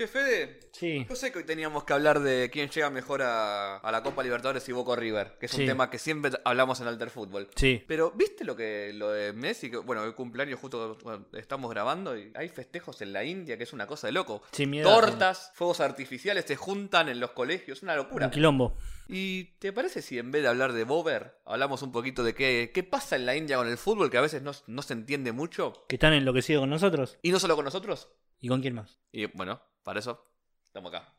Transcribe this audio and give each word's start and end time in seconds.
Che, 0.00 0.06
Fede, 0.06 0.60
Sí. 0.72 1.04
yo 1.06 1.14
sé 1.14 1.30
que 1.30 1.40
hoy 1.40 1.44
teníamos 1.44 1.84
que 1.84 1.92
hablar 1.92 2.20
de 2.20 2.48
quién 2.50 2.70
llega 2.70 2.88
mejor 2.88 3.20
a, 3.20 3.76
a 3.76 3.92
la 3.92 4.02
Copa 4.02 4.22
Libertadores 4.22 4.66
y 4.66 4.72
Boca 4.72 4.96
River, 4.96 5.36
que 5.38 5.44
es 5.44 5.52
un 5.52 5.66
tema 5.66 5.90
que 5.90 5.98
siempre 5.98 6.30
hablamos 6.42 6.80
en 6.80 6.86
Alter 6.86 7.10
Fútbol. 7.10 7.50
Sí. 7.54 7.84
Pero, 7.86 8.10
¿viste 8.12 8.46
lo 8.46 8.56
que 8.56 8.92
lo 8.94 9.10
de 9.10 9.34
Messi? 9.34 9.70
Que, 9.70 9.76
bueno, 9.76 10.02
el 10.04 10.14
cumpleaños 10.14 10.58
justo 10.58 10.96
bueno, 11.04 11.26
estamos 11.34 11.70
grabando 11.70 12.16
y 12.16 12.32
hay 12.34 12.48
festejos 12.48 13.02
en 13.02 13.12
la 13.12 13.24
India 13.24 13.58
que 13.58 13.64
es 13.64 13.74
una 13.74 13.86
cosa 13.86 14.06
de 14.06 14.14
loco. 14.14 14.42
Sí, 14.52 14.66
miedo. 14.66 14.88
Tortas, 14.88 15.52
fuegos 15.54 15.80
artificiales 15.80 16.46
se 16.46 16.56
juntan 16.56 17.10
en 17.10 17.20
los 17.20 17.32
colegios, 17.32 17.82
una 17.82 17.94
locura. 17.94 18.24
Un 18.28 18.32
quilombo. 18.32 18.78
¿Y 19.06 19.56
te 19.58 19.70
parece 19.74 20.00
si 20.00 20.18
en 20.18 20.30
vez 20.30 20.40
de 20.40 20.48
hablar 20.48 20.72
de 20.72 20.84
Bober, 20.84 21.42
hablamos 21.44 21.82
un 21.82 21.92
poquito 21.92 22.24
de 22.24 22.34
qué, 22.34 22.70
qué 22.72 22.82
pasa 22.84 23.16
en 23.16 23.26
la 23.26 23.36
India 23.36 23.58
con 23.58 23.68
el 23.68 23.76
fútbol, 23.76 24.08
que 24.10 24.16
a 24.16 24.22
veces 24.22 24.40
no, 24.40 24.52
no 24.66 24.80
se 24.80 24.94
entiende 24.94 25.32
mucho? 25.32 25.84
Que 25.88 25.96
están 25.96 26.14
enloquecidos 26.14 26.62
con 26.62 26.70
nosotros. 26.70 27.18
Y 27.20 27.32
no 27.32 27.38
solo 27.38 27.54
con 27.54 27.66
nosotros. 27.66 28.08
¿Y 28.42 28.48
con 28.48 28.62
quién 28.62 28.74
más? 28.74 28.98
Y 29.12 29.26
bueno, 29.26 29.60
para 29.82 30.00
eso 30.00 30.26
estamos 30.64 30.92
acá. 30.94 31.12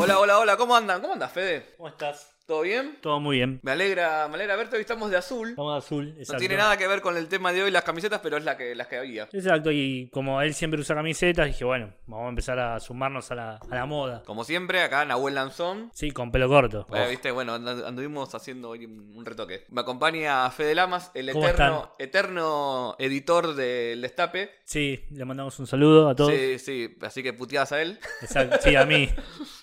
Hola, 0.00 0.20
hola, 0.20 0.38
hola, 0.38 0.56
¿cómo 0.56 0.76
andan? 0.76 1.00
¿Cómo 1.00 1.14
andas, 1.14 1.32
Fede? 1.32 1.74
¿Cómo 1.76 1.88
estás? 1.88 2.37
¿Todo 2.48 2.62
bien? 2.62 2.96
Todo 3.02 3.20
muy 3.20 3.36
bien. 3.36 3.60
Me 3.62 3.72
alegra, 3.72 4.26
me 4.26 4.36
alegra 4.36 4.56
verte, 4.56 4.76
hoy 4.76 4.80
estamos 4.80 5.10
de 5.10 5.18
azul. 5.18 5.50
Estamos 5.50 5.74
de 5.74 5.78
azul. 5.80 6.08
Exacto. 6.16 6.32
No 6.32 6.38
tiene 6.38 6.56
nada 6.56 6.78
que 6.78 6.88
ver 6.88 7.02
con 7.02 7.14
el 7.18 7.28
tema 7.28 7.52
de 7.52 7.62
hoy 7.62 7.70
las 7.70 7.82
camisetas, 7.84 8.20
pero 8.22 8.38
es 8.38 8.44
la 8.44 8.56
que, 8.56 8.74
las 8.74 8.86
que 8.86 8.96
había. 8.96 9.28
Exacto, 9.30 9.70
y 9.70 10.08
como 10.14 10.40
él 10.40 10.54
siempre 10.54 10.80
usa 10.80 10.96
camisetas, 10.96 11.46
dije, 11.46 11.66
bueno, 11.66 11.92
vamos 12.06 12.24
a 12.24 12.28
empezar 12.30 12.58
a 12.58 12.80
sumarnos 12.80 13.30
a 13.30 13.34
la, 13.34 13.56
a 13.56 13.74
la 13.74 13.84
moda. 13.84 14.22
Como 14.24 14.44
siempre, 14.44 14.80
acá 14.80 15.04
Nahuel 15.04 15.34
Lanzón. 15.34 15.90
Sí, 15.92 16.10
con 16.10 16.32
pelo 16.32 16.48
corto. 16.48 16.86
Eh, 16.94 17.04
Oh, 17.06 17.10
viste, 17.10 17.30
bueno, 17.32 17.52
and- 17.52 17.68
anduvimos 17.84 18.34
haciendo 18.34 18.70
hoy 18.70 18.86
un 18.86 19.26
retoque. 19.26 19.66
Me 19.68 19.82
acompaña 19.82 20.50
Fede 20.50 20.74
Lamas, 20.74 21.10
el 21.12 21.30
¿Cómo 21.32 21.46
eterno, 21.46 21.94
eterno 21.98 22.96
editor 22.98 23.54
del 23.56 24.00
Destape. 24.00 24.52
Sí, 24.64 25.04
le 25.10 25.26
mandamos 25.26 25.58
un 25.58 25.66
saludo 25.66 26.08
a 26.08 26.14
todos. 26.16 26.32
Sí, 26.32 26.58
sí, 26.58 26.96
así 27.02 27.22
que 27.22 27.34
puteadas 27.34 27.72
a 27.72 27.82
él. 27.82 27.98
Exacto, 28.22 28.56
sí, 28.62 28.74
a 28.74 28.86
mí. 28.86 29.06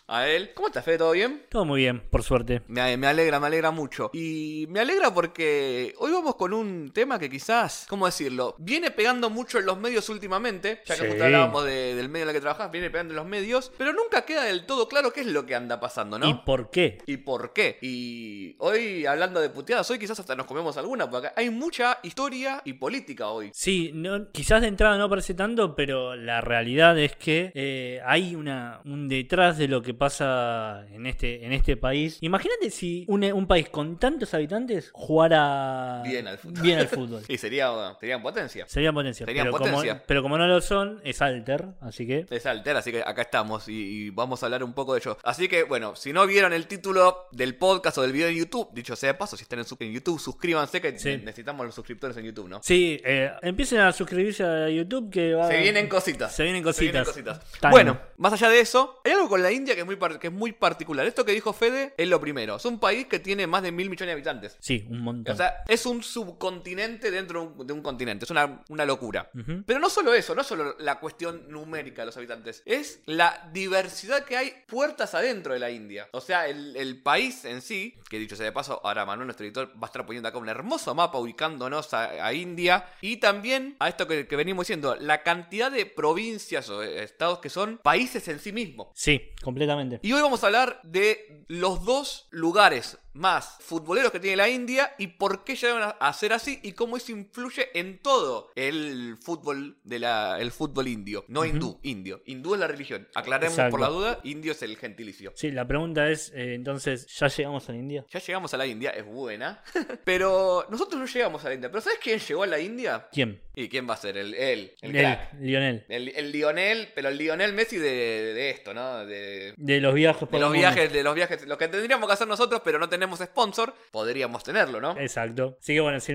A 0.08 0.28
él. 0.28 0.52
¿Cómo 0.54 0.68
estás, 0.68 0.86
Fede? 0.86 1.00
¿Todo 1.00 1.14
bien? 1.14 1.48
Todo 1.50 1.66
muy 1.66 1.82
bien, 1.82 2.00
por 2.12 2.22
suerte. 2.22 2.62
Me, 2.76 2.98
me 2.98 3.08
alegra, 3.08 3.40
me 3.40 3.48
alegra 3.48 3.72
mucho. 3.72 4.10
Y 4.14 4.66
me 4.70 4.82
alegra 4.82 5.14
porque 5.14 5.94
hoy 5.98 6.12
vamos 6.12 6.36
con 6.36 6.52
un 6.54 6.92
tema 6.94 7.18
que 7.18 7.30
quizás, 7.30 7.86
¿cómo 7.88 8.06
decirlo? 8.06 8.56
Viene 8.58 8.92
pegando 8.92 9.30
mucho 9.30 9.60
en 9.60 9.66
los 9.66 9.80
medios 9.80 10.10
últimamente, 10.10 10.82
ya 10.86 10.96
que 10.96 11.02
Sí. 11.04 11.08
justo 11.08 11.24
hablábamos 11.24 11.64
de- 11.64 11.96
del 11.96 12.10
medio 12.10 12.24
en 12.24 12.30
el 12.30 12.36
que 12.36 12.42
trabajas, 12.42 12.70
viene 12.72 12.90
pegando 12.90 13.14
en 13.14 13.16
los 13.16 13.26
medios, 13.26 13.72
pero 13.78 13.94
nunca 13.94 14.26
queda 14.26 14.44
del 14.44 14.66
todo 14.66 14.90
claro 14.90 15.14
qué 15.14 15.22
es 15.22 15.28
lo 15.28 15.46
que 15.46 15.56
anda 15.56 15.80
pasando, 15.80 16.20
¿no? 16.20 16.28
¿Y 16.28 16.34
por 16.46 16.70
qué? 16.70 16.98
¿Y 17.08 17.16
por 17.18 17.54
qué? 17.54 17.78
Y 17.82 18.56
hoy, 18.60 19.06
hablando 19.06 19.40
de 19.40 19.50
puteadas, 19.50 19.90
hoy 19.90 19.98
quizás 19.98 20.20
hasta 20.20 20.36
nos 20.36 20.46
comemos 20.46 20.76
alguna, 20.76 21.10
porque 21.10 21.30
hay 21.34 21.50
mucha 21.50 22.00
historia 22.04 22.62
y 22.66 22.74
política 22.74 23.30
hoy. 23.30 23.52
Sí, 23.54 23.92
no, 23.94 24.30
quizás 24.34 24.60
de 24.62 24.68
entrada 24.68 24.98
no 24.98 25.10
parece 25.10 25.34
tanto, 25.34 25.76
pero 25.78 26.18
la 26.18 26.42
realidad 26.42 27.00
es 27.00 27.16
que 27.16 27.52
eh, 27.56 28.02
hay 28.06 28.36
una, 28.36 28.82
un 28.84 29.08
detrás 29.08 29.58
de 29.58 29.70
lo 29.70 29.82
que 29.82 29.94
pasa 29.94 30.86
en 30.92 31.06
este, 31.06 31.46
en 31.46 31.54
este 31.54 31.78
país. 31.78 32.18
Imagínate 32.20 32.65
si 32.70 33.06
un, 33.08 33.24
un 33.24 33.48
país 33.48 33.70
con 33.70 33.98
tantos 33.98 34.34
habitantes 34.34 34.90
jugara 34.94 36.02
Bien 36.04 36.28
al 36.28 36.38
fútbol. 36.38 36.62
bien 36.62 36.80
al 36.80 36.88
fútbol. 36.90 37.24
Y 37.28 37.38
sería, 37.38 37.70
sería 38.00 38.16
en 38.16 38.22
potencia. 38.22 38.66
Sería 38.68 38.92
potencia. 38.94 39.26
Serían 39.26 39.46
pero, 39.48 39.58
potencia. 39.58 39.94
Como, 39.94 40.04
pero 40.08 40.22
como 40.22 40.38
no 40.38 40.48
lo 40.48 40.62
son, 40.62 41.02
es 41.04 41.22
alter, 41.22 41.66
así 41.82 42.06
que... 42.08 42.26
Es 42.30 42.46
Alter, 42.46 42.76
así 42.78 42.92
que 42.92 43.02
acá 43.02 43.24
estamos 43.24 43.68
y, 43.68 43.74
y 43.74 44.10
vamos 44.10 44.42
a 44.44 44.46
hablar 44.48 44.64
un 44.64 44.74
poco 44.74 44.94
de 44.94 45.00
ello. 45.00 45.18
Así 45.24 45.48
que, 45.48 45.64
bueno, 45.64 45.96
si 45.96 46.14
no 46.14 46.26
vieron 46.28 46.54
el 46.54 46.68
título 46.68 47.28
del 47.32 47.56
podcast 47.56 47.98
o 47.98 48.02
del 48.02 48.12
video 48.12 48.28
en 48.28 48.36
YouTube, 48.36 48.70
dicho 48.74 48.96
sea 48.96 49.14
de 49.14 49.18
paso, 49.18 49.36
si 49.38 49.44
están 49.44 49.60
en, 49.60 49.66
su- 49.66 49.78
en 49.80 49.92
YouTube, 49.92 50.20
suscríbanse 50.20 50.82
que 50.82 50.98
Sí. 51.00 51.18
necesitamos 51.18 51.66
los 51.66 51.76
suscriptores 51.76 52.16
en 52.18 52.26
YouTube, 52.26 52.48
¿no? 52.50 52.62
Sí, 52.64 53.02
eh, 53.04 53.32
empiecen 53.42 53.80
a 53.80 53.92
suscribirse 53.92 54.44
a 54.44 54.70
YouTube 54.70 55.10
que 55.12 55.34
va... 55.34 55.48
Se 55.48 55.58
vienen 55.60 55.88
cositas. 55.90 56.34
Se 56.36 56.44
vienen 56.44 56.64
cositas. 56.64 57.08
cositas. 57.08 57.40
Time. 57.60 57.72
Bueno, 57.72 58.00
más 58.18 58.34
allá 58.34 58.50
de 58.50 58.60
eso, 58.60 59.02
hay 59.04 59.12
algo 59.14 59.28
con 59.30 59.42
la 59.42 59.52
India 59.52 59.74
que 59.76 59.82
es, 59.82 59.86
muy 59.86 59.98
que 60.20 60.28
es 60.28 60.34
muy 60.34 60.52
particular. 60.52 61.06
Esto 61.06 61.26
que 61.26 61.32
dijo 61.34 61.54
Fede 61.54 61.94
es 61.98 62.08
lo 62.08 62.20
primero. 62.22 62.55
Es 62.58 62.66
un 62.66 62.80
país 62.80 63.08
que 63.08 63.20
tiene 63.20 63.48
más 63.48 63.64
de 63.64 63.72
mil 63.72 63.90
millones 63.90 64.08
de 64.08 64.14
habitantes. 64.14 64.58
Sí, 64.60 64.86
un 64.90 65.02
montón. 65.02 65.34
O 65.34 65.38
sea, 65.38 65.64
es 65.68 65.86
un 65.86 66.04
subcontinente 66.04 67.12
dentro 67.12 67.54
de 67.66 67.74
un, 67.74 67.82
continente. 67.82 68.26
Es 68.26 68.32
una, 68.32 68.64
una 68.70 68.86
locura. 68.86 69.30
Pero 69.66 69.80
no 69.80 69.90
solo 69.90 70.14
eso, 70.14 70.34
no 70.36 70.44
solo 70.44 70.76
la 70.80 71.00
cuestión 71.00 71.50
numérica 71.50 72.02
de 72.02 72.08
los 72.08 72.18
habitantes, 72.18 72.64
es 72.66 73.02
la 73.06 73.50
diversidad 73.54 74.26
que 74.26 74.38
hay 74.38 74.54
puertas 74.68 75.14
adentro 75.16 75.54
de 75.54 75.60
la 75.60 75.70
India. 75.70 76.08
O 76.12 76.22
sea, 76.22 76.48
el, 76.48 76.76
el 76.76 77.02
país 77.02 77.46
en 77.46 77.62
sí, 77.62 77.96
que 78.10 78.20
dicho 78.20 78.36
sea 78.36 78.46
de 78.46 78.52
paso, 78.52 78.82
ahora 78.84 79.06
Manuel, 79.06 79.28
nuestro 79.28 79.46
editor, 79.46 79.72
va 79.76 79.84
a 79.84 79.86
estar 79.86 80.06
poniendo 80.06 80.30
acá 80.30 80.38
un 80.38 80.50
hermoso 80.50 80.96
mapa 80.96 81.18
ubicándonos 81.18 81.94
a, 81.94 82.26
a 82.26 82.34
India 82.34 82.86
y 83.02 83.18
también 83.18 83.76
a 83.80 83.90
esto 83.90 84.08
que, 84.08 84.28
que 84.28 84.36
venimos 84.36 84.66
diciendo, 84.66 84.96
la 84.96 85.24
cantidad 85.24 85.72
de 85.72 85.86
provincias 85.86 86.70
o 86.70 86.82
estados 86.82 87.40
que 87.40 87.50
son 87.50 87.80
países 87.84 88.28
en 88.28 88.40
sí 88.40 88.52
mismos. 88.52 88.88
Sí, 88.94 89.22
completamente. 89.44 90.00
Y 90.02 90.12
hoy 90.14 90.22
vamos 90.22 90.44
a 90.44 90.48
hablar 90.48 90.80
de 90.84 91.44
los 91.48 91.84
dos 91.84 92.28
lugares 92.32 92.45
lugares 92.46 93.00
más 93.16 93.58
futboleros 93.62 94.12
que 94.12 94.20
tiene 94.20 94.38
la 94.38 94.48
India 94.50 94.94
y 94.98 95.08
por 95.08 95.44
qué 95.44 95.56
llegaron 95.56 95.94
a- 96.00 96.14
ser 96.14 96.32
así 96.34 96.60
y 96.64 96.72
cómo 96.74 96.96
eso 96.98 97.12
influye 97.12 97.70
en 97.74 98.00
todo 98.00 98.52
el 98.56 99.18
fútbol 99.22 99.78
de 99.84 100.00
la 100.00 100.38
el 100.40 100.52
fútbol 100.52 100.88
indio, 100.88 101.26
no 101.28 101.44
hindú, 101.46 101.80
indio. 101.84 102.22
Hindú 102.26 102.54
es 102.54 102.60
la 102.60 102.68
religión. 102.68 103.08
Aclaremos 103.16 103.54
Exacto. 103.58 103.72
por 103.72 103.80
la 103.82 103.88
duda, 103.90 104.20
indio 104.24 104.52
es 104.52 104.62
el 104.62 104.78
gentilicio. 104.78 105.34
Sí, 105.36 105.52
la 105.52 105.68
pregunta 105.68 106.10
es, 106.10 106.32
eh, 106.36 106.54
entonces, 106.56 107.08
¿ya 107.20 107.28
llegamos 107.28 107.68
a 107.68 107.72
la 107.72 107.78
India? 107.80 108.06
Ya 108.12 108.20
llegamos 108.20 108.54
a 108.54 108.58
la 108.58 108.66
India, 108.68 108.92
es 108.92 109.06
buena, 109.06 109.62
pero 110.04 110.66
nosotros 110.70 111.00
no 111.00 111.06
llegamos 111.08 111.44
a 111.46 111.50
la 111.50 111.56
India. 111.56 111.70
Pero 111.70 111.82
¿sabes 111.82 112.00
quién 112.02 112.20
llegó 112.20 112.44
a 112.44 112.48
la 112.48 112.60
India? 112.60 113.08
¿Quién? 113.12 113.42
¿Y 113.56 113.70
quién 113.70 113.90
va 113.90 113.94
a 113.94 113.98
ser? 113.98 114.18
El, 114.18 114.34
él, 114.34 114.74
el 114.82 114.92
crack. 114.92 115.34
Lionel. 115.40 115.86
El, 115.88 116.10
el 116.10 116.32
Lionel, 116.32 116.90
pero 116.94 117.10
el 117.10 117.18
Lionel 117.18 117.54
Messi 117.54 117.78
de, 117.78 117.90
de 118.34 118.50
esto, 118.50 118.74
¿no? 118.74 119.06
De, 119.06 119.54
De 119.56 119.80
los 119.80 119.94
viajes 119.94 120.22
por 120.28 120.32
De 120.32 120.40
los 120.40 120.50
mundo. 120.50 120.60
viajes, 120.60 120.92
de 120.92 121.04
los 121.04 121.16
viajes, 121.16 121.46
lo 121.48 121.58
que 121.58 121.68
tendríamos 121.70 122.08
que 122.08 122.14
hacer 122.14 122.28
nosotros, 122.28 122.62
pero 122.64 122.80
no 122.80 122.90
tenemos 122.90 123.05
sponsor, 123.14 123.74
podríamos 123.92 124.44
tenerlo, 124.44 124.82
¿no? 124.82 124.98
Exacto. 124.98 125.58
Así 125.62 125.74
que 125.74 125.82
bueno, 125.82 126.00
si 126.00 126.14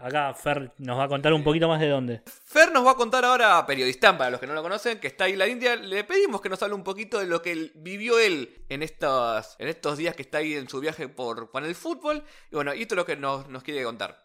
acá 0.00 0.34
Fer 0.34 0.72
nos 0.78 0.98
va 0.98 1.04
a 1.04 1.08
contar 1.08 1.32
un 1.32 1.44
poquito 1.44 1.68
más 1.68 1.80
de 1.80 1.88
dónde. 1.88 2.22
Fer 2.26 2.72
nos 2.72 2.86
va 2.86 2.92
a 2.92 2.94
contar 2.94 3.24
ahora, 3.24 3.64
periodistán, 3.66 4.16
para 4.16 4.30
los 4.30 4.40
que 4.40 4.46
no 4.46 4.54
lo 4.54 4.62
conocen, 4.62 4.98
que 4.98 5.08
está 5.08 5.24
ahí 5.24 5.32
en 5.32 5.38
la 5.38 5.48
India. 5.48 5.76
Le 5.76 6.04
pedimos 6.04 6.40
que 6.40 6.48
nos 6.48 6.62
hable 6.62 6.74
un 6.74 6.84
poquito 6.84 7.18
de 7.18 7.26
lo 7.26 7.42
que 7.42 7.72
vivió 7.74 8.18
él 8.18 8.64
en 8.68 8.82
estos, 8.82 9.56
en 9.58 9.68
estos 9.68 9.98
días 9.98 10.14
que 10.14 10.22
está 10.22 10.38
ahí 10.38 10.54
en 10.54 10.68
su 10.68 10.80
viaje 10.80 11.08
por, 11.08 11.50
con 11.50 11.64
el 11.64 11.74
fútbol. 11.74 12.22
Y 12.50 12.54
bueno, 12.54 12.74
y 12.74 12.82
esto 12.82 12.94
es 12.94 12.96
lo 12.96 13.06
que 13.06 13.16
nos, 13.16 13.48
nos 13.48 13.62
quiere 13.62 13.82
contar. 13.84 14.18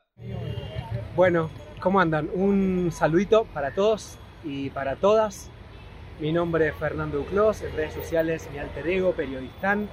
Bueno, 1.16 1.50
¿cómo 1.80 2.00
andan? 2.00 2.30
Un 2.34 2.92
saludito 2.92 3.46
para 3.46 3.74
todos 3.74 4.18
y 4.44 4.70
para 4.70 4.96
todas. 4.96 5.50
Mi 6.20 6.32
nombre 6.32 6.70
es 6.70 6.76
Fernando 6.76 7.20
Duclos, 7.20 7.62
en 7.62 7.76
redes 7.76 7.94
sociales 7.94 8.48
mi 8.52 8.58
alter 8.58 8.88
ego, 8.88 9.12
periodistán. 9.12 9.88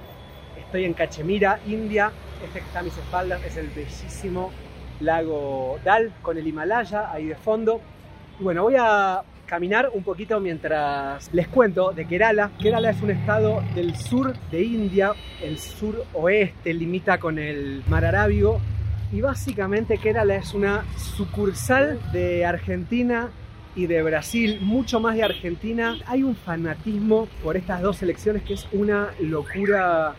Estoy 0.65 0.85
en 0.85 0.93
Cachemira, 0.93 1.59
India. 1.67 2.11
Este 2.43 2.59
que 2.59 2.65
está 2.65 2.79
a 2.79 2.83
mis 2.83 2.97
espaldas 2.97 3.43
es 3.45 3.55
el 3.57 3.67
bellísimo 3.67 4.51
lago 4.99 5.79
Dal 5.83 6.11
con 6.21 6.37
el 6.37 6.47
Himalaya 6.47 7.11
ahí 7.11 7.27
de 7.27 7.35
fondo. 7.35 7.79
Y 8.39 8.43
bueno, 8.43 8.63
voy 8.63 8.75
a 8.77 9.21
caminar 9.45 9.91
un 9.93 10.03
poquito 10.03 10.39
mientras 10.39 11.31
les 11.33 11.47
cuento 11.47 11.91
de 11.91 12.05
Kerala. 12.05 12.51
Kerala 12.59 12.89
es 12.89 13.01
un 13.01 13.11
estado 13.11 13.63
del 13.75 13.95
sur 13.95 14.33
de 14.51 14.63
India, 14.63 15.13
el 15.41 15.59
sur 15.59 16.03
oeste, 16.13 16.73
limita 16.73 17.19
con 17.19 17.37
el 17.37 17.83
mar 17.87 18.03
Arábigo 18.03 18.59
y 19.11 19.21
básicamente 19.21 19.97
Kerala 19.99 20.35
es 20.35 20.53
una 20.53 20.83
sucursal 20.97 21.99
de 22.11 22.45
Argentina 22.45 23.29
y 23.75 23.87
de 23.87 24.01
Brasil, 24.01 24.59
mucho 24.61 24.99
más 24.99 25.15
de 25.15 25.23
Argentina. 25.23 25.97
Hay 26.07 26.23
un 26.23 26.35
fanatismo 26.35 27.27
por 27.43 27.55
estas 27.55 27.81
dos 27.81 27.97
selecciones 27.97 28.43
que 28.43 28.55
es 28.55 28.67
una 28.71 29.09
locura 29.19 30.15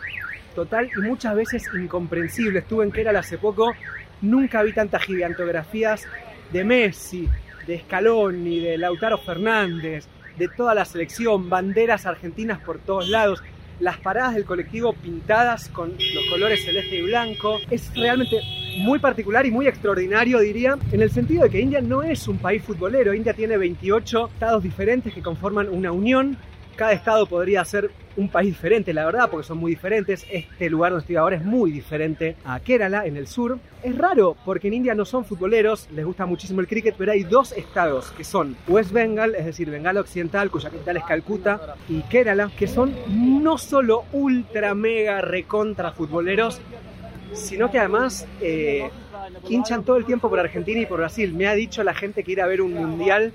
total 0.56 0.90
y 0.96 1.00
muchas 1.02 1.36
veces 1.36 1.68
incomprensible. 1.72 2.58
Estuve 2.58 2.84
en 2.84 2.90
Kerala 2.90 3.20
hace 3.20 3.38
poco, 3.38 3.74
nunca 4.22 4.62
vi 4.64 4.72
tantas 4.72 5.04
gigantografías 5.04 6.04
de 6.52 6.64
Messi, 6.64 7.28
de 7.66 7.80
Scaloni, 7.80 8.58
de 8.58 8.78
Lautaro 8.78 9.18
Fernández, 9.18 10.08
de 10.36 10.48
toda 10.48 10.74
la 10.74 10.84
selección, 10.84 11.48
banderas 11.48 12.06
argentinas 12.06 12.58
por 12.58 12.78
todos 12.78 13.08
lados 13.08 13.42
las 13.78 13.98
paradas 13.98 14.34
del 14.34 14.46
colectivo 14.46 14.94
pintadas 14.94 15.68
con 15.68 15.90
los 15.90 16.24
colores 16.30 16.64
celeste 16.64 16.96
y 16.96 17.02
blanco. 17.02 17.58
Es 17.70 17.94
realmente 17.94 18.40
muy 18.78 18.98
particular 18.98 19.44
y 19.44 19.50
muy 19.50 19.66
extraordinario, 19.66 20.38
diría, 20.38 20.78
en 20.92 21.02
el 21.02 21.10
sentido 21.10 21.44
de 21.44 21.50
que 21.50 21.60
India 21.60 21.82
no 21.82 22.02
es 22.02 22.26
un 22.26 22.38
país 22.38 22.62
futbolero. 22.62 23.12
India 23.12 23.34
tiene 23.34 23.58
28 23.58 24.30
estados 24.32 24.62
diferentes 24.62 25.12
que 25.12 25.22
conforman 25.22 25.68
una 25.68 25.92
unión. 25.92 26.38
Cada 26.76 26.92
estado 26.92 27.24
podría 27.24 27.64
ser 27.64 27.90
un 28.18 28.28
país 28.28 28.50
diferente, 28.50 28.92
la 28.92 29.06
verdad, 29.06 29.30
porque 29.30 29.46
son 29.46 29.56
muy 29.56 29.70
diferentes. 29.70 30.26
Este 30.30 30.68
lugar 30.68 30.92
donde 30.92 31.04
estoy 31.04 31.16
ahora 31.16 31.36
es 31.36 31.44
muy 31.44 31.70
diferente 31.70 32.36
a 32.44 32.60
Kerala, 32.60 33.06
en 33.06 33.16
el 33.16 33.26
sur. 33.26 33.58
Es 33.82 33.96
raro, 33.96 34.36
porque 34.44 34.68
en 34.68 34.74
India 34.74 34.94
no 34.94 35.06
son 35.06 35.24
futboleros, 35.24 35.88
les 35.90 36.04
gusta 36.04 36.26
muchísimo 36.26 36.60
el 36.60 36.68
cricket, 36.68 36.94
pero 36.98 37.12
hay 37.12 37.24
dos 37.24 37.52
estados, 37.52 38.10
que 38.10 38.24
son 38.24 38.58
West 38.68 38.92
Bengal, 38.92 39.34
es 39.34 39.46
decir, 39.46 39.70
Bengala 39.70 40.00
Occidental, 40.00 40.50
cuya 40.50 40.68
capital 40.68 40.98
es 40.98 41.04
Calcuta, 41.04 41.76
y 41.88 42.02
Kerala, 42.02 42.50
que 42.58 42.66
son 42.66 42.94
no 43.08 43.56
solo 43.56 44.04
ultra, 44.12 44.74
mega, 44.74 45.22
recontra 45.22 45.92
futboleros, 45.92 46.60
sino 47.32 47.70
que 47.70 47.78
además 47.78 48.26
eh, 48.42 48.90
hinchan 49.48 49.84
todo 49.84 49.96
el 49.96 50.04
tiempo 50.04 50.28
por 50.28 50.38
Argentina 50.40 50.80
y 50.80 50.86
por 50.86 50.98
Brasil. 50.98 51.32
Me 51.32 51.46
ha 51.46 51.54
dicho 51.54 51.82
la 51.82 51.94
gente 51.94 52.22
que 52.22 52.32
ir 52.32 52.40
a 52.40 52.46
ver 52.46 52.62
un 52.62 52.74
mundial 52.74 53.32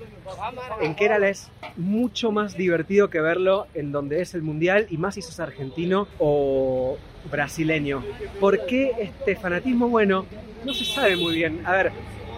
en 0.80 0.94
Kerala 0.94 1.28
es 1.28 1.50
mucho 1.76 2.32
más 2.32 2.56
divertido 2.56 3.10
que 3.10 3.20
verlo 3.20 3.66
en 3.74 3.92
donde 3.92 4.20
es 4.20 4.34
el 4.34 4.42
mundial 4.42 4.86
y 4.90 4.96
más 4.96 5.14
si 5.14 5.22
sos 5.22 5.40
argentino 5.40 6.08
o 6.18 6.96
brasileño. 7.30 8.02
¿Por 8.40 8.66
qué 8.66 8.92
este 8.98 9.36
fanatismo? 9.36 9.88
Bueno, 9.88 10.26
no 10.64 10.74
se 10.74 10.84
sabe 10.84 11.16
muy 11.16 11.34
bien. 11.34 11.62
A 11.64 11.72
ver, 11.72 11.92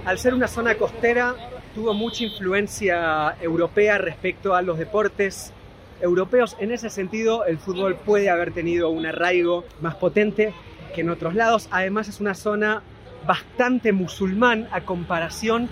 al 0.05 0.19
ser 0.19 0.35
una 0.35 0.49
zona 0.49 0.75
costera, 0.75 1.35
tuvo 1.75 1.95
mucha 1.95 2.25
influencia 2.25 3.37
europea 3.41 3.99
respecto 3.99 4.55
a 4.55 4.63
los 4.63 4.79
deportes 4.79 5.53
europeos. 6.01 6.57
En 6.61 6.71
ese 6.71 6.91
sentido, 6.91 7.45
el 7.45 7.59
fútbol 7.59 7.97
puede 7.97 8.31
haber 8.31 8.53
tenido 8.53 8.91
un 8.91 9.07
arraigo 9.07 9.65
más 9.81 9.95
potente 9.95 10.53
que 10.95 11.01
en 11.01 11.11
otros 11.11 11.35
lados. 11.35 11.69
Además, 11.71 12.09
es 12.09 12.21
una 12.21 12.35
zona 12.35 12.83
bastante 13.27 13.93
musulmán 13.93 14.69
a 14.73 14.83
comparación 14.83 15.69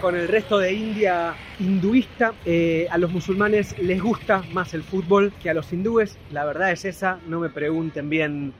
con 0.00 0.16
el 0.16 0.28
resto 0.28 0.58
de 0.58 0.72
India 0.72 1.34
hinduista. 1.58 2.32
Eh, 2.44 2.86
a 2.90 2.98
los 2.98 3.12
musulmanes 3.12 3.78
les 3.78 4.02
gusta 4.02 4.42
más 4.52 4.74
el 4.74 4.82
fútbol 4.82 5.32
que 5.42 5.50
a 5.50 5.54
los 5.54 5.72
hindúes. 5.72 6.18
La 6.30 6.44
verdad 6.44 6.72
es 6.72 6.84
esa. 6.84 7.18
No 7.26 7.40
me 7.40 7.50
pregunten 7.50 8.08
bien 8.08 8.52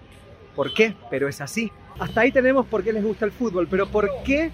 por 0.54 0.74
qué, 0.74 0.94
pero 1.10 1.28
es 1.28 1.40
así. 1.40 1.72
Hasta 1.98 2.22
ahí 2.22 2.32
tenemos 2.32 2.66
por 2.66 2.82
qué 2.82 2.92
les 2.92 3.02
gusta 3.02 3.24
el 3.24 3.32
fútbol, 3.32 3.66
pero 3.68 3.86
por 3.88 4.08
qué 4.24 4.50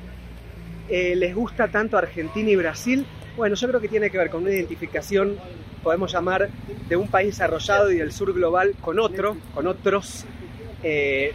eh, 0.88 1.16
les 1.16 1.34
gusta 1.34 1.68
tanto 1.68 1.98
Argentina 1.98 2.50
y 2.50 2.56
Brasil? 2.56 3.06
Bueno, 3.36 3.56
yo 3.56 3.68
creo 3.68 3.80
que 3.80 3.88
tiene 3.88 4.10
que 4.10 4.18
ver 4.18 4.30
con 4.30 4.42
una 4.42 4.52
identificación, 4.52 5.36
podemos 5.82 6.12
llamar, 6.12 6.48
de 6.88 6.96
un 6.96 7.08
país 7.08 7.28
desarrollado 7.28 7.90
y 7.90 7.96
del 7.96 8.12
sur 8.12 8.32
global 8.32 8.74
con 8.80 8.98
otro, 8.98 9.36
con 9.52 9.66
otros, 9.66 10.24
eh, 10.82 11.32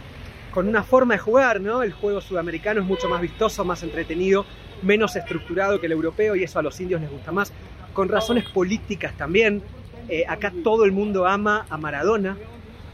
con 0.51 0.67
una 0.67 0.83
forma 0.83 1.15
de 1.15 1.19
jugar, 1.19 1.61
¿no? 1.61 1.81
El 1.81 1.93
juego 1.93 2.21
sudamericano 2.21 2.81
es 2.81 2.87
mucho 2.87 3.09
más 3.09 3.21
vistoso, 3.21 3.63
más 3.65 3.83
entretenido, 3.83 4.45
menos 4.81 5.15
estructurado 5.15 5.79
que 5.79 5.85
el 5.87 5.93
europeo 5.93 6.35
y 6.35 6.43
eso 6.43 6.59
a 6.59 6.61
los 6.61 6.79
indios 6.79 7.01
les 7.01 7.09
gusta 7.09 7.31
más, 7.31 7.51
con 7.93 8.09
razones 8.09 8.45
políticas 8.49 9.15
también. 9.17 9.63
Eh, 10.09 10.25
acá 10.27 10.51
todo 10.63 10.83
el 10.83 10.91
mundo 10.91 11.25
ama 11.25 11.65
a 11.69 11.77
Maradona 11.77 12.37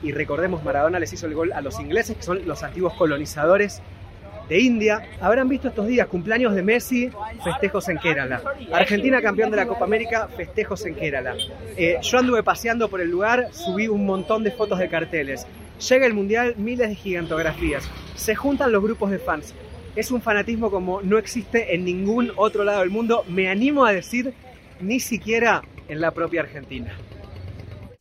y 0.03 0.11
recordemos, 0.11 0.63
Maradona 0.63 0.99
les 0.99 1.11
hizo 1.13 1.25
el 1.25 1.33
gol 1.33 1.51
a 1.51 1.61
los 1.61 1.79
ingleses, 1.79 2.17
que 2.17 2.23
son 2.23 2.45
los 2.45 2.63
antiguos 2.63 2.93
colonizadores 2.93 3.81
de 4.49 4.59
India. 4.59 5.07
Habrán 5.21 5.49
visto 5.49 5.67
estos 5.67 5.87
días 5.87 6.07
cumpleaños 6.07 6.55
de 6.55 6.63
Messi, 6.63 7.09
festejos 7.43 7.87
en 7.89 7.97
Kerala. 7.97 8.41
Argentina 8.71 9.21
campeón 9.21 9.51
de 9.51 9.57
la 9.57 9.67
Copa 9.67 9.85
América, 9.85 10.27
festejos 10.35 10.85
en 10.85 10.95
Kerala. 10.95 11.35
Eh, 11.75 11.97
yo 12.01 12.17
anduve 12.17 12.43
paseando 12.43 12.89
por 12.89 13.01
el 13.01 13.09
lugar, 13.09 13.49
subí 13.51 13.87
un 13.87 14.05
montón 14.05 14.43
de 14.43 14.51
fotos 14.51 14.79
de 14.79 14.89
carteles. 14.89 15.45
Llega 15.89 16.05
el 16.05 16.13
Mundial, 16.13 16.55
miles 16.57 16.89
de 16.89 16.95
gigantografías. 16.95 17.89
Se 18.15 18.35
juntan 18.35 18.71
los 18.71 18.81
grupos 18.81 19.11
de 19.11 19.19
fans. 19.19 19.53
Es 19.95 20.11
un 20.11 20.21
fanatismo 20.21 20.69
como 20.69 21.01
no 21.01 21.17
existe 21.17 21.73
en 21.73 21.85
ningún 21.85 22.31
otro 22.35 22.63
lado 22.63 22.81
del 22.81 22.89
mundo. 22.89 23.23
Me 23.27 23.49
animo 23.49 23.85
a 23.85 23.91
decir, 23.91 24.33
ni 24.79 24.99
siquiera 24.99 25.63
en 25.87 26.01
la 26.01 26.11
propia 26.11 26.41
Argentina. 26.41 26.95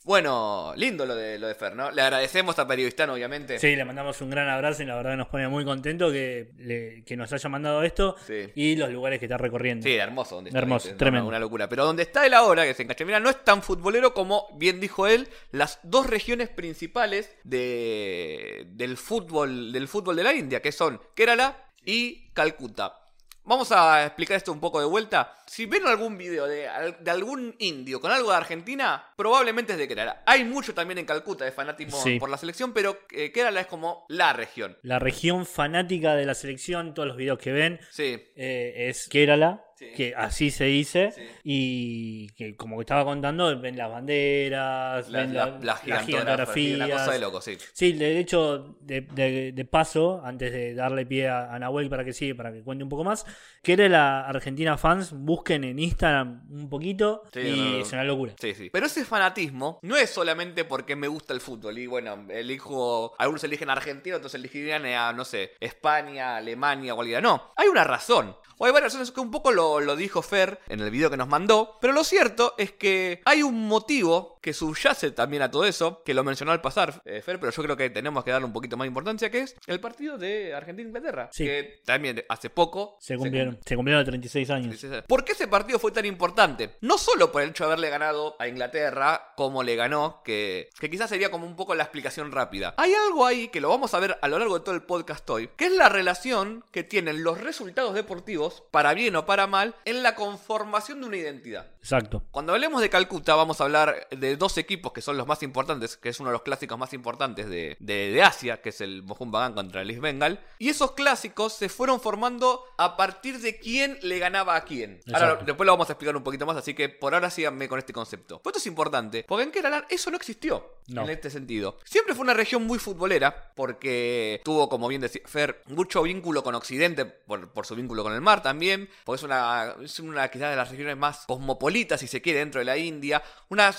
Bueno, 0.06 0.72
lindo 0.76 1.04
lo 1.04 1.16
de, 1.16 1.36
lo 1.36 1.48
de 1.48 1.56
Fer, 1.56 1.74
¿no? 1.74 1.90
Le 1.90 2.00
agradecemos 2.00 2.56
a 2.60 2.68
Periodistano, 2.68 3.14
obviamente. 3.14 3.58
Sí, 3.58 3.74
le 3.74 3.84
mandamos 3.84 4.20
un 4.20 4.30
gran 4.30 4.48
abrazo 4.48 4.84
y 4.84 4.86
la 4.86 4.94
verdad 4.94 5.16
nos 5.16 5.26
pone 5.26 5.48
muy 5.48 5.64
contento 5.64 6.12
que, 6.12 7.02
que 7.04 7.16
nos 7.16 7.32
haya 7.32 7.48
mandado 7.48 7.82
esto 7.82 8.14
y 8.54 8.76
los 8.76 8.88
lugares 8.90 9.18
que 9.18 9.24
está 9.24 9.36
recorriendo. 9.36 9.82
Sí, 9.82 9.96
hermoso. 9.96 10.36
Donde 10.36 10.56
hermoso, 10.56 10.94
tremendo. 10.94 11.26
Una, 11.26 11.40
locura. 11.40 11.68
Pero 11.68 11.84
donde 11.84 12.04
está 12.04 12.24
él 12.24 12.34
ahora, 12.34 12.62
que 12.62 12.70
es 12.70 12.78
en 12.78 12.86
Cachemira, 12.86 13.18
no 13.18 13.30
es 13.30 13.42
tan 13.42 13.64
futbolero 13.64 14.14
como, 14.14 14.46
bien 14.56 14.78
dijo 14.78 15.08
él, 15.08 15.28
las 15.50 15.80
dos 15.82 16.06
regiones 16.06 16.50
principales 16.50 17.34
de, 17.42 18.64
del, 18.74 18.96
fútbol, 18.96 19.72
del 19.72 19.88
fútbol 19.88 20.14
de 20.14 20.22
la 20.22 20.34
India, 20.34 20.62
que 20.62 20.70
son 20.70 21.00
Kerala 21.16 21.72
y 21.84 22.28
Calcuta. 22.32 23.05
Vamos 23.46 23.70
a 23.70 24.04
explicar 24.04 24.36
esto 24.36 24.52
un 24.52 24.58
poco 24.58 24.80
de 24.80 24.86
vuelta. 24.86 25.32
Si 25.46 25.66
ven 25.66 25.86
algún 25.86 26.18
video 26.18 26.48
de, 26.48 26.66
algún 26.66 27.54
indio 27.60 28.00
con 28.00 28.10
algo 28.10 28.30
de 28.30 28.36
Argentina, 28.36 29.04
probablemente 29.14 29.74
es 29.74 29.78
de 29.78 29.86
Kerala. 29.86 30.24
Hay 30.26 30.42
mucho 30.42 30.74
también 30.74 30.98
en 30.98 31.06
Calcuta 31.06 31.44
de 31.44 31.52
fanatismo 31.52 31.96
por 32.18 32.28
la 32.28 32.38
selección, 32.38 32.72
pero 32.72 32.98
eh, 33.12 33.30
Kerala 33.30 33.60
es 33.60 33.68
como 33.68 34.04
la 34.08 34.32
región. 34.32 34.76
La 34.82 34.98
región 34.98 35.46
fanática 35.46 36.16
de 36.16 36.26
la 36.26 36.34
selección, 36.34 36.92
todos 36.92 37.06
los 37.06 37.16
videos 37.16 37.38
que 37.38 37.52
ven, 37.52 37.78
sí. 37.92 38.20
Eh, 38.34 38.88
es 38.88 39.08
Kerala 39.08 39.65
que 39.76 40.14
así 40.16 40.50
se 40.50 40.64
dice, 40.64 41.12
y 41.44 42.28
que 42.30 42.56
como 42.56 42.76
que 42.76 42.82
estaba 42.82 43.04
contando, 43.04 43.58
ven 43.60 43.76
las 43.76 43.90
banderas, 43.90 45.10
ven 45.10 45.34
las 45.34 45.82
gigantografías. 45.82 47.10
de 47.10 47.18
loco, 47.18 47.40
sí. 47.40 47.56
Sí, 47.72 47.92
de 47.92 48.18
hecho, 48.18 48.76
de, 48.80 49.68
paso, 49.70 50.22
antes 50.24 50.52
de 50.52 50.74
darle 50.74 51.04
pie 51.06 51.28
a, 51.28 51.58
Nahuel 51.58 51.88
para 51.88 52.04
que 52.04 52.12
siga, 52.12 52.34
para 52.36 52.52
que 52.52 52.62
cuente 52.62 52.84
un 52.84 52.90
poco 52.90 53.04
más, 53.04 53.26
que 53.62 53.74
era 53.74 53.88
la 53.88 54.26
Argentina 54.26 54.78
Fans, 54.78 55.12
busquen 55.12 55.64
en 55.64 55.78
Instagram 55.78 56.46
un 56.50 56.68
poquito 56.68 57.24
y 57.34 57.80
es 57.80 57.92
una 57.92 58.04
locura. 58.04 58.34
Sí, 58.40 58.54
sí. 58.54 58.70
Pero 58.70 58.86
ese 58.86 59.04
fanatismo 59.04 59.78
no 59.82 59.96
es 59.96 60.10
solamente 60.10 60.64
porque 60.64 60.96
me 60.96 61.08
gusta 61.08 61.34
el 61.34 61.40
fútbol, 61.40 61.78
y 61.78 61.86
bueno, 61.86 62.26
elijo, 62.30 63.14
algunos 63.18 63.44
eligen 63.44 63.70
Argentina, 63.70 64.16
otros 64.16 64.34
elegirían 64.34 64.86
a, 64.86 65.12
no 65.12 65.24
sé, 65.24 65.52
España, 65.60 66.36
Alemania, 66.36 66.94
cualquiera. 66.94 67.20
No, 67.20 67.52
hay 67.56 67.68
una 67.68 67.84
razón. 67.84 68.36
O 68.58 68.64
hay 68.64 68.72
varias 68.72 68.92
razones 68.92 69.10
que 69.10 69.20
un 69.20 69.30
poco 69.30 69.52
lo, 69.52 69.80
lo, 69.80 69.96
dijo 69.96 70.22
Fer 70.22 70.60
en 70.68 70.80
el 70.80 70.90
video 70.90 71.10
que 71.10 71.16
nos 71.16 71.28
mandó, 71.28 71.76
pero 71.80 71.92
lo 71.92 72.04
cierto 72.04 72.54
es 72.56 72.72
que 72.72 73.20
hay 73.24 73.42
un 73.42 73.68
motivo 73.68 74.35
que 74.46 74.52
subyace 74.52 75.10
también 75.10 75.42
a 75.42 75.50
todo 75.50 75.64
eso, 75.64 76.04
que 76.04 76.14
lo 76.14 76.22
mencionó 76.22 76.52
al 76.52 76.60
pasar 76.60 77.02
eh, 77.04 77.20
Fer, 77.20 77.40
pero 77.40 77.50
yo 77.50 77.62
creo 77.64 77.76
que 77.76 77.90
tenemos 77.90 78.22
que 78.22 78.30
darle 78.30 78.46
un 78.46 78.52
poquito 78.52 78.76
más 78.76 78.86
importancia, 78.86 79.28
que 79.28 79.40
es 79.40 79.56
el 79.66 79.80
partido 79.80 80.18
de 80.18 80.54
Argentina-Inglaterra, 80.54 81.30
sí. 81.32 81.44
que 81.44 81.80
también 81.84 82.22
hace 82.28 82.48
poco 82.48 82.96
se 83.00 83.16
cumplieron, 83.16 83.58
se, 83.66 83.74
cumplieron 83.74 84.04
36 84.04 84.50
años. 84.50 84.86
¿Por 85.08 85.24
qué 85.24 85.32
ese 85.32 85.48
partido 85.48 85.80
fue 85.80 85.90
tan 85.90 86.06
importante? 86.06 86.76
No 86.80 86.96
solo 86.96 87.32
por 87.32 87.42
el 87.42 87.50
hecho 87.50 87.64
de 87.64 87.72
haberle 87.72 87.90
ganado 87.90 88.36
a 88.38 88.46
Inglaterra 88.46 89.32
como 89.36 89.64
le 89.64 89.74
ganó, 89.74 90.22
que, 90.24 90.70
que 90.78 90.90
quizás 90.90 91.10
sería 91.10 91.32
como 91.32 91.44
un 91.44 91.56
poco 91.56 91.74
la 91.74 91.82
explicación 91.82 92.30
rápida. 92.30 92.72
Hay 92.76 92.92
algo 92.94 93.26
ahí 93.26 93.48
que 93.48 93.60
lo 93.60 93.68
vamos 93.68 93.94
a 93.94 93.98
ver 93.98 94.16
a 94.22 94.28
lo 94.28 94.38
largo 94.38 94.60
de 94.60 94.64
todo 94.64 94.76
el 94.76 94.82
podcast 94.82 95.28
hoy, 95.28 95.50
que 95.56 95.64
es 95.66 95.72
la 95.72 95.88
relación 95.88 96.64
que 96.70 96.84
tienen 96.84 97.24
los 97.24 97.40
resultados 97.40 97.94
deportivos 97.94 98.62
para 98.70 98.94
bien 98.94 99.16
o 99.16 99.26
para 99.26 99.48
mal, 99.48 99.74
en 99.84 100.04
la 100.04 100.14
conformación 100.14 101.00
de 101.00 101.06
una 101.08 101.16
identidad. 101.16 101.66
Exacto. 101.80 102.22
Cuando 102.30 102.52
hablemos 102.52 102.80
de 102.80 102.90
Calcuta, 102.90 103.34
vamos 103.34 103.60
a 103.60 103.64
hablar 103.64 104.06
de 104.10 104.35
dos 104.36 104.58
equipos 104.58 104.92
que 104.92 105.02
son 105.02 105.16
los 105.16 105.26
más 105.26 105.42
importantes, 105.42 105.96
que 105.96 106.08
es 106.08 106.20
uno 106.20 106.30
de 106.30 106.34
los 106.34 106.42
clásicos 106.42 106.78
más 106.78 106.92
importantes 106.92 107.48
de, 107.48 107.76
de, 107.80 108.22
Asia, 108.22 108.60
que 108.60 108.70
es 108.70 108.80
el 108.80 109.02
Mohun 109.02 109.30
Bagan 109.30 109.54
contra 109.54 109.82
el 109.82 109.90
East 109.90 110.02
Bengal. 110.02 110.40
Y 110.58 110.68
esos 110.68 110.92
clásicos 110.92 111.52
se 111.54 111.68
fueron 111.68 112.00
formando 112.00 112.64
a 112.76 112.96
partir 112.96 113.40
de 113.40 113.58
quién 113.58 113.98
le 114.02 114.18
ganaba 114.18 114.56
a 114.56 114.64
quién. 114.64 115.00
Ahora, 115.12 115.36
después 115.36 115.66
lo 115.66 115.72
vamos 115.72 115.88
a 115.88 115.92
explicar 115.92 116.16
un 116.16 116.22
poquito 116.22 116.46
más, 116.46 116.56
así 116.56 116.74
que 116.74 116.88
por 116.88 117.14
ahora 117.14 117.30
síganme 117.30 117.68
con 117.68 117.78
este 117.78 117.92
concepto. 117.92 118.40
esto 118.44 118.58
es 118.58 118.66
importante, 118.66 119.24
porque 119.26 119.44
en 119.44 119.50
Kerala 119.50 119.86
eso 119.88 120.10
no 120.10 120.16
existió 120.16 120.76
en 120.88 121.10
este 121.10 121.30
sentido. 121.30 121.78
Siempre 121.84 122.14
fue 122.14 122.22
una 122.22 122.34
región 122.34 122.64
muy 122.66 122.78
futbolera, 122.78 123.52
porque 123.54 124.40
tuvo, 124.44 124.68
como 124.68 124.88
bien 124.88 125.00
decía 125.00 125.22
Fer, 125.24 125.62
mucho 125.66 126.02
vínculo 126.02 126.42
con 126.42 126.54
Occidente 126.54 127.04
por, 127.04 127.50
por 127.52 127.66
su 127.66 127.74
vínculo 127.74 128.02
con 128.02 128.12
el 128.12 128.20
mar 128.20 128.42
también, 128.42 128.88
porque 129.04 129.16
es 129.16 129.22
una, 129.22 129.74
es 129.82 130.00
una 130.00 130.28
quizás 130.28 130.50
de 130.50 130.56
las 130.56 130.70
regiones 130.70 130.96
más 130.96 131.24
cosmopolitas, 131.26 132.00
si 132.00 132.06
se 132.06 132.22
quiere, 132.22 132.40
dentro 132.40 132.60
de 132.60 132.64
la 132.64 132.76
India. 132.76 133.22
Una, 133.48 133.72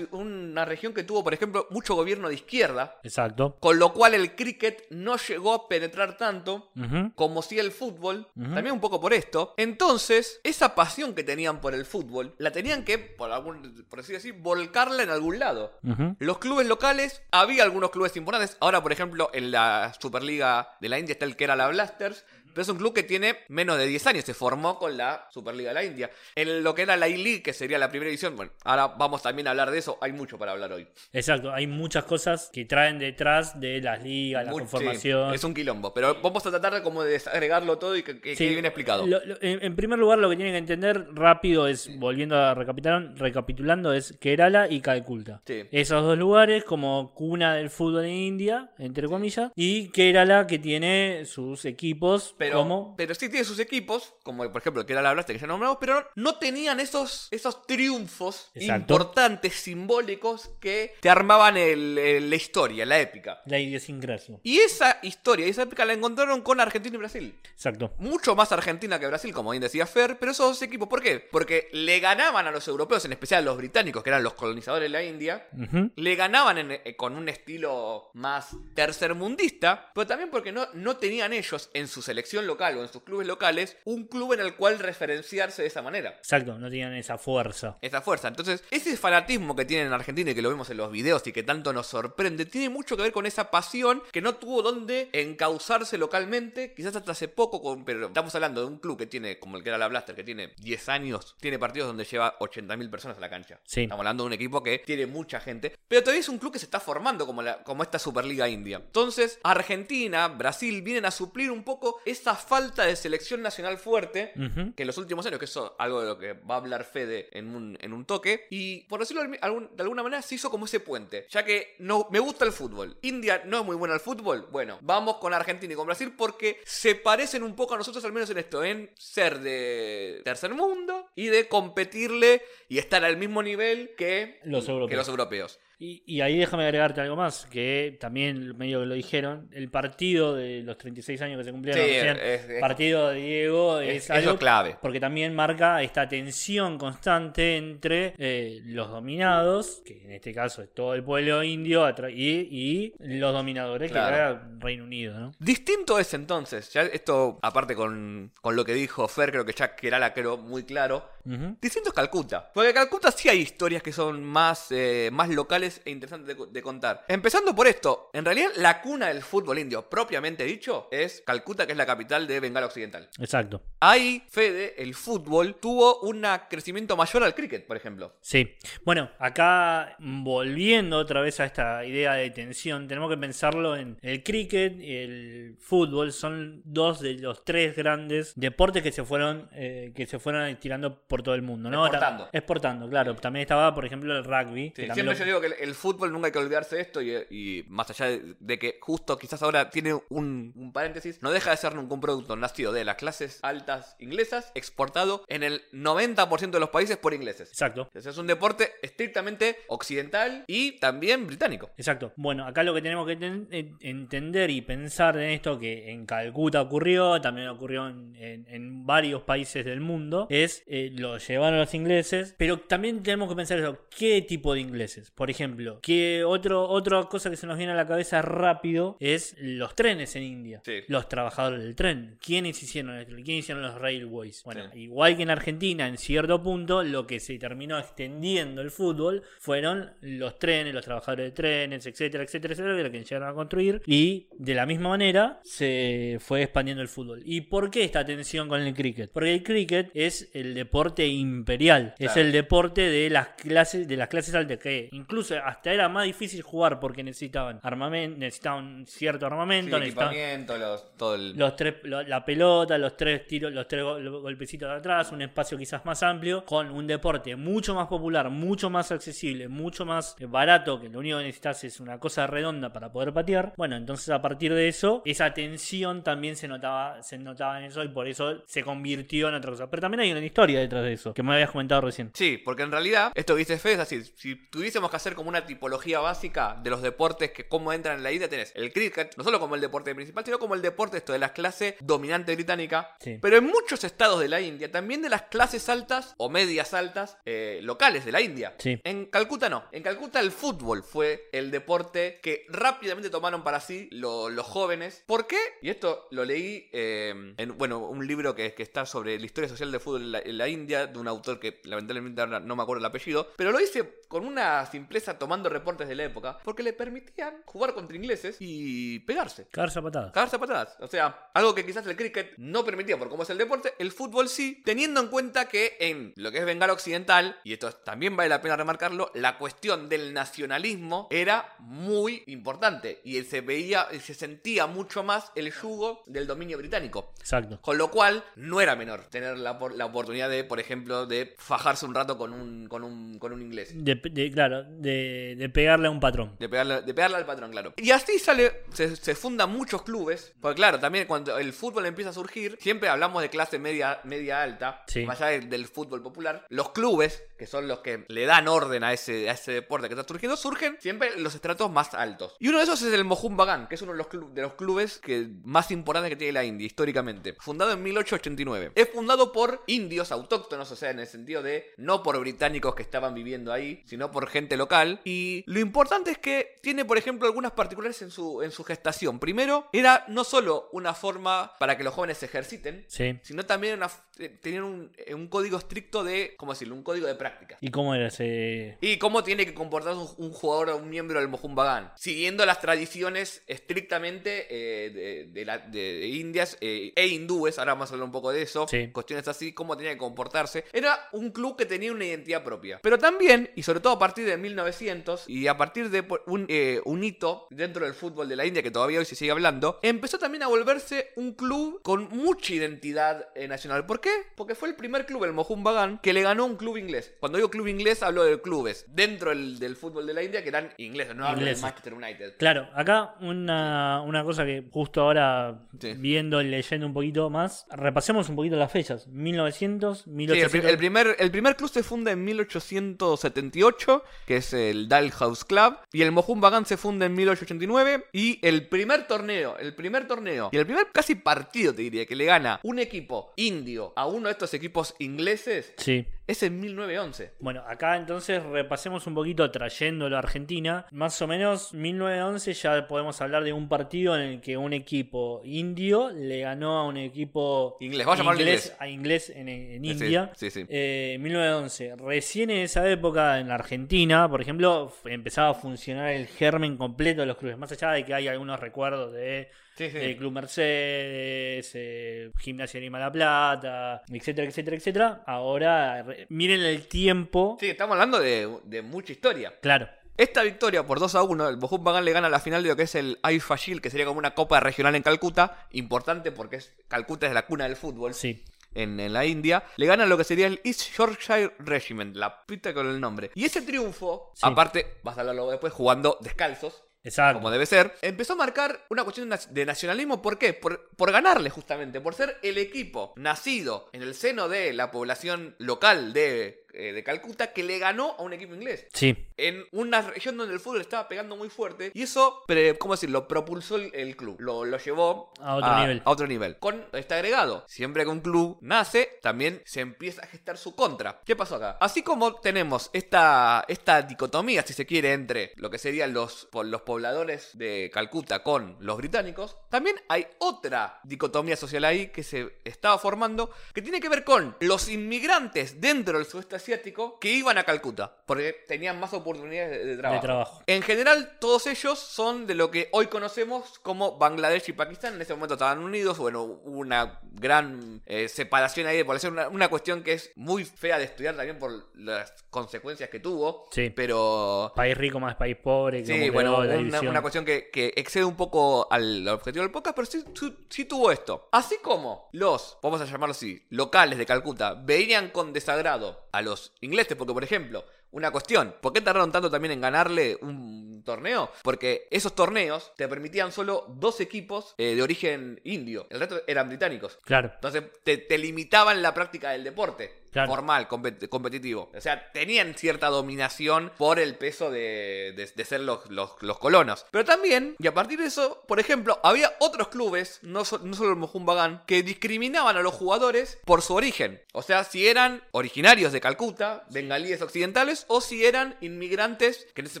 una 0.40 0.64
región 0.64 0.92
que 0.92 1.04
tuvo, 1.04 1.22
por 1.22 1.34
ejemplo, 1.34 1.66
mucho 1.70 1.94
gobierno 1.94 2.28
de 2.28 2.34
izquierda. 2.34 2.98
Exacto. 3.02 3.56
Con 3.60 3.78
lo 3.78 3.92
cual 3.92 4.14
el 4.14 4.34
cricket 4.34 4.86
no 4.90 5.16
llegó 5.16 5.54
a 5.54 5.68
penetrar 5.68 6.16
tanto 6.16 6.70
como 7.14 7.42
si 7.42 7.58
el 7.58 7.72
fútbol. 7.72 8.26
También 8.34 8.72
un 8.72 8.80
poco 8.80 9.00
por 9.00 9.12
esto. 9.12 9.54
Entonces, 9.56 10.40
esa 10.44 10.74
pasión 10.74 11.14
que 11.14 11.24
tenían 11.24 11.60
por 11.60 11.74
el 11.74 11.84
fútbol, 11.84 12.34
la 12.38 12.50
tenían 12.50 12.84
que, 12.84 12.98
por, 12.98 13.30
algún, 13.30 13.84
por 13.88 14.00
decir 14.00 14.16
así, 14.16 14.30
volcarla 14.30 15.02
en 15.02 15.10
algún 15.10 15.38
lado. 15.38 15.78
Los 16.18 16.38
clubes 16.38 16.66
locales, 16.66 17.22
había 17.30 17.62
algunos 17.62 17.90
clubes 17.90 18.16
importantes. 18.16 18.56
Ahora, 18.60 18.82
por 18.82 18.92
ejemplo, 18.92 19.30
en 19.32 19.50
la 19.50 19.92
Superliga 20.00 20.76
de 20.80 20.88
la 20.88 20.98
India 20.98 21.12
está 21.12 21.24
el 21.24 21.36
que 21.36 21.44
era 21.44 21.56
la 21.56 21.68
Blasters 21.68 22.24
pero 22.52 22.62
es 22.62 22.68
un 22.68 22.78
club 22.78 22.94
que 22.94 23.02
tiene 23.02 23.36
menos 23.48 23.78
de 23.78 23.86
10 23.86 24.06
años. 24.08 24.24
Se 24.24 24.34
formó 24.34 24.78
con 24.78 24.96
la 24.96 25.28
Superliga 25.30 25.70
de 25.70 25.74
la 25.74 25.84
India. 25.84 26.10
En 26.34 26.62
lo 26.62 26.74
que 26.74 26.82
era 26.82 26.96
la 26.96 27.08
I-League, 27.08 27.42
que 27.42 27.52
sería 27.52 27.78
la 27.78 27.88
primera 27.88 28.10
edición. 28.10 28.36
Bueno, 28.36 28.52
ahora 28.64 28.88
vamos 28.88 29.22
también 29.22 29.46
a 29.48 29.50
hablar 29.50 29.70
de 29.70 29.78
eso. 29.78 29.98
Hay 30.00 30.12
mucho 30.12 30.38
para 30.38 30.52
hablar 30.52 30.72
hoy. 30.72 30.86
Exacto. 31.12 31.52
Hay 31.52 31.66
muchas 31.66 32.04
cosas 32.04 32.50
que 32.52 32.64
traen 32.64 32.98
detrás 32.98 33.58
de 33.60 33.80
las 33.80 34.02
ligas, 34.02 34.46
la 34.46 34.52
conformación. 34.52 35.34
es 35.34 35.44
un 35.44 35.54
quilombo. 35.54 35.92
Pero 35.94 36.20
vamos 36.22 36.44
a 36.46 36.50
tratar 36.50 36.74
de 36.74 36.82
como 36.82 37.02
de 37.02 37.12
desagregarlo 37.12 37.78
todo 37.78 37.96
y 37.96 38.02
que, 38.02 38.20
quede 38.20 38.48
bien 38.48 38.64
explicado. 38.64 39.06
en, 39.40 39.76
primer 39.76 39.98
lugar, 39.98 40.18
lo 40.18 40.28
que 40.30 40.36
tienen 40.36 40.54
que 40.54 40.58
entender 40.58 41.14
rápido 41.14 41.66
es, 41.66 41.98
volviendo 41.98 42.36
a 42.36 42.54
recapitular, 42.54 43.14
recapitulando, 43.16 43.92
es 43.92 44.16
Kerala 44.20 44.68
y 44.68 44.80
Calculta. 44.80 45.42
Esos 45.46 46.02
dos 46.02 46.18
lugares 46.18 46.64
como 46.64 47.14
cuna 47.14 47.54
del 47.54 47.70
fútbol 47.70 48.04
en 48.04 48.10
India, 48.10 48.70
entre 48.78 49.08
comillas. 49.08 49.52
Y 49.56 49.88
Kerala 49.88 50.46
que 50.46 50.58
tiene 50.58 51.24
sus 51.24 51.64
equipos 51.64 52.34
pero, 52.40 52.60
¿Cómo? 52.60 52.94
pero 52.96 53.14
sí 53.14 53.28
tiene 53.28 53.44
sus 53.44 53.58
equipos, 53.58 54.14
como 54.22 54.50
por 54.50 54.62
ejemplo 54.62 54.80
el 54.80 54.86
que 54.86 54.94
era 54.94 55.02
la 55.02 55.12
Blaster 55.12 55.36
que 55.36 55.40
ya 55.42 55.46
nombramos, 55.46 55.76
pero 55.78 56.08
no 56.14 56.36
tenían 56.38 56.80
esos, 56.80 57.28
esos 57.30 57.66
triunfos 57.66 58.50
Exacto. 58.54 58.94
importantes, 58.94 59.52
simbólicos, 59.56 60.48
que 60.58 60.94
te 61.00 61.10
armaban 61.10 61.58
el- 61.58 61.98
el- 61.98 62.30
la 62.30 62.36
historia, 62.36 62.86
la 62.86 62.98
épica. 62.98 63.42
La 63.44 63.58
idiosincrasia. 63.58 64.38
Y 64.42 64.56
esa 64.58 65.00
historia, 65.02 65.44
esa 65.44 65.64
épica 65.64 65.84
la 65.84 65.92
encontraron 65.92 66.40
con 66.40 66.60
Argentina 66.60 66.94
y 66.94 66.98
Brasil. 66.98 67.38
Exacto. 67.52 67.92
Mucho 67.98 68.34
más 68.34 68.52
Argentina 68.52 68.98
que 68.98 69.06
Brasil, 69.06 69.34
como 69.34 69.50
bien 69.50 69.60
decía 69.60 69.86
Fer, 69.86 70.18
pero 70.18 70.32
esos 70.32 70.46
dos 70.48 70.62
equipos, 70.62 70.88
¿por 70.88 71.02
qué? 71.02 71.20
Porque 71.20 71.68
le 71.72 72.00
ganaban 72.00 72.46
a 72.46 72.50
los 72.50 72.66
europeos, 72.68 73.04
en 73.04 73.12
especial 73.12 73.42
a 73.42 73.44
los 73.44 73.58
británicos, 73.58 74.02
que 74.02 74.08
eran 74.08 74.22
los 74.22 74.32
colonizadores 74.32 74.84
de 74.86 74.88
la 74.88 75.02
India, 75.02 75.46
le 75.94 76.14
ganaban 76.16 76.56
en- 76.56 76.72
eh, 76.72 76.96
con 76.96 77.16
un 77.16 77.28
estilo 77.28 78.10
más 78.14 78.56
tercermundista, 78.74 79.90
pero 79.94 80.06
también 80.06 80.30
porque 80.30 80.52
no, 80.52 80.66
no 80.72 80.96
tenían 80.96 81.34
ellos 81.34 81.68
en 81.74 81.86
su 81.86 82.00
selección 82.00 82.29
local 82.38 82.76
o 82.78 82.82
en 82.82 82.88
sus 82.88 83.02
clubes 83.02 83.26
locales 83.26 83.76
un 83.84 84.06
club 84.06 84.32
en 84.34 84.40
el 84.40 84.54
cual 84.56 84.78
referenciarse 84.78 85.62
de 85.62 85.68
esa 85.68 85.82
manera. 85.82 86.10
Exacto, 86.10 86.58
no 86.58 86.68
tenían 86.68 86.94
esa 86.94 87.18
fuerza. 87.18 87.78
Esa 87.80 88.00
fuerza. 88.02 88.28
Entonces, 88.28 88.62
ese 88.70 88.96
fanatismo 88.96 89.56
que 89.56 89.64
tienen 89.64 89.88
en 89.88 89.92
Argentina 89.92 90.30
y 90.30 90.34
que 90.34 90.42
lo 90.42 90.48
vemos 90.50 90.70
en 90.70 90.76
los 90.76 90.90
videos 90.92 91.26
y 91.26 91.32
que 91.32 91.42
tanto 91.42 91.72
nos 91.72 91.86
sorprende, 91.88 92.46
tiene 92.46 92.68
mucho 92.68 92.96
que 92.96 93.02
ver 93.02 93.12
con 93.12 93.26
esa 93.26 93.50
pasión 93.50 94.02
que 94.12 94.20
no 94.22 94.34
tuvo 94.36 94.62
dónde 94.62 95.08
encauzarse 95.12 95.98
localmente, 95.98 96.74
quizás 96.74 96.94
hasta 96.96 97.12
hace 97.12 97.28
poco, 97.28 97.60
con- 97.62 97.84
pero 97.84 98.06
estamos 98.06 98.34
hablando 98.34 98.60
de 98.60 98.66
un 98.66 98.78
club 98.78 98.98
que 98.98 99.06
tiene, 99.06 99.38
como 99.38 99.56
el 99.56 99.62
que 99.62 99.68
era 99.70 99.78
la 99.78 99.88
Blaster, 99.88 100.14
que 100.14 100.24
tiene 100.24 100.52
10 100.58 100.88
años, 100.88 101.34
tiene 101.40 101.58
partidos 101.58 101.88
donde 101.88 102.04
lleva 102.04 102.38
80.000 102.38 102.90
personas 102.90 103.16
a 103.16 103.20
la 103.20 103.30
cancha. 103.30 103.60
Sí. 103.64 103.82
Estamos 103.82 104.00
hablando 104.00 104.24
de 104.24 104.26
un 104.28 104.32
equipo 104.34 104.62
que 104.62 104.78
tiene 104.78 105.06
mucha 105.06 105.40
gente, 105.40 105.74
pero 105.88 106.02
todavía 106.02 106.20
es 106.20 106.28
un 106.28 106.38
club 106.38 106.52
que 106.52 106.58
se 106.58 106.66
está 106.66 106.80
formando 106.80 107.26
como, 107.26 107.42
la, 107.42 107.62
como 107.62 107.82
esta 107.82 107.98
Superliga 107.98 108.48
India. 108.48 108.76
Entonces, 108.76 109.38
Argentina, 109.42 110.28
Brasil 110.28 110.82
vienen 110.82 111.04
a 111.06 111.10
suplir 111.10 111.50
un 111.50 111.62
poco 111.64 112.00
esa 112.20 112.34
falta 112.34 112.84
de 112.84 112.96
selección 112.96 113.42
nacional 113.42 113.78
fuerte 113.78 114.32
que 114.76 114.82
en 114.82 114.86
los 114.86 114.98
últimos 114.98 115.26
años, 115.26 115.38
que 115.38 115.46
eso 115.46 115.66
es 115.66 115.72
algo 115.78 116.00
de 116.00 116.06
lo 116.06 116.18
que 116.18 116.34
va 116.34 116.54
a 116.54 116.58
hablar 116.58 116.84
Fede 116.84 117.28
en 117.32 117.54
un, 117.54 117.78
en 117.80 117.92
un 117.92 118.04
toque, 118.04 118.46
y 118.50 118.82
por 118.82 119.00
decirlo 119.00 119.22
de 119.22 119.38
alguna 119.82 120.02
manera 120.02 120.22
se 120.22 120.34
hizo 120.34 120.50
como 120.50 120.66
ese 120.66 120.80
puente, 120.80 121.26
ya 121.30 121.44
que 121.44 121.76
no, 121.78 122.08
me 122.10 122.18
gusta 122.18 122.44
el 122.44 122.52
fútbol, 122.52 122.96
India 123.02 123.42
no 123.44 123.60
es 123.60 123.64
muy 123.64 123.76
buena 123.76 123.94
al 123.94 124.00
fútbol, 124.00 124.48
bueno, 124.50 124.78
vamos 124.82 125.16
con 125.16 125.34
Argentina 125.34 125.72
y 125.72 125.76
con 125.76 125.86
Brasil 125.86 126.12
porque 126.16 126.60
se 126.64 126.94
parecen 126.94 127.42
un 127.42 127.54
poco 127.54 127.74
a 127.74 127.78
nosotros 127.78 128.04
al 128.04 128.12
menos 128.12 128.30
en 128.30 128.38
esto, 128.38 128.62
en 128.62 128.90
ser 128.96 129.40
de 129.40 130.20
tercer 130.24 130.54
mundo 130.54 131.08
y 131.14 131.26
de 131.26 131.48
competirle 131.48 132.42
y 132.68 132.78
estar 132.78 133.04
al 133.04 133.16
mismo 133.16 133.42
nivel 133.42 133.94
que 133.96 134.40
Los 134.44 134.68
europeos. 134.68 134.90
Que 134.90 134.96
los 134.96 135.08
europeos. 135.08 135.60
Y, 135.82 136.02
y 136.04 136.20
ahí 136.20 136.36
déjame 136.38 136.64
agregarte 136.64 137.00
algo 137.00 137.16
más, 137.16 137.46
que 137.46 137.96
también 137.98 138.54
medio 138.58 138.80
que 138.80 138.86
lo 138.86 138.94
dijeron, 138.94 139.48
el 139.50 139.70
partido 139.70 140.34
de 140.34 140.60
los 140.62 140.76
36 140.76 141.22
años 141.22 141.38
que 141.38 141.44
se 141.44 141.52
cumplieron 141.52 141.82
Sí, 141.82 141.90
recién, 141.90 142.16
es- 142.22 142.50
es- 142.50 142.60
partido 142.60 143.08
de 143.08 143.16
Diego 143.18 143.80
Es- 143.80 144.04
es, 144.04 144.10
algo 144.10 144.36
clave. 144.36 144.76
porque 144.82 145.00
también 145.00 145.34
marca 145.34 145.82
esta 145.82 146.06
tensión 146.06 146.76
constante 146.76 147.56
entre 147.56 148.12
eh, 148.18 148.60
los 148.66 148.90
dominados, 148.90 149.80
que 149.84 150.02
en 150.04 150.10
este 150.12 150.34
caso 150.34 150.62
es 150.62 150.74
todo 150.74 150.92
el 150.94 151.02
pueblo 151.02 151.42
indio, 151.42 151.88
y, 152.10 152.28
y 152.50 152.94
los 152.98 153.32
dominadores, 153.32 153.90
Claro. 153.90 154.08
que 154.10 154.14
era 154.20 154.48
Reino 154.58 154.84
Unido, 154.84 155.18
¿no? 155.18 155.32
Distinto 155.38 155.98
es 155.98 156.12
entonces, 156.12 156.70
ya 156.74 156.82
esto 156.82 157.38
aparte 157.40 157.74
con, 157.74 158.32
con 158.42 158.54
lo 158.54 158.66
que 158.66 158.74
dijo 158.74 159.08
Fer, 159.08 159.30
creo 159.30 159.46
que 159.46 159.52
ya 159.54 159.74
Kerala 159.76 160.12
quedó 160.12 160.36
muy 160.36 160.64
claro, 160.64 161.08
Ujú. 161.24 161.56
Distinto 161.60 161.90
es 161.90 161.94
Calcuta. 161.94 162.50
Porque 162.52 162.72
Calcuta 162.72 163.10
sí 163.10 163.28
hay 163.28 163.40
historias 163.40 163.82
que 163.82 163.92
son 163.92 164.24
más, 164.24 164.68
eh, 164.70 165.10
más 165.12 165.28
locales 165.28 165.80
e 165.84 165.90
interesantes 165.90 166.36
de, 166.36 166.46
de 166.50 166.62
contar. 166.62 167.04
Empezando 167.08 167.54
por 167.54 167.66
esto, 167.66 168.10
en 168.12 168.24
realidad 168.24 168.50
la 168.56 168.80
cuna 168.80 169.08
del 169.08 169.22
fútbol 169.22 169.58
indio, 169.58 169.88
propiamente 169.88 170.44
dicho, 170.44 170.88
es 170.90 171.22
Calcuta, 171.26 171.66
que 171.66 171.72
es 171.72 171.78
la 171.78 171.86
capital 171.86 172.26
de 172.26 172.40
Bengala 172.40 172.66
Occidental. 172.66 173.08
Exacto. 173.18 173.62
Ahí, 173.80 174.24
Fede, 174.30 174.82
el 174.82 174.94
fútbol, 174.94 175.56
tuvo 175.60 176.00
un 176.00 176.26
crecimiento 176.48 176.96
mayor 176.96 177.22
al 177.22 177.34
cricket, 177.34 177.66
por 177.66 177.76
ejemplo. 177.76 178.16
Sí. 178.20 178.54
Bueno, 178.84 179.10
acá 179.18 179.96
volviendo 179.98 180.98
otra 180.98 181.20
vez 181.20 181.40
a 181.40 181.44
esta 181.44 181.84
idea 181.84 182.14
de 182.14 182.30
tensión, 182.30 182.88
tenemos 182.88 183.10
que 183.10 183.16
pensarlo 183.16 183.76
en 183.76 183.98
el 184.02 184.22
cricket 184.22 184.78
y 184.80 184.96
el 184.96 185.56
fútbol 185.58 186.12
son 186.12 186.62
dos 186.64 187.00
de 187.00 187.14
los 187.14 187.44
tres 187.44 187.76
grandes 187.76 188.32
deportes 188.36 188.82
que 188.82 188.92
se 188.92 189.04
fueron 189.04 189.48
eh, 189.52 189.92
que 189.94 190.06
se 190.06 190.18
fueron 190.18 190.54
tirando 190.56 191.02
por 191.10 191.22
todo 191.22 191.34
el 191.34 191.42
mundo, 191.42 191.68
¿no? 191.68 191.84
Exportando. 191.84 192.24
Ta- 192.24 192.30
Exportando, 192.32 192.88
claro. 192.88 193.14
También 193.16 193.42
estaba, 193.42 193.74
por 193.74 193.84
ejemplo, 193.84 194.16
el 194.16 194.24
rugby. 194.24 194.72
Sí, 194.74 194.82
siempre 194.84 195.02
lo- 195.02 195.12
yo 195.12 195.24
digo 195.26 195.40
que 195.42 195.48
el, 195.48 195.54
el 195.60 195.74
fútbol 195.74 196.12
nunca 196.12 196.26
hay 196.28 196.32
que 196.32 196.38
olvidarse 196.38 196.76
de 196.76 196.82
esto 196.82 197.02
y, 197.02 197.12
y 197.30 197.64
más 197.68 197.90
allá 197.90 198.06
de, 198.06 198.36
de 198.40 198.58
que 198.58 198.78
justo 198.80 199.18
quizás 199.18 199.42
ahora 199.42 199.68
tiene 199.70 199.92
un, 200.08 200.52
un 200.54 200.72
paréntesis, 200.72 201.20
no 201.22 201.30
deja 201.32 201.50
de 201.50 201.56
ser 201.58 201.74
nunca 201.74 201.92
un 201.94 202.00
producto 202.00 202.36
nacido 202.36 202.72
de 202.72 202.84
las 202.84 202.94
clases 202.94 203.40
altas 203.42 203.96
inglesas, 203.98 204.52
exportado 204.54 205.24
en 205.28 205.42
el 205.42 205.62
90% 205.72 206.50
de 206.50 206.60
los 206.60 206.70
países 206.70 206.96
por 206.96 207.12
ingleses. 207.12 207.48
Exacto. 207.50 207.82
Entonces 207.82 208.06
es 208.12 208.18
un 208.18 208.26
deporte 208.28 208.70
estrictamente 208.82 209.56
occidental 209.68 210.44
y 210.46 210.78
también 210.78 211.26
británico. 211.26 211.70
Exacto. 211.76 212.12
Bueno, 212.16 212.46
acá 212.46 212.62
lo 212.62 212.72
que 212.74 212.82
tenemos 212.82 213.06
que 213.06 213.16
ten- 213.16 213.48
en- 213.50 213.76
entender 213.80 214.50
y 214.50 214.60
pensar 214.62 215.16
en 215.16 215.30
esto 215.30 215.58
que 215.58 215.90
en 215.90 216.06
Calcuta 216.06 216.60
ocurrió, 216.62 217.20
también 217.20 217.48
ocurrió 217.48 217.88
en, 217.88 218.14
en- 218.16 218.46
en 218.48 218.86
varios 218.86 219.22
países 219.22 219.64
del 219.64 219.80
mundo, 219.80 220.26
es 220.30 220.62
eh, 220.66 220.90
lo 221.00 221.18
llevaron 221.18 221.58
los 221.58 221.74
ingleses, 221.74 222.34
pero 222.38 222.58
también 222.60 223.02
tenemos 223.02 223.28
que 223.28 223.36
pensar 223.36 223.58
eso, 223.58 223.78
¿qué 223.96 224.22
tipo 224.22 224.54
de 224.54 224.60
ingleses? 224.60 225.10
Por 225.10 225.30
ejemplo, 225.30 225.80
que 225.82 226.22
otro, 226.24 226.68
otra 226.68 227.02
cosa 227.04 227.30
que 227.30 227.36
se 227.36 227.46
nos 227.46 227.56
viene 227.58 227.72
a 227.72 227.76
la 227.76 227.86
cabeza 227.86 228.22
rápido 228.22 228.96
es 229.00 229.34
los 229.40 229.74
trenes 229.74 230.14
en 230.16 230.22
India. 230.22 230.60
Sí. 230.64 230.80
Los 230.88 231.08
trabajadores 231.08 231.62
del 231.62 231.74
tren. 231.74 232.18
¿Quiénes 232.24 232.62
hicieron 232.62 232.96
esto? 232.98 233.14
¿Quiénes 233.16 233.44
hicieron 233.44 233.62
los 233.62 233.74
railways? 233.80 234.42
Bueno, 234.44 234.64
Sí. 234.72 234.80
igual 234.82 235.16
que 235.16 235.22
en 235.22 235.30
Argentina, 235.30 235.86
en 235.88 235.96
cierto 235.98 236.42
punto, 236.42 236.82
lo 236.82 237.06
que 237.06 237.20
se 237.20 237.38
terminó 237.38 237.78
extendiendo 237.78 238.60
el 238.62 238.70
fútbol 238.70 239.22
fueron 239.38 239.92
los 240.00 240.38
trenes, 240.38 240.74
los 240.74 240.84
trabajadores 240.84 241.26
de 241.26 241.32
trenes, 241.32 241.86
etcétera, 241.86 242.24
etcétera, 242.24 242.52
etcétera, 242.54 242.74
que 242.74 242.80
era 242.80 242.90
que 242.90 243.04
llegaron 243.04 243.28
a 243.28 243.34
construir. 243.34 243.82
Y 243.86 244.26
de 244.38 244.54
la 244.54 244.66
misma 244.66 244.90
manera 244.90 245.40
se 245.44 246.18
fue 246.20 246.42
expandiendo 246.42 246.82
el 246.82 246.88
fútbol. 246.88 247.22
¿Y 247.24 247.42
por 247.42 247.70
qué 247.70 247.84
esta 247.84 248.04
tensión 248.04 248.48
con 248.48 248.60
el 248.60 248.74
cricket? 248.74 249.10
Porque 249.12 249.32
el 249.32 249.42
cricket 249.42 249.90
es 249.94 250.30
el 250.34 250.54
deporte 250.54 250.89
imperial, 251.06 251.94
es 251.98 252.16
el 252.16 252.32
deporte 252.32 252.82
de 252.82 253.10
las 253.10 253.28
clases, 253.28 253.86
de 253.88 253.96
las 253.96 254.08
clases 254.08 254.34
altas, 254.34 254.58
que 254.58 254.88
incluso 254.92 255.34
hasta 255.44 255.72
era 255.72 255.88
más 255.88 256.04
difícil 256.04 256.42
jugar 256.42 256.80
porque 256.80 257.02
necesitaban 257.02 257.58
armamento, 257.62 258.18
necesitaban 258.18 258.84
cierto 258.86 259.26
armamento, 259.26 259.76
Sí, 259.76 259.80
necesitaban 259.80 260.12
equipamiento, 260.14 260.58
los, 260.58 260.96
todo 260.96 261.14
el... 261.14 261.36
los 261.36 261.56
tres, 261.56 261.74
lo- 261.84 262.02
la 262.02 262.24
pelota, 262.24 262.78
los 262.78 262.96
tres 262.96 263.26
tiros, 263.26 263.52
los 263.52 263.66
tres 263.68 263.82
gol- 263.84 264.20
golpecitos 264.22 264.68
de 264.68 264.76
atrás, 264.76 265.12
un 265.12 265.22
espacio 265.22 265.56
quizás 265.58 265.84
más 265.84 266.02
amplio, 266.02 266.44
con 266.44 266.70
un 266.70 266.86
deporte 266.86 267.36
mucho 267.36 267.74
más 267.74 267.86
popular, 267.88 268.30
mucho 268.30 268.70
más 268.70 268.90
accesible, 268.92 269.48
mucho 269.48 269.84
más 269.84 270.16
barato, 270.28 270.80
que 270.80 270.88
lo 270.88 270.98
único 270.98 271.18
que 271.18 271.24
necesitas 271.24 271.64
es 271.64 271.80
una 271.80 271.98
cosa 271.98 272.26
redonda 272.26 272.72
para 272.72 272.90
poder 272.92 273.12
patear. 273.12 273.52
Bueno, 273.56 273.76
entonces 273.76 274.08
a 274.10 274.20
partir 274.22 274.54
de 274.54 274.68
eso, 274.68 275.02
esa 275.04 275.32
tensión 275.34 276.02
también 276.02 276.36
se 276.36 276.48
notaba, 276.48 277.02
se 277.02 277.18
notaba 277.18 277.58
en 277.58 277.64
eso 277.66 277.82
y 277.84 277.88
por 277.88 278.06
eso 278.08 278.42
se 278.46 278.62
convirtió 278.62 279.28
en 279.28 279.34
otra 279.34 279.50
cosa. 279.50 279.70
Pero 279.70 279.80
también 279.82 280.00
hay 280.00 280.12
una 280.12 280.24
historia 280.24 280.60
detrás 280.60 280.79
de 280.82 280.92
eso, 280.92 281.14
que 281.14 281.22
me 281.22 281.32
habías 281.34 281.50
comentado 281.50 281.80
recién. 281.82 282.10
Sí, 282.14 282.38
porque 282.38 282.62
en 282.62 282.70
realidad, 282.72 283.12
esto 283.14 283.34
que 283.34 283.40
dice 283.40 283.58
Fede 283.58 283.74
es 283.74 283.80
así, 283.80 284.04
si 284.16 284.36
tuviésemos 284.50 284.90
que 284.90 284.96
hacer 284.96 285.14
como 285.14 285.28
una 285.28 285.46
tipología 285.46 286.00
básica 286.00 286.58
de 286.62 286.70
los 286.70 286.82
deportes 286.82 287.30
que 287.32 287.48
cómo 287.48 287.72
entran 287.72 287.98
en 287.98 288.02
la 288.02 288.12
India, 288.12 288.28
tenés 288.28 288.52
el 288.54 288.72
cricket, 288.72 289.16
no 289.16 289.24
solo 289.24 289.38
como 289.40 289.54
el 289.54 289.60
deporte 289.60 289.94
principal, 289.94 290.24
sino 290.24 290.38
como 290.38 290.54
el 290.54 290.62
deporte 290.62 290.96
esto 290.98 291.12
de 291.12 291.18
la 291.18 291.32
clase 291.32 291.76
dominante 291.80 292.34
británica, 292.34 292.96
Sí. 293.00 293.18
pero 293.20 293.36
en 293.38 293.44
muchos 293.44 293.84
estados 293.84 294.20
de 294.20 294.28
la 294.28 294.40
India, 294.40 294.70
también 294.70 295.02
de 295.02 295.08
las 295.08 295.22
clases 295.22 295.68
altas 295.68 296.14
o 296.18 296.28
medias 296.28 296.74
altas 296.74 297.16
eh, 297.24 297.60
locales 297.62 298.04
de 298.04 298.12
la 298.12 298.20
India. 298.20 298.54
Sí. 298.58 298.80
En 298.84 299.06
Calcuta 299.06 299.48
no, 299.48 299.64
en 299.72 299.82
Calcuta 299.82 300.20
el 300.20 300.30
fútbol 300.32 300.82
fue 300.82 301.28
el 301.32 301.50
deporte 301.50 302.20
que 302.22 302.46
rápidamente 302.48 303.10
tomaron 303.10 303.42
para 303.42 303.60
sí 303.60 303.88
lo- 303.92 304.28
los 304.28 304.46
jóvenes. 304.46 305.02
¿Por 305.06 305.26
qué? 305.26 305.38
Y 305.62 305.70
esto 305.70 306.06
lo 306.10 306.24
leí 306.24 306.68
eh, 306.72 307.34
en, 307.36 307.58
bueno, 307.58 307.78
un 307.78 308.06
libro 308.06 308.34
que, 308.34 308.54
que 308.54 308.62
está 308.62 308.86
sobre 308.86 309.18
la 309.18 309.26
historia 309.26 309.48
social 309.48 309.70
del 309.72 309.80
fútbol 309.80 310.02
en 310.02 310.12
la, 310.12 310.18
en 310.20 310.38
la 310.38 310.48
India, 310.48 310.69
de 310.70 310.98
un 310.98 311.08
autor 311.08 311.38
que 311.38 311.60
lamentablemente 311.64 312.20
ahora 312.20 312.40
no 312.40 312.56
me 312.56 312.62
acuerdo 312.62 312.80
el 312.80 312.86
apellido, 312.86 313.32
pero 313.36 313.52
lo 313.52 313.60
hice 313.60 314.00
con 314.08 314.24
una 314.24 314.66
simpleza 314.66 315.18
tomando 315.18 315.48
reportes 315.48 315.88
de 315.88 315.94
la 315.94 316.04
época, 316.04 316.38
porque 316.42 316.62
le 316.62 316.72
permitían 316.72 317.42
jugar 317.44 317.74
contra 317.74 317.96
ingleses 317.96 318.36
y 318.40 318.98
pegarse. 319.00 319.46
Cagarse 319.50 319.78
a 319.78 319.82
patadas. 319.82 320.12
Cagarse 320.12 320.36
a 320.36 320.38
patadas. 320.38 320.76
O 320.80 320.86
sea, 320.88 321.30
algo 321.34 321.54
que 321.54 321.64
quizás 321.64 321.86
el 321.86 321.96
cricket 321.96 322.34
no 322.36 322.64
permitía 322.64 322.98
por 322.98 323.08
cómo 323.08 323.22
es 323.22 323.30
el 323.30 323.38
deporte, 323.38 323.74
el 323.78 323.92
fútbol 323.92 324.28
sí, 324.28 324.62
teniendo 324.64 325.00
en 325.00 325.08
cuenta 325.08 325.48
que 325.48 325.76
en 325.80 326.12
lo 326.16 326.32
que 326.32 326.38
es 326.38 326.44
Bengala 326.44 326.72
Occidental, 326.72 327.38
y 327.44 327.52
esto 327.52 327.70
también 327.72 328.16
vale 328.16 328.28
la 328.28 328.42
pena 328.42 328.56
remarcarlo, 328.56 329.10
la 329.14 329.38
cuestión 329.38 329.88
del 329.88 330.12
nacionalismo 330.12 331.08
era 331.10 331.54
muy 331.58 332.24
importante 332.26 333.00
y 333.04 333.22
se 333.24 333.40
veía, 333.40 333.88
se 334.00 334.14
sentía 334.14 334.66
mucho 334.66 335.02
más 335.02 335.32
el 335.34 335.52
yugo 335.52 336.02
del 336.06 336.26
dominio 336.26 336.58
británico. 336.58 337.12
Exacto. 337.20 337.60
Con 337.60 337.78
lo 337.78 337.90
cual, 337.90 338.24
no 338.36 338.60
era 338.60 338.76
menor 338.76 339.04
tener 339.06 339.38
la, 339.38 339.58
la 339.74 339.86
oportunidad 339.86 340.28
de, 340.30 340.44
por 340.44 340.59
ejemplo, 340.60 341.06
de 341.06 341.34
fajarse 341.38 341.84
un 341.86 341.94
rato 341.94 342.16
con 342.16 342.32
un, 342.32 342.66
con 342.68 342.84
un, 342.84 343.18
con 343.18 343.32
un 343.32 343.42
inglés. 343.42 343.72
De, 343.74 343.94
de- 343.96 344.30
claro, 344.30 344.64
de, 344.64 345.34
de 345.38 345.48
pegarle 345.48 345.88
a 345.88 345.90
un 345.90 346.00
patrón. 346.00 346.36
De 346.38 346.48
pegarle, 346.48 346.82
de 346.82 346.94
pegarle 346.94 347.16
al 347.16 347.26
patrón, 347.26 347.50
claro. 347.50 347.72
Y 347.76 347.90
así 347.90 348.18
sale, 348.18 348.62
se, 348.72 348.94
se 348.96 349.14
fundan 349.14 349.50
muchos 349.50 349.82
clubes. 349.82 350.32
Porque 350.40 350.56
claro, 350.56 350.78
también 350.78 351.06
cuando 351.06 351.36
el 351.38 351.52
fútbol 351.52 351.86
empieza 351.86 352.10
a 352.10 352.14
surgir, 352.14 352.56
siempre 352.60 352.88
hablamos 352.88 353.22
de 353.22 353.30
clase 353.30 353.58
media, 353.58 354.00
media 354.04 354.42
alta, 354.42 354.84
Sí. 354.86 355.04
más 355.06 355.20
allá 355.20 355.38
del, 355.40 355.48
del 355.50 355.66
fútbol 355.66 356.02
popular. 356.02 356.44
Los 356.48 356.70
clubes, 356.72 357.24
que 357.38 357.46
son 357.46 357.66
los 357.68 357.80
que 357.80 358.04
le 358.08 358.26
dan 358.26 358.48
orden 358.48 358.84
a 358.84 358.92
ese, 358.92 359.28
a 359.30 359.32
ese 359.32 359.52
deporte 359.52 359.88
que 359.88 359.94
está 359.94 360.06
surgiendo, 360.06 360.36
surgen 360.36 360.76
siempre 360.80 361.18
los 361.18 361.34
estratos 361.34 361.70
más 361.70 361.94
altos. 361.94 362.36
Y 362.38 362.48
uno 362.48 362.58
de 362.58 362.64
esos 362.64 362.80
es 362.82 362.92
el 362.92 363.04
Mohun 363.04 363.36
Bagan, 363.36 363.68
que 363.68 363.74
es 363.76 363.82
uno 363.82 363.92
de 363.92 363.98
los, 363.98 364.08
de 364.34 364.42
los 364.42 364.54
clubes 364.54 364.98
que, 364.98 365.28
más 365.44 365.70
importantes 365.70 366.10
que 366.10 366.16
tiene 366.16 366.32
la 366.32 366.44
India, 366.44 366.66
históricamente. 366.66 367.34
Fundado 367.40 367.72
en 367.72 367.82
1889. 367.82 368.72
Es 368.74 368.88
fundado 368.90 369.32
por 369.32 369.62
indios 369.66 370.12
autóctonos, 370.12 370.49
o 370.58 370.76
sea, 370.76 370.90
en 370.90 370.98
el 370.98 371.06
sentido 371.06 371.42
de 371.42 371.70
no 371.76 372.02
por 372.02 372.18
británicos 372.18 372.74
que 372.74 372.82
estaban 372.82 373.14
viviendo 373.14 373.52
ahí, 373.52 373.82
sino 373.86 374.10
por 374.10 374.28
gente 374.28 374.56
local. 374.56 375.00
Y 375.04 375.44
lo 375.46 375.60
importante 375.60 376.10
es 376.10 376.18
que 376.18 376.56
tiene, 376.62 376.84
por 376.84 376.98
ejemplo, 376.98 377.26
algunas 377.28 377.52
particulares 377.52 378.00
en 378.02 378.10
su, 378.10 378.42
en 378.42 378.50
su 378.50 378.64
gestación. 378.64 379.18
Primero, 379.18 379.68
era 379.72 380.04
no 380.08 380.24
solo 380.24 380.68
una 380.72 380.94
forma 380.94 381.52
para 381.58 381.76
que 381.76 381.84
los 381.84 381.94
jóvenes 381.94 382.18
se 382.18 382.26
ejerciten, 382.26 382.84
Sí. 382.88 383.18
sino 383.22 383.44
también 383.46 383.74
una, 383.74 383.90
tenían 384.28 384.64
un, 384.64 384.92
eh, 384.96 385.14
un 385.14 385.28
código 385.28 385.56
estricto 385.58 386.04
de, 386.04 386.34
¿cómo 386.36 386.52
decirlo? 386.52 386.74
Un 386.74 386.82
código 386.82 387.06
de 387.06 387.14
práctica. 387.14 387.56
¿Y 387.60 387.70
cómo 387.70 387.94
era 387.94 388.08
ese...? 388.08 388.76
Y 388.80 388.98
cómo 388.98 389.24
tiene 389.24 389.46
que 389.46 389.54
comportarse 389.54 389.98
un, 389.98 390.08
un 390.26 390.32
jugador 390.32 390.70
o 390.70 390.76
un 390.76 390.90
miembro 390.90 391.18
del 391.20 391.28
Mohun 391.28 391.54
Bagan, 391.54 391.92
siguiendo 391.96 392.44
las 392.46 392.60
tradiciones 392.60 393.42
estrictamente 393.46 394.46
eh, 394.50 394.90
de, 394.90 395.24
de 395.32 395.44
la- 395.44 395.58
de- 395.58 395.80
de 396.00 396.08
indias 396.08 396.56
eh, 396.60 396.92
e 396.96 397.06
hindúes, 397.08 397.58
ahora 397.58 397.74
vamos 397.74 397.90
a 397.90 397.94
hablar 397.94 398.06
un 398.06 398.12
poco 398.12 398.32
de 398.32 398.42
eso, 398.42 398.66
Sí. 398.68 398.88
cuestiones 398.92 399.26
así, 399.28 399.52
cómo 399.52 399.76
tenía 399.76 399.92
que 399.92 399.98
comportarse. 399.98 400.64
Era 400.72 400.98
un 401.12 401.30
club 401.30 401.56
que 401.56 401.66
tenía 401.66 401.92
una 401.92 402.04
identidad 402.04 402.42
propia. 402.44 402.80
Pero 402.82 402.98
también, 402.98 403.50
y 403.56 403.62
sobre 403.62 403.80
todo 403.80 403.94
a 403.94 403.98
partir 403.98 404.26
de 404.26 404.36
1900, 404.36 405.28
y 405.28 405.46
a 405.46 405.56
partir 405.56 405.90
de 405.90 406.04
un, 406.26 406.46
eh, 406.48 406.80
un 406.84 407.02
hito 407.04 407.46
dentro 407.50 407.84
del 407.84 407.94
fútbol 407.94 408.28
de 408.28 408.36
la 408.36 408.44
India, 408.46 408.62
que 408.62 408.70
todavía 408.70 408.98
hoy 408.98 409.04
se 409.04 409.14
sigue 409.14 409.30
hablando, 409.30 409.78
empezó 409.82 410.18
también 410.18 410.42
a 410.42 410.48
volverse 410.48 411.10
un 411.16 411.32
club 411.34 411.80
con 411.82 412.08
mucha 412.10 412.54
identidad 412.54 413.28
eh, 413.34 413.48
nacional. 413.48 413.86
¿Por 413.86 414.00
qué? 414.00 414.09
Porque 414.36 414.54
fue 414.54 414.68
el 414.68 414.74
primer 414.76 415.06
club, 415.06 415.24
el 415.24 415.32
Mohun 415.32 415.62
Bagan, 415.64 415.98
que 415.98 416.12
le 416.12 416.22
ganó 416.22 416.44
un 416.46 416.56
club 416.56 416.76
inglés. 416.76 417.14
Cuando 417.20 417.38
digo 417.38 417.50
club 417.50 417.66
inglés, 417.68 418.02
hablo 418.02 418.24
de 418.24 418.40
clubes 418.40 418.84
dentro 418.88 419.30
del, 419.30 419.58
del 419.58 419.76
fútbol 419.76 420.06
de 420.06 420.14
la 420.14 420.22
India 420.22 420.42
que 420.42 420.48
eran 420.48 420.70
ingleses, 420.78 421.14
no 421.14 421.24
hablo 421.24 421.36
del 421.40 421.48
Ingleses. 421.48 421.62
Manchester 421.62 421.94
United. 421.94 422.36
Claro, 422.38 422.68
acá 422.74 423.14
una, 423.20 424.02
una 424.02 424.24
cosa 424.24 424.44
que 424.44 424.64
justo 424.70 425.00
ahora, 425.02 425.60
Sí. 425.80 425.94
viendo 425.96 426.40
y 426.42 426.48
leyendo 426.48 426.86
un 426.86 426.92
poquito 426.94 427.30
más, 427.30 427.66
repasemos 427.70 428.28
un 428.28 428.36
poquito 428.36 428.56
las 428.56 428.70
fechas. 428.72 429.06
1900, 429.08 429.98
Sí, 429.98 430.04
el, 430.10 430.14
1800... 430.16 430.50
pri- 430.60 430.70
el 430.70 430.76
primer, 430.78 431.16
el 431.18 431.30
primer 431.30 431.56
club 431.56 431.70
se 431.70 431.82
funda 431.82 432.10
en 432.12 432.24
1878, 432.24 434.02
que 434.26 434.36
es 434.36 434.52
el 434.52 434.88
Dalhouse 434.88 435.44
Club, 435.44 435.76
y 435.92 436.02
el 436.02 436.12
Mohun 436.12 436.40
Bagan 436.40 436.66
se 436.66 436.76
funda 436.76 437.06
en 437.06 437.14
1889, 437.14 438.06
y 438.12 438.38
el 438.46 438.68
primer 438.68 439.06
torneo, 439.06 439.56
el 439.58 439.74
primer 439.74 440.06
torneo, 440.06 440.50
y 440.52 440.56
el 440.56 440.66
primer 440.66 440.88
casi 440.92 441.14
partido, 441.14 441.74
te 441.74 441.82
diría, 441.82 442.06
que 442.06 442.16
le 442.16 442.24
gana 442.24 442.60
un 442.62 442.78
equipo 442.78 443.32
indio 443.36 443.89
a 443.96 444.06
uno 444.06 444.26
de 444.28 444.32
estos 444.32 444.54
equipos 444.54 444.94
ingleses, 444.98 445.72
Sí. 445.76 446.06
Es 446.30 446.42
en 446.42 446.60
1911. 446.60 447.32
Bueno, 447.40 447.62
acá 447.66 447.96
entonces 447.96 448.42
repasemos 448.42 449.06
un 449.06 449.14
poquito 449.14 449.50
trayéndolo 449.50 450.16
a 450.16 450.20
Argentina. 450.20 450.86
Más 450.90 451.20
o 451.22 451.26
menos 451.26 451.72
1911 451.74 452.52
ya 452.54 452.86
podemos 452.86 453.20
hablar 453.20 453.44
de 453.44 453.52
un 453.52 453.68
partido 453.68 454.14
en 454.16 454.22
el 454.22 454.40
que 454.40 454.56
un 454.56 454.72
equipo 454.72 455.40
indio 455.44 456.10
le 456.10 456.40
ganó 456.40 456.78
a 456.78 456.86
un 456.86 456.96
equipo 456.96 457.76
Inglés, 457.80 458.06
llamarlo 458.06 458.40
inglés. 458.40 458.76
a 458.78 458.88
inglés 458.88 459.30
en, 459.30 459.48
en 459.48 459.82
Sí, 459.84 459.90
India. 459.90 460.30
sí, 460.34 460.50
sí. 460.50 460.64
Eh, 460.68 461.16
1911. 461.20 461.96
Recién 461.96 462.50
en 462.50 462.58
esa 462.58 462.88
época 462.90 463.38
en 463.40 463.48
la 463.48 463.54
Argentina, 463.54 464.28
por 464.28 464.40
ejemplo, 464.40 464.92
empezaba 465.04 465.50
a 465.50 465.54
funcionar 465.54 466.10
el 466.10 466.26
germen 466.26 466.76
completo 466.76 467.20
de 467.22 467.26
los 467.26 467.36
clubes. 467.36 467.58
Más 467.58 467.70
allá 467.72 467.90
de 467.92 468.04
que 468.04 468.14
hay 468.14 468.28
algunos 468.28 468.58
recuerdos 468.60 469.12
de 469.12 469.48
Sí, 469.76 469.88
sí. 469.88 469.96
eh, 469.98 470.16
Club 470.16 470.32
Mercedes, 470.32 471.70
eh, 471.74 472.30
Gimnasia 472.38 472.78
de 472.78 472.84
Lima 472.84 472.98
La 472.98 473.10
Plata, 473.10 474.02
etcétera, 474.12 474.46
etcétera, 474.48 474.76
etcétera. 474.76 475.22
Ahora, 475.26 476.04
miren 476.28 476.60
el 476.62 476.86
tiempo. 476.88 477.56
Sí, 477.60 477.68
estamos 477.70 477.94
hablando 477.94 478.18
de, 478.20 478.48
de 478.64 478.82
mucha 478.82 479.12
historia. 479.12 479.54
Claro, 479.60 479.88
Esta 480.16 480.42
victoria 480.42 480.84
por 480.86 481.00
2 481.00 481.14
a 481.14 481.22
1, 481.22 481.48
el 481.48 481.56
Mohun 481.56 481.82
Bagan 481.84 482.04
le 482.04 482.12
gana 482.12 482.28
la 482.28 482.40
final 482.40 482.62
de 482.62 482.68
lo 482.68 482.76
que 482.76 482.82
es 482.82 482.94
el 482.94 483.18
Aifa 483.22 483.56
Shield, 483.56 483.80
que 483.80 483.90
sería 483.90 484.04
como 484.06 484.18
una 484.18 484.34
copa 484.34 484.60
regional 484.60 484.94
en 484.94 485.02
Calcuta, 485.02 485.66
importante 485.70 486.30
porque 486.32 486.56
es, 486.56 486.74
Calcuta 486.88 487.26
es 487.26 487.32
la 487.32 487.46
cuna 487.46 487.64
del 487.64 487.76
fútbol 487.76 488.12
sí. 488.14 488.44
en, 488.74 489.00
en 489.00 489.12
la 489.14 489.24
India. 489.24 489.64
Le 489.76 489.86
gana 489.86 490.04
lo 490.04 490.18
que 490.18 490.24
sería 490.24 490.46
el 490.46 490.60
East 490.64 490.92
Yorkshire 490.96 491.54
Regiment, 491.58 492.14
la 492.16 492.44
pita 492.44 492.74
con 492.74 492.86
el 492.88 493.00
nombre. 493.00 493.30
Y 493.34 493.44
ese 493.46 493.62
triunfo, 493.62 494.32
Sí. 494.34 494.40
aparte, 494.44 494.98
vas 495.02 495.16
a 495.16 495.20
hablarlo 495.20 495.50
después, 495.50 495.72
jugando 495.72 496.18
descalzos, 496.20 496.82
Exacto. 497.02 497.38
como 497.38 497.50
debe 497.50 497.64
ser, 497.66 497.94
empezó 498.02 498.34
a 498.34 498.36
marcar 498.36 498.84
una 498.90 499.04
cuestión 499.04 499.28
de 499.30 499.36
nac- 499.36 499.48
de 499.48 499.64
nacionalismo. 499.64 500.20
¿Por 500.20 500.38
qué? 500.38 500.52
Por, 500.52 500.88
por 500.96 501.10
ganarle 501.12 501.48
justamente, 501.48 502.00
por 502.00 502.14
ser 502.14 502.36
el 502.42 502.58
equipo 502.58 503.14
nacido 503.16 503.88
en 503.92 504.02
el 504.02 504.14
seno 504.14 504.48
de 504.48 504.72
la 504.74 504.90
población 504.90 505.54
local 505.58 506.12
de, 506.12 506.59
eh, 506.74 506.92
de 506.92 507.02
Calcuta 507.04 507.52
que 507.52 507.62
le 507.62 507.78
ganó 507.78 508.14
a 508.18 508.22
un 508.22 508.32
equipo 508.32 508.54
inglés 508.54 508.86
Sí, 508.92 509.16
en 509.36 509.64
una 509.72 510.02
región 510.02 510.36
donde 510.36 510.54
el 510.54 510.60
fútbol 510.60 510.80
estaba 510.80 511.08
pegando 511.08 511.36
muy 511.36 511.48
fuerte 511.48 511.90
y 511.94 512.02
eso, 512.02 512.42
pre- 512.46 512.76
¿cómo 512.78 512.94
decirlo? 512.94 513.26
Propulsó 513.28 513.76
el, 513.76 513.90
el 513.94 514.16
club, 514.16 514.36
lo, 514.40 514.64
lo 514.64 514.78
llevó 514.78 515.32
A 515.40 515.56
otro 515.56 515.78
nivel. 515.80 516.02
a 516.04 516.10
otro 516.10 516.26
nivel. 516.26 516.58
Con 516.58 516.86
este 516.92 517.14
agregado, 517.14 517.64
siempre 517.68 518.04
que 518.04 518.10
un 518.10 518.20
club 518.20 518.58
nace, 518.60 519.18
también 519.22 519.62
se 519.64 519.80
empieza 519.80 520.22
a 520.22 520.26
gestar 520.26 520.56
su 520.58 520.74
contra. 520.74 521.20
¿Qué 521.24 521.36
pasó 521.36 521.56
acá? 521.56 521.76
Así 521.80 522.02
como 522.02 522.34
tenemos 522.40 522.90
esta, 522.92 523.64
esta 523.68 524.02
dicotomía, 524.02 524.62
si 524.62 524.72
se 524.72 524.86
quiere, 524.86 525.12
entre 525.12 525.52
lo 525.56 525.70
que 525.70 525.78
serían 525.78 526.12
los, 526.12 526.48
los 526.64 526.82
pobladores 526.82 527.50
de 527.54 527.90
Calcuta 527.92 528.42
con 528.42 528.76
los 528.80 528.96
británicos, 528.96 529.56
también 529.68 529.96
hay 530.08 530.26
otra 530.38 531.00
dicotomía 531.04 531.56
social 531.56 531.84
ahí 531.84 532.08
que 532.08 532.22
se 532.22 532.58
estaba 532.64 532.98
formando 532.98 533.50
que 533.74 533.82
tiene 533.82 534.00
que 534.00 534.08
ver 534.08 534.24
con 534.24 534.56
los 534.60 534.88
inmigrantes 534.88 535.80
dentro 535.80 536.18
del 536.18 536.26
sudeste 536.26 536.56
asiático 536.60 537.18
que 537.18 537.32
iban 537.32 537.58
a 537.58 537.64
Calcuta 537.64 538.16
porque 538.26 538.52
tenían 538.68 538.98
más 539.00 539.12
oportunidades 539.12 539.70
de, 539.70 539.84
de 539.84 539.96
trabajo. 539.96 540.20
de 540.20 540.26
trabajo. 540.26 540.62
En 540.66 540.82
general, 540.82 541.36
todos 541.40 541.66
ellos 541.66 541.98
son 541.98 542.46
de 542.46 542.54
lo 542.54 542.70
que 542.70 542.88
hoy 542.92 543.06
conocemos 543.08 543.78
como 543.80 544.18
Bangladesh 544.18 544.68
y 544.68 544.72
Pakistán. 544.72 545.14
En 545.14 545.22
ese 545.22 545.34
momento 545.34 545.54
estaban 545.54 545.78
unidos. 545.80 546.18
Bueno, 546.18 546.42
hubo 546.42 546.78
una 546.78 547.18
gran 547.32 548.02
eh, 548.06 548.28
separación 548.28 548.86
ahí 548.86 548.96
de 548.96 549.04
población. 549.04 549.32
Una, 549.32 549.48
una 549.48 549.68
cuestión 549.68 550.02
que 550.02 550.12
es 550.12 550.30
muy 550.36 550.64
fea 550.64 550.98
de 550.98 551.04
estudiar 551.04 551.34
también 551.36 551.58
por 551.58 551.90
las 551.96 552.32
consecuencias 552.50 553.10
que 553.10 553.18
tuvo. 553.20 553.66
Sí. 553.72 553.90
Pero. 553.90 554.72
País 554.76 554.96
rico 554.96 555.18
más 555.20 555.34
país 555.36 555.56
pobre. 555.56 556.04
Sí, 556.04 556.30
bueno, 556.30 556.58
una, 556.58 557.00
una 557.00 557.20
cuestión 557.22 557.44
que, 557.44 557.70
que 557.70 557.92
excede 557.96 558.24
un 558.24 558.36
poco 558.36 558.86
al 558.90 559.26
objetivo 559.28 559.62
del 559.62 559.72
podcast, 559.72 559.96
pero 559.96 560.06
sí, 560.06 560.24
sí- 560.34 560.56
sí 560.68 560.84
tuvo 560.84 561.10
esto. 561.10 561.48
Así 561.52 561.76
como 561.82 562.28
los, 562.32 562.78
vamos 562.82 563.00
a 563.00 563.04
llamarlo 563.06 563.32
así, 563.32 563.66
locales 563.70 564.18
de 564.18 564.26
Calcuta 564.26 564.74
veían 564.74 565.30
con 565.30 565.52
desagrado 565.52 566.28
a 566.32 566.42
los 566.42 566.72
ingleses, 566.80 567.16
porque 567.16 567.32
por 567.32 567.44
ejemplo, 567.44 567.84
una 568.12 568.30
cuestión, 568.30 568.74
¿por 568.80 568.92
qué 568.92 569.00
tardaron 569.00 569.32
tanto 569.32 569.50
también 569.50 569.72
en 569.72 569.80
ganarle 569.80 570.36
un 570.40 571.02
torneo? 571.04 571.50
Porque 571.62 572.08
esos 572.10 572.34
torneos 572.34 572.92
te 572.96 573.08
permitían 573.08 573.52
solo 573.52 573.86
dos 573.88 574.20
equipos 574.20 574.74
eh, 574.78 574.94
de 574.94 575.02
origen 575.02 575.60
indio, 575.64 576.06
el 576.10 576.20
resto 576.20 576.42
eran 576.46 576.68
británicos. 576.68 577.18
Claro, 577.24 577.50
Entonces 577.54 577.84
te, 578.04 578.18
te 578.18 578.38
limitaban 578.38 579.00
la 579.02 579.14
práctica 579.14 579.50
del 579.50 579.64
deporte. 579.64 580.18
Claro. 580.30 580.46
Formal, 580.48 580.86
compet- 580.86 581.28
competitivo. 581.28 581.90
O 581.92 582.00
sea, 582.00 582.30
tenían 582.30 582.74
cierta 582.76 583.08
dominación 583.08 583.90
por 583.98 584.20
el 584.20 584.36
peso 584.36 584.70
de, 584.70 585.32
de- 585.36 585.50
de 585.52 585.64
ser 585.64 585.80
los, 585.80 586.08
los- 586.08 586.36
los 586.40 586.56
colonos. 586.60 587.04
Pero 587.10 587.24
también, 587.24 587.74
y 587.80 587.88
a 587.88 587.94
partir 587.94 588.20
de 588.20 588.26
eso, 588.26 588.62
por 588.68 588.78
ejemplo, 588.78 589.18
había 589.24 589.52
otros 589.58 589.88
clubes, 589.88 590.38
no, 590.42 590.64
so- 590.64 590.78
no 590.78 590.94
solo 590.94 591.10
el 591.10 591.16
Mohun 591.16 591.46
Bagan, 591.46 591.82
que 591.84 592.04
discriminaban 592.04 592.76
a 592.76 592.80
los 592.82 592.94
jugadores 592.94 593.58
por 593.64 593.82
su 593.82 593.94
origen. 593.94 594.40
O 594.52 594.62
sea, 594.62 594.84
si 594.84 595.08
eran 595.08 595.42
originarios 595.50 596.12
de 596.12 596.20
Calcuta, 596.20 596.84
bengalíes 596.90 597.42
occidentales, 597.42 597.99
o 598.08 598.20
si 598.20 598.44
eran 598.44 598.76
inmigrantes, 598.80 599.66
que 599.74 599.80
en 599.80 599.86
ese 599.86 600.00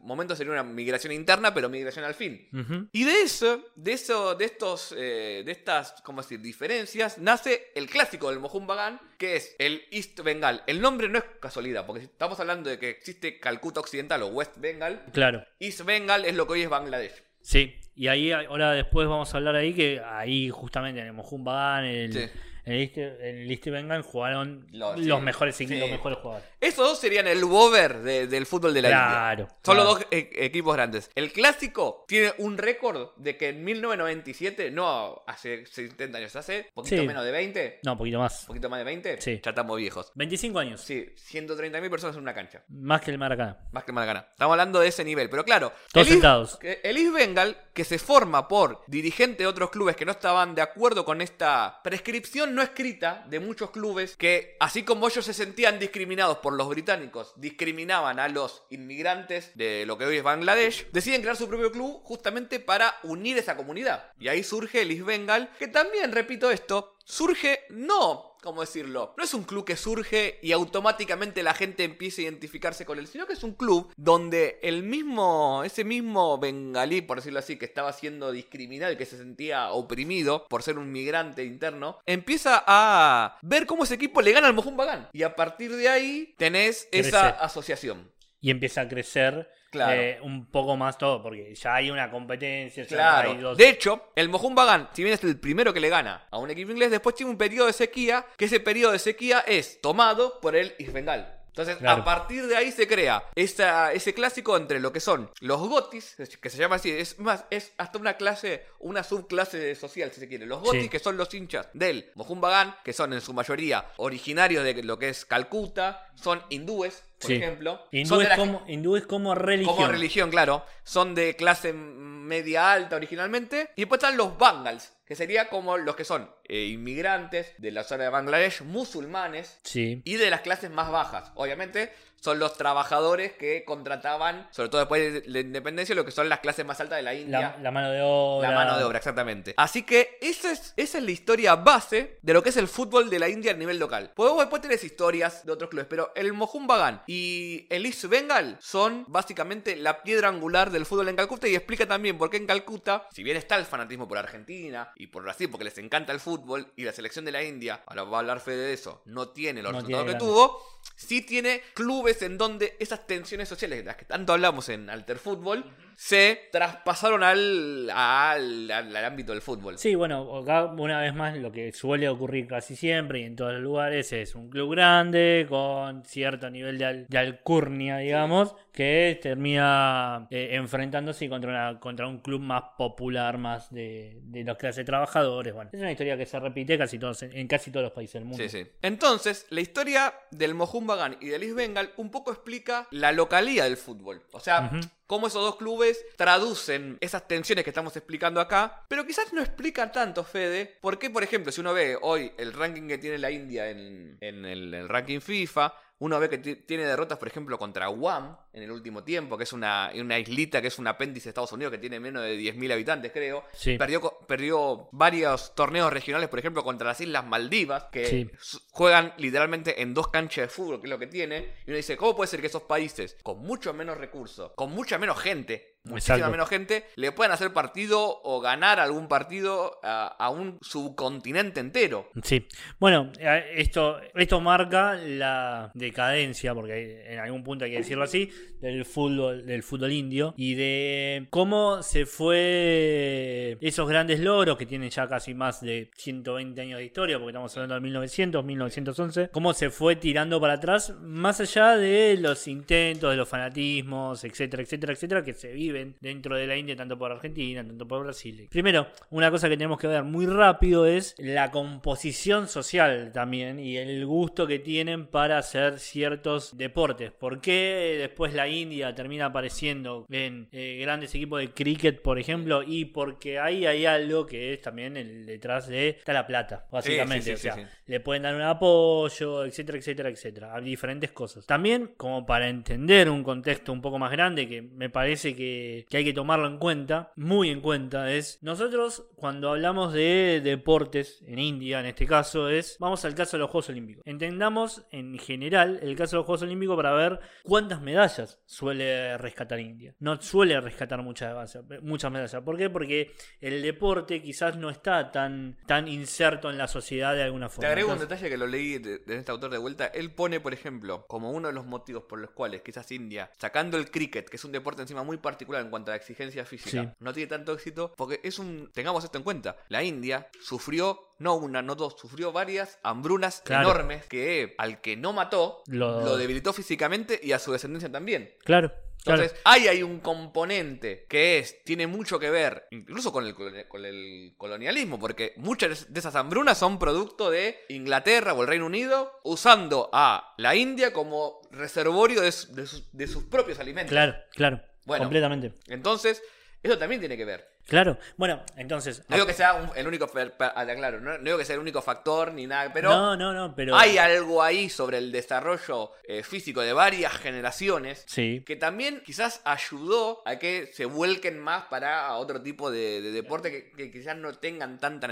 momento 0.00 0.34
sería 0.36 0.52
una 0.52 0.62
migración 0.62 1.12
interna, 1.12 1.54
pero 1.54 1.68
migración 1.68 2.04
al 2.04 2.14
fin. 2.14 2.48
Y 2.92 3.04
de 3.04 3.22
eso, 3.22 3.64
de 3.76 3.92
eso, 3.92 4.34
de 4.34 4.44
estos, 4.44 4.94
eh, 4.96 5.42
de 5.44 5.52
estas, 5.52 6.00
¿cómo 6.02 6.22
decir? 6.22 6.40
Diferencias, 6.40 7.18
nace 7.18 7.70
el 7.74 7.88
clásico 7.88 8.30
del 8.30 8.40
Mohun 8.40 8.66
Bagan, 8.66 9.00
que 9.18 9.36
es 9.36 9.54
el 9.58 9.82
East 9.90 10.20
Bengal. 10.20 10.62
El 10.66 10.80
nombre 10.80 11.08
no 11.08 11.18
es 11.18 11.24
casualidad, 11.40 11.86
porque 11.86 12.00
si 12.00 12.06
estamos 12.06 12.38
hablando 12.40 12.70
de 12.70 12.78
que 12.78 12.90
existe 12.90 13.38
Calcuta 13.40 13.80
Occidental 13.80 14.22
o 14.22 14.28
West 14.28 14.52
Bengal. 14.56 15.04
claro. 15.12 15.44
East 15.60 15.82
Bengal 15.84 16.24
es 16.24 16.34
lo 16.34 16.46
que 16.46 16.54
hoy 16.54 16.62
es 16.62 16.68
Bangladesh. 16.68 17.22
Sí, 17.40 17.74
y 17.94 18.08
ahí 18.08 18.30
ahora 18.32 18.72
después 18.72 19.08
vamos 19.08 19.32
a 19.32 19.36
hablar 19.38 19.56
ahí 19.56 19.72
que 19.72 20.00
ahí 20.04 20.50
justamente 20.50 21.00
en 21.00 21.06
el 21.06 21.12
Mohun 21.12 21.44
Bagan, 21.44 21.84
el, 21.84 22.12
Sí. 22.12 22.30
En 22.68 22.74
el 22.74 22.82
East, 22.82 22.96
el 22.98 23.50
East 23.50 23.64
Bengal 23.66 24.02
jugaron 24.02 24.66
Lo- 24.72 24.96
los 24.96 25.18
sí, 25.18 25.24
mejores 25.24 25.56
sí. 25.56 25.66
los 25.66 25.90
mejores 25.90 26.18
jugadores. 26.18 26.48
Esos 26.60 26.86
dos 26.88 26.98
serían 26.98 27.26
el 27.26 27.44
Bover 27.44 27.98
de- 28.00 28.26
del 28.26 28.46
fútbol 28.46 28.74
de 28.74 28.82
la 28.82 28.88
Claro, 28.88 29.42
India. 29.44 29.56
Son 29.64 29.74
claro. 29.76 29.90
los 29.90 29.98
dos 30.00 30.06
e- 30.10 30.30
equipos 30.38 30.74
grandes. 30.74 31.10
El 31.14 31.32
clásico 31.32 32.04
tiene 32.08 32.32
un 32.38 32.58
récord 32.58 33.10
de 33.16 33.36
que 33.36 33.48
en 33.50 33.64
1997, 33.64 34.70
no 34.70 35.22
hace 35.26 35.66
70 35.66 36.18
años, 36.18 36.34
hace 36.36 36.70
poquito 36.74 37.00
Sí. 37.02 37.06
menos 37.06 37.24
de 37.24 37.30
20, 37.30 37.80
No, 37.84 37.92
un 37.92 37.98
poquito 37.98 38.18
más. 38.18 38.44
poquito 38.46 38.68
más 38.68 38.78
de 38.78 38.84
20, 38.84 39.20
Sí. 39.20 39.40
ya 39.42 39.50
estamos 39.50 39.76
viejos. 39.76 40.12
25 40.14 40.58
años. 40.58 40.80
Sí, 40.80 41.06
130.000 41.16 41.90
personas 41.90 42.16
en 42.16 42.22
una 42.22 42.34
cancha. 42.34 42.62
Más 42.68 43.00
que 43.00 43.10
el 43.10 43.18
Maracaná. 43.18 43.58
Más 43.72 43.84
que 43.84 43.92
Maracaná. 43.92 44.26
Estamos 44.32 44.52
hablando 44.52 44.80
de 44.80 44.88
ese 44.88 45.04
nivel. 45.04 45.30
Pero 45.30 45.44
claro, 45.44 45.72
Todos 45.92 46.06
el 46.06 46.12
East- 46.14 46.22
sentados. 46.22 46.56
que- 46.58 46.80
el 46.82 46.96
East 46.96 47.12
Bengal, 47.14 47.56
que 47.72 47.84
se 47.84 47.98
forma 47.98 48.48
por 48.48 48.82
dirigentes 48.86 49.38
de 49.38 49.46
otros 49.46 49.70
clubes 49.70 49.96
que 49.96 50.04
no 50.04 50.12
estaban 50.12 50.54
de 50.54 50.62
acuerdo 50.62 51.04
con 51.04 51.20
esta 51.20 51.80
prescripción 51.82 52.54
no 52.58 52.64
escrita 52.64 53.24
de 53.28 53.40
muchos 53.40 53.70
clubes 53.70 54.16
que, 54.16 54.56
así 54.60 54.82
como 54.82 55.08
ellos 55.08 55.24
se 55.24 55.32
sentían 55.32 55.78
discriminados 55.78 56.38
por 56.38 56.52
los 56.52 56.68
británicos, 56.68 57.32
discriminaban 57.36 58.18
a 58.18 58.28
los 58.28 58.64
inmigrantes 58.70 59.52
de 59.54 59.86
lo 59.86 59.96
que 59.96 60.04
hoy 60.04 60.16
es 60.16 60.22
Bangladesh, 60.22 60.90
deciden 60.92 61.22
crear 61.22 61.36
su 61.36 61.48
propio 61.48 61.70
club 61.70 62.02
justamente 62.02 62.60
para 62.60 62.96
unir 63.04 63.38
esa 63.38 63.56
comunidad. 63.56 64.12
Y 64.18 64.28
ahí 64.28 64.42
surge 64.42 64.82
el 64.82 64.90
East 64.90 65.06
Bengal, 65.06 65.50
que 65.58 65.68
también, 65.68 66.12
repito 66.12 66.50
esto, 66.50 66.96
surge 67.04 67.64
no 67.70 68.27
¿cómo 68.42 68.60
decirlo? 68.60 69.14
No 69.16 69.24
es 69.24 69.34
un 69.34 69.44
club 69.44 69.64
que 69.64 69.76
surge 69.76 70.38
y 70.42 70.52
automáticamente 70.52 71.42
la 71.42 71.54
gente 71.54 71.84
empieza 71.84 72.20
a 72.20 72.24
identificarse 72.24 72.84
con 72.84 72.98
él, 72.98 73.06
sino 73.06 73.26
que 73.26 73.32
es 73.32 73.42
un 73.42 73.52
club 73.52 73.92
donde 73.96 74.58
el 74.62 74.82
mismo, 74.82 75.62
ese 75.64 75.84
mismo 75.84 76.38
bengalí, 76.38 77.02
por 77.02 77.18
decirlo 77.18 77.38
así, 77.38 77.56
que 77.56 77.64
estaba 77.64 77.92
siendo 77.92 78.32
discriminado 78.32 78.92
y 78.92 78.96
que 78.96 79.06
se 79.06 79.18
sentía 79.18 79.70
oprimido 79.70 80.46
por 80.48 80.62
ser 80.62 80.78
un 80.78 80.92
migrante 80.92 81.44
interno, 81.44 81.98
empieza 82.06 82.62
a 82.66 83.38
ver 83.42 83.66
cómo 83.66 83.84
ese 83.84 83.94
equipo 83.94 84.22
le 84.22 84.32
gana 84.32 84.48
al 84.48 84.54
Mohun 84.54 84.76
Bagan. 84.76 85.08
Y 85.12 85.22
a 85.22 85.34
partir 85.36 85.74
de 85.74 85.88
ahí 85.88 86.34
tenés 86.36 86.88
esa 86.92 87.28
asociación. 87.28 88.10
Y 88.40 88.50
empieza 88.50 88.82
a 88.82 88.88
crecer 88.88 89.50
Claro. 89.70 90.00
eh, 90.00 90.18
un 90.22 90.46
poco 90.50 90.76
más 90.76 90.96
todo, 90.96 91.22
porque 91.22 91.54
ya 91.54 91.74
hay 91.74 91.90
una 91.90 92.10
competencia. 92.10 92.84
ya 92.84 92.88
Claro. 92.88 93.30
hay 93.32 93.36
dos- 93.38 93.58
De 93.58 93.68
hecho, 93.68 94.12
el 94.14 94.28
Mohun 94.28 94.54
Bagan, 94.54 94.88
si 94.94 95.02
bien 95.02 95.14
es 95.14 95.24
el 95.24 95.38
primero 95.38 95.74
que 95.74 95.80
le 95.80 95.88
gana 95.88 96.26
a 96.30 96.38
un 96.38 96.50
equipo 96.50 96.70
inglés, 96.72 96.90
después 96.90 97.14
tiene 97.16 97.30
un 97.32 97.38
periodo 97.38 97.66
de 97.66 97.72
sequía, 97.72 98.24
que 98.36 98.46
ese 98.46 98.60
periodo 98.60 98.92
de 98.92 98.98
sequía 98.98 99.40
es 99.40 99.80
tomado 99.80 100.40
por 100.40 100.56
el 100.56 100.74
East 100.78 100.92
Bengal. 100.92 101.34
Entonces, 101.48 101.76
Claro. 101.78 102.02
a 102.02 102.04
partir 102.04 102.46
de 102.46 102.56
ahí 102.56 102.70
se 102.70 102.86
crea 102.86 103.24
esa- 103.34 103.92
ese 103.92 104.14
clásico 104.14 104.56
entre 104.56 104.78
lo 104.78 104.92
que 104.92 105.00
son 105.00 105.28
los 105.40 105.58
gotis, 105.58 106.14
que 106.40 106.50
se 106.50 106.56
llama 106.56 106.76
así, 106.76 106.88
es 106.92 107.18
más, 107.18 107.46
es 107.50 107.72
hasta 107.78 107.98
una 107.98 108.16
clase, 108.16 108.64
una 108.78 109.02
subclase 109.02 109.74
social, 109.74 110.12
si 110.12 110.20
se 110.20 110.28
quiere. 110.28 110.46
Los 110.46 110.60
gotis, 110.60 110.84
Sí. 110.84 110.88
que 110.88 111.00
son 111.00 111.16
los 111.16 111.34
hinchas 111.34 111.68
del 111.74 112.12
Mohun 112.14 112.40
Bagan, 112.40 112.76
que 112.84 112.92
son 112.92 113.12
en 113.12 113.20
su 113.20 113.34
mayoría 113.34 113.86
originarios 113.96 114.62
de 114.62 114.82
lo 114.84 115.00
que 115.00 115.08
es 115.08 115.24
Calcuta, 115.24 116.06
son 116.14 116.40
hindúes, 116.48 117.02
por 117.18 117.28
Sí. 117.28 117.34
ejemplo. 117.36 117.80
Hindúes 117.90 118.28
la- 118.28 118.36
como, 118.36 118.64
hindúes 118.68 119.06
como 119.06 119.34
religión. 119.34 119.74
como 119.76 119.88
religión, 119.88 120.30
claro. 120.30 120.64
Son 120.84 121.14
de 121.14 121.34
clase 121.36 121.72
media 121.72 122.72
alta 122.72 122.96
originalmente. 122.96 123.70
Y 123.76 123.82
después 123.82 123.98
están 124.02 124.16
los 124.16 124.36
Bangals, 124.38 124.92
que 125.06 125.16
sería 125.16 125.48
como 125.48 125.76
los 125.78 125.96
que 125.96 126.04
son 126.04 126.30
eh, 126.50 126.64
inmigrantes 126.66 127.52
de 127.58 127.70
la 127.72 127.84
zona 127.84 128.04
de 128.04 128.10
Bangladesh, 128.10 128.62
musulmanes. 128.62 129.58
Sí. 129.64 130.00
Y 130.04 130.14
de 130.14 130.30
las 130.30 130.40
clases 130.42 130.70
más 130.70 130.90
bajas, 130.90 131.30
obviamente, 131.34 131.92
son 132.20 132.38
los 132.38 132.54
trabajadores 132.56 133.32
que 133.32 133.64
contrataban, 133.64 134.48
sobre 134.50 134.68
todo 134.68 134.80
después 134.80 135.24
de 135.24 135.30
la 135.30 135.40
independencia, 135.40 135.94
lo 135.94 136.04
que 136.04 136.10
son 136.10 136.28
las 136.28 136.40
clases 136.40 136.64
más 136.66 136.80
altas 136.80 136.96
de 136.98 137.02
la 137.02 137.14
India. 137.14 137.40
La, 137.56 137.62
la 137.62 137.70
mano 137.70 137.90
de 137.90 138.00
obra. 138.02 138.50
La 138.50 138.54
mano 138.54 138.78
de 138.78 138.84
obra, 138.84 138.98
exactamente. 138.98 139.54
Así 139.56 139.82
que 139.82 140.18
esa 140.20 140.52
es, 140.52 140.74
esa 140.76 140.98
es 140.98 141.04
la 141.04 141.10
historia 141.10 141.56
base 141.56 142.18
de 142.22 142.32
lo 142.32 142.42
que 142.42 142.50
es 142.50 142.56
el 142.56 142.68
fútbol 142.68 143.10
de 143.10 143.18
la 143.18 143.28
India 143.28 143.52
a 143.52 143.54
nivel 143.54 143.78
local. 143.78 144.12
Vos 144.16 144.38
después 144.38 144.62
tenés 144.62 144.82
historias 144.84 145.44
de 145.44 145.52
otros 145.52 145.70
clubes, 145.70 145.86
pero 145.88 146.12
el 146.14 146.32
Mohun 146.32 146.66
Bagan 146.66 147.02
y 147.06 147.66
el 147.70 147.86
East 147.86 148.04
Bengal 148.04 148.58
son 148.60 149.04
básicamente 149.08 149.76
la 149.76 150.02
piedra 150.02 150.28
angular 150.28 150.70
del 150.70 150.86
fútbol 150.86 151.08
en 151.08 151.16
Calcuta 151.16 151.48
y 151.48 151.54
explica 151.54 151.86
también 151.86 152.18
por 152.18 152.30
qué 152.30 152.36
en 152.36 152.46
Calcuta, 152.46 153.08
si 153.12 153.22
bien 153.22 153.36
está 153.36 153.56
el 153.56 153.64
fanatismo 153.64 154.08
por 154.08 154.18
Argentina 154.18 154.92
y 154.96 155.06
por 155.06 155.22
Brasil, 155.22 155.48
porque 155.50 155.64
les 155.64 155.78
encanta 155.78 156.12
el 156.12 156.20
fútbol 156.20 156.72
y 156.76 156.84
la 156.84 156.92
selección 156.92 157.24
de 157.24 157.32
la 157.32 157.42
India, 157.42 157.82
ahora 157.86 158.04
va 158.04 158.18
a 158.18 158.20
hablar 158.20 158.40
Fede 158.40 158.66
de 158.66 158.72
eso, 158.72 159.02
no 159.06 159.28
tiene 159.28 159.62
los 159.62 159.72
No 159.72 159.78
resultados 159.80 160.06
tiene 160.06 160.18
que 160.18 160.24
tuvo, 160.24 160.62
sí 160.96 161.22
tiene 161.22 161.62
clubes 161.74 162.07
en 162.22 162.38
donde 162.38 162.76
esas 162.78 163.06
tensiones 163.06 163.48
sociales, 163.48 163.78
de 163.78 163.84
las 163.84 163.96
que 163.96 164.04
tanto 164.04 164.32
hablamos 164.32 164.68
en 164.70 164.88
Alter 164.88 165.18
Fútbol, 165.18 165.64
se 166.00 166.48
traspasaron 166.52 167.24
al, 167.24 167.90
al, 167.90 168.70
al- 168.70 168.96
al 168.96 169.04
ámbito 169.04 169.32
del 169.32 169.42
fútbol. 169.42 169.76
Sí, 169.78 169.96
bueno, 169.96 170.36
acá 170.38 170.66
una 170.66 171.00
vez 171.00 171.12
más 171.12 171.36
lo 171.36 171.50
que 171.50 171.72
suele 171.72 172.08
ocurrir 172.08 172.46
casi 172.46 172.76
siempre 172.76 173.18
y 173.18 173.24
en 173.24 173.34
todos 173.34 173.54
los 173.54 173.62
lugares 173.62 174.12
es 174.12 174.36
un 174.36 174.48
club 174.48 174.70
grande 174.76 175.44
con 175.48 176.04
cierto 176.04 176.48
nivel 176.50 176.78
de, 176.78 176.84
al- 176.84 177.06
de 177.08 177.18
alcurnia, 177.18 177.96
digamos, 177.98 178.54
que 178.72 179.18
termina 179.20 180.28
eh, 180.30 180.50
enfrentándose 180.52 181.28
contra, 181.28 181.50
una, 181.50 181.80
contra 181.80 182.06
un 182.06 182.18
club 182.18 182.42
más 182.42 182.62
popular, 182.78 183.36
más 183.36 183.68
de, 183.74 184.20
de 184.22 184.44
los 184.44 184.56
clases 184.56 184.84
trabajadores. 184.86 185.52
Bueno, 185.52 185.70
es 185.72 185.80
una 185.80 185.90
historia 185.90 186.16
que 186.16 186.26
se 186.26 186.38
repite 186.38 186.78
casi 186.78 187.00
todos, 187.00 187.24
en, 187.24 187.36
en 187.36 187.48
casi 187.48 187.72
todos 187.72 187.82
los 187.82 187.92
países 187.92 188.14
del 188.14 188.24
mundo. 188.24 188.40
Sí, 188.44 188.48
sí. 188.48 188.70
Entonces, 188.82 189.46
la 189.50 189.62
historia 189.62 190.14
del 190.30 190.54
Mohun 190.54 190.86
Bagan 190.86 191.16
y 191.20 191.26
del 191.26 191.42
East 191.42 191.56
Bengal 191.56 191.90
un 191.96 192.12
poco 192.12 192.30
explica 192.30 192.86
la 192.92 193.10
localía 193.10 193.64
del 193.64 193.76
fútbol. 193.76 194.22
O 194.30 194.38
sea. 194.38 194.70
Cómo 195.08 195.26
esos 195.26 195.42
dos 195.42 195.56
clubes 195.56 196.04
traducen 196.16 196.98
esas 197.00 197.26
tensiones 197.26 197.64
que 197.64 197.70
estamos 197.70 197.96
explicando 197.96 198.40
acá, 198.40 198.84
pero 198.86 199.04
quizás 199.04 199.32
no 199.32 199.40
explica 199.40 199.90
tanto, 199.90 200.22
Fede, 200.22 200.76
porque, 200.80 201.10
por 201.10 201.24
ejemplo, 201.24 201.50
si 201.50 201.60
uno 201.60 201.74
ve 201.74 201.98
hoy 202.00 202.30
el 202.38 202.52
ranking 202.52 202.86
que 202.86 202.98
tiene 202.98 203.18
la 203.18 203.30
India 203.32 203.70
en, 203.70 204.18
en 204.20 204.44
el 204.44 204.88
ranking 204.88 205.20
FIFA, 205.20 205.72
uno 206.00 206.20
ve 206.20 206.28
que 206.28 206.38
ti- 206.38 206.56
tiene 206.56 206.84
derrotas, 206.84 207.18
por 207.18 207.26
ejemplo, 207.28 207.58
contra 207.58 207.88
Guam 207.88 208.36
en 208.52 208.62
el 208.62 208.70
último 208.70 209.02
tiempo, 209.02 209.36
que 209.36 209.44
es 209.44 209.52
una, 209.52 209.90
una 209.96 210.18
islita 210.18 210.60
que 210.62 210.68
es 210.68 210.78
un 210.78 210.86
apéndice 210.86 211.24
de 211.24 211.30
Estados 211.30 211.52
Unidos 211.52 211.72
que 211.72 211.78
tiene 211.78 211.98
menos 211.98 212.22
de 212.22 212.36
10.000 212.36 212.72
habitantes, 212.72 213.10
creo. 213.12 213.44
Sí. 213.52 213.76
Perdió, 213.76 214.00
perdió 214.26 214.88
varios 214.92 215.54
torneos 215.54 215.92
regionales, 215.92 216.28
por 216.28 216.38
ejemplo, 216.38 216.62
contra 216.62 216.86
las 216.88 217.00
Islas 217.00 217.26
Maldivas, 217.26 217.84
que 217.90 218.06
Sí. 218.06 218.30
juegan 218.70 219.12
literalmente 219.18 219.82
en 219.82 219.92
dos 219.94 220.08
canchas 220.08 220.42
de 220.44 220.48
fútbol, 220.48 220.80
que 220.80 220.86
es 220.86 220.90
lo 220.90 220.98
que 220.98 221.06
tiene. 221.08 221.54
Y 221.66 221.70
uno 221.70 221.76
dice, 221.76 221.96
¿cómo 221.96 222.14
puede 222.14 222.28
ser 222.28 222.40
que 222.40 222.46
esos 222.46 222.62
países, 222.62 223.16
con 223.22 223.38
mucho 223.40 223.74
menos 223.74 223.98
recursos, 223.98 224.52
con 224.54 224.72
mucha 224.72 224.98
menos 224.98 225.18
gente, 225.20 225.67
muchísima 225.84 226.16
Exacto. 226.16 226.30
menos 226.32 226.48
gente, 226.48 226.84
le 226.96 227.12
puedan 227.12 227.32
hacer 227.32 227.52
partido 227.52 228.20
o 228.22 228.40
ganar 228.40 228.80
algún 228.80 229.08
partido 229.08 229.78
a, 229.82 230.06
a 230.06 230.30
un 230.30 230.58
subcontinente 230.60 231.60
entero? 231.60 232.10
Sí, 232.22 232.46
bueno, 232.78 233.12
esto, 233.54 234.00
esto 234.14 234.40
marca 234.40 234.94
la 234.94 235.70
decadencia, 235.74 236.54
porque 236.54 237.04
en 237.12 237.18
algún 237.18 237.42
punto 237.42 237.64
hay 237.64 237.72
que 237.72 237.78
decirlo 237.78 238.04
así, 238.04 238.30
del 238.60 238.84
fútbol, 238.84 239.46
del 239.46 239.62
fútbol 239.62 239.92
indio 239.92 240.34
y 240.36 240.54
de 240.54 241.26
cómo 241.30 241.82
se 241.82 242.06
fue 242.06 243.56
esos 243.60 243.88
grandes 243.88 244.20
logros 244.20 244.56
que 244.56 244.66
tienen 244.66 244.90
ya 244.90 245.08
casi 245.08 245.34
más 245.34 245.60
de 245.60 245.90
120 245.96 246.60
años 246.60 246.78
de 246.78 246.84
historia, 246.84 247.18
porque 247.18 247.30
estamos 247.30 247.56
hablando 247.56 247.74
de 247.76 247.80
1900, 247.80 248.44
1911, 248.44 249.30
cómo 249.32 249.54
se 249.54 249.70
fue 249.70 249.96
tirando 249.96 250.40
para 250.40 250.54
atrás, 250.54 250.94
más 251.00 251.40
allá 251.40 251.76
de 251.76 252.16
los 252.18 252.46
intentos, 252.48 253.10
de 253.10 253.16
los 253.16 253.28
fanatismos, 253.28 254.24
etcétera, 254.24 254.62
etcétera, 254.62 254.92
etcétera, 254.92 255.22
que 255.22 255.34
se 255.34 255.52
viven 255.68 255.96
dentro 256.00 256.36
de 256.36 256.46
la 256.46 256.56
India, 256.56 256.76
tanto 256.76 256.98
por 256.98 257.12
Argentina, 257.12 257.64
tanto 257.64 257.86
por 257.86 258.02
Brasil. 258.02 258.48
Primero, 258.50 258.88
una 259.10 259.30
cosa 259.30 259.48
que 259.48 259.56
tenemos 259.56 259.78
que 259.78 259.86
ver 259.86 260.04
muy 260.04 260.26
rápido 260.26 260.86
es 260.86 261.14
la 261.18 261.50
composición 261.50 262.48
social 262.48 263.10
también 263.12 263.58
y 263.58 263.76
el 263.76 264.06
gusto 264.06 264.46
que 264.46 264.58
tienen 264.58 265.06
para 265.06 265.38
hacer 265.38 265.78
ciertos 265.78 266.56
deportes. 266.56 267.12
¿Por 267.12 267.40
qué 267.40 267.96
después 267.98 268.32
la 268.34 268.48
India 268.48 268.94
termina 268.94 269.26
apareciendo 269.26 270.06
en 270.10 270.48
eh, 270.52 270.78
grandes 270.80 271.14
equipos 271.14 271.40
de 271.40 271.50
cricket, 271.50 272.00
por 272.00 272.18
ejemplo? 272.18 272.62
Y 272.62 272.86
porque 272.86 273.38
ahí 273.38 273.66
hay 273.66 273.86
algo 273.86 274.26
que 274.26 274.54
es 274.54 274.60
también 274.60 274.96
el 274.96 275.26
detrás 275.26 275.68
de 275.68 275.90
está 275.90 276.12
la 276.12 276.26
plata, 276.26 276.66
básicamente. 276.70 277.24
sí, 277.24 277.32
o 277.32 277.36
sí, 277.36 277.42
sea, 277.42 277.70
le 277.86 278.00
pueden 278.00 278.22
dar 278.22 278.34
un 278.34 278.42
apoyo, 278.42 279.44
etcétera, 279.44 279.78
etcétera, 279.78 280.08
etcétera. 280.08 280.54
Hay 280.54 280.64
diferentes 280.64 281.10
cosas. 281.10 281.46
También, 281.46 281.92
como 281.96 282.24
para 282.24 282.48
entender 282.48 283.10
un 283.10 283.22
contexto 283.22 283.72
un 283.72 283.80
poco 283.80 283.98
más 283.98 284.10
grande, 284.10 284.48
que 284.48 284.62
me 284.62 284.90
parece 284.90 285.34
que, 285.34 285.57
que 285.88 285.96
hay 285.96 286.04
que 286.04 286.12
tomarlo 286.12 286.46
en 286.46 286.58
cuenta, 286.58 287.12
muy 287.16 287.50
en 287.50 287.60
cuenta, 287.60 288.12
es 288.12 288.38
nosotros 288.42 289.08
cuando 289.14 289.50
hablamos 289.50 289.92
de 289.92 290.40
deportes 290.42 291.22
en 291.26 291.38
India, 291.38 291.80
en 291.80 291.86
este 291.86 292.06
caso, 292.06 292.48
es, 292.48 292.76
vamos 292.78 293.04
al 293.04 293.14
caso 293.14 293.36
de 293.36 293.40
los 293.40 293.50
Juegos 293.50 293.68
Olímpicos. 293.70 294.02
Entendamos 294.06 294.84
en 294.90 295.18
general 295.18 295.78
el 295.82 295.96
caso 295.96 296.16
de 296.16 296.18
los 296.18 296.26
Juegos 296.26 296.42
Olímpicos 296.42 296.76
para 296.76 296.92
ver 296.92 297.20
cuántas 297.42 297.80
medallas 297.80 298.40
suele 298.46 299.16
rescatar 299.18 299.60
India. 299.60 299.94
No 299.98 300.20
suele 300.20 300.60
rescatar 300.60 301.02
muchas, 301.02 301.58
muchas 301.82 302.12
medallas. 302.12 302.42
¿Por 302.42 302.56
qué? 302.56 302.70
Porque 302.70 303.12
el 303.40 303.62
deporte 303.62 304.22
quizás 304.22 304.56
no 304.56 304.70
está 304.70 305.10
tan, 305.10 305.56
tan 305.66 305.88
inserto 305.88 306.50
en 306.50 306.58
la 306.58 306.68
sociedad 306.68 307.14
de 307.14 307.22
alguna 307.22 307.48
Te 307.48 307.54
forma. 307.54 307.68
agrego 307.70 307.92
un 307.92 307.98
detalle 307.98 308.28
que 308.28 308.36
lo 308.36 308.46
leí 308.46 308.78
de, 308.78 308.98
de 308.98 309.16
este 309.16 309.30
autor 309.30 309.50
de 309.50 309.58
vuelta. 309.58 309.86
Él 309.86 310.12
pone, 310.12 310.40
por 310.40 310.52
ejemplo, 310.52 311.06
como 311.06 311.30
uno 311.30 311.48
de 311.48 311.54
los 311.54 311.66
motivos 311.66 312.04
por 312.04 312.18
los 312.18 312.30
cuales 312.30 312.62
quizás 312.62 312.90
India, 312.92 313.30
sacando 313.38 313.76
el 313.76 313.90
cricket, 313.90 314.28
que 314.28 314.36
es 314.36 314.44
un 314.44 314.52
deporte 314.52 314.82
encima 314.82 315.02
muy 315.02 315.16
particular, 315.16 315.38
en 315.56 315.70
cuanto 315.70 315.90
a 315.90 315.94
la 315.94 315.96
exigencia 315.96 316.44
física 316.44 316.82
Sí. 316.82 316.88
no 317.00 317.12
tiene 317.12 317.28
tanto 317.28 317.52
éxito 317.52 317.92
porque 317.96 318.20
es 318.22 318.38
un. 318.38 318.70
Tengamos 318.72 319.04
esto 319.04 319.18
en 319.18 319.24
cuenta. 319.24 319.56
La 319.68 319.82
India 319.82 320.28
sufrió. 320.40 321.04
No 321.20 321.34
una, 321.34 321.62
no 321.62 321.74
dos, 321.74 321.96
sufrió 321.98 322.30
varias 322.30 322.78
hambrunas 322.84 323.40
Claro. 323.44 323.70
enormes 323.70 324.06
que 324.06 324.54
al 324.56 324.80
que 324.80 324.96
no 324.96 325.12
mató 325.12 325.62
Lo- 325.66 326.00
lo 326.04 326.16
debilitó 326.16 326.52
físicamente 326.52 327.18
y 327.20 327.32
a 327.32 327.40
su 327.40 327.50
descendencia 327.50 327.90
también. 327.90 328.34
Claro, 328.44 328.68
claro. 329.02 329.22
Entonces, 329.22 329.40
ahí 329.44 329.66
hay 329.66 329.82
un 329.82 329.98
componente 329.98 331.06
que 331.08 331.38
es, 331.38 331.64
tiene 331.64 331.88
mucho 331.88 332.20
que 332.20 332.30
ver, 332.30 332.68
incluso 332.70 333.10
con 333.10 333.26
el, 333.26 333.34
coloni- 333.34 333.66
con 333.66 333.84
el 333.84 334.34
colonialismo, 334.36 335.00
porque 335.00 335.32
muchas 335.38 335.92
de 335.92 335.98
esas 335.98 336.14
hambrunas 336.14 336.56
son 336.56 336.78
producto 336.78 337.30
de 337.32 337.58
Inglaterra 337.68 338.32
o 338.34 338.42
el 338.42 338.46
Reino 338.48 338.66
Unido 338.66 339.18
usando 339.24 339.90
a 339.92 340.34
la 340.38 340.54
India 340.54 340.92
como 340.92 341.40
reservorio 341.50 342.20
de, 342.20 342.30
su- 342.30 342.54
de 342.54 342.64
sus, 342.64 342.92
de 342.92 343.06
sus 343.08 343.24
propios 343.24 343.58
alimentos. 343.58 343.90
Claro, 343.90 344.14
claro. 344.30 344.60
Bueno. 344.88 345.04
Completamente. 345.04 345.52
Entonces, 345.68 346.22
eso 346.62 346.78
también 346.78 346.98
tiene 346.98 347.16
que 347.18 347.26
ver. 347.26 347.46
Claro. 347.68 347.98
Bueno, 348.16 348.42
entonces. 348.56 349.04
No 349.08 349.16
digo 349.16 349.26
que 349.26 349.34
sea 349.34 349.54
un- 349.54 349.70
el 349.76 349.86
único, 349.86 350.10
ah, 350.40 350.64
claro, 350.74 351.00
no, 351.00 351.18
no 351.18 351.24
digo 351.24 351.38
que 351.38 351.44
sea 351.44 351.54
el 351.54 351.60
único 351.60 351.82
factor 351.82 352.32
ni 352.32 352.46
nada, 352.46 352.72
pero 352.72 352.88
no, 352.88 353.16
no, 353.16 353.32
no, 353.32 353.54
pero. 353.54 353.76
hay 353.76 353.98
algo 353.98 354.42
ahí 354.42 354.68
sobre 354.68 354.98
el 354.98 355.12
desarrollo 355.12 355.92
eh, 356.04 356.22
físico 356.22 356.62
de 356.62 356.72
varias 356.72 357.12
generaciones 357.18 358.04
Sí. 358.06 358.42
que 358.46 358.56
también 358.56 359.02
quizás 359.04 359.40
ayudó 359.44 360.22
a 360.26 360.36
que 360.38 360.70
se 360.72 360.86
vuelquen 360.86 361.38
más 361.38 361.64
para 361.66 362.14
otro 362.16 362.40
tipo 362.42 362.70
de, 362.70 363.00
de 363.02 363.12
deporte 363.12 363.50
que, 363.50 363.70
que 363.72 363.90
quizás 363.92 364.16
no 364.16 364.32
tengan 364.34 364.78
tantos 364.78 365.10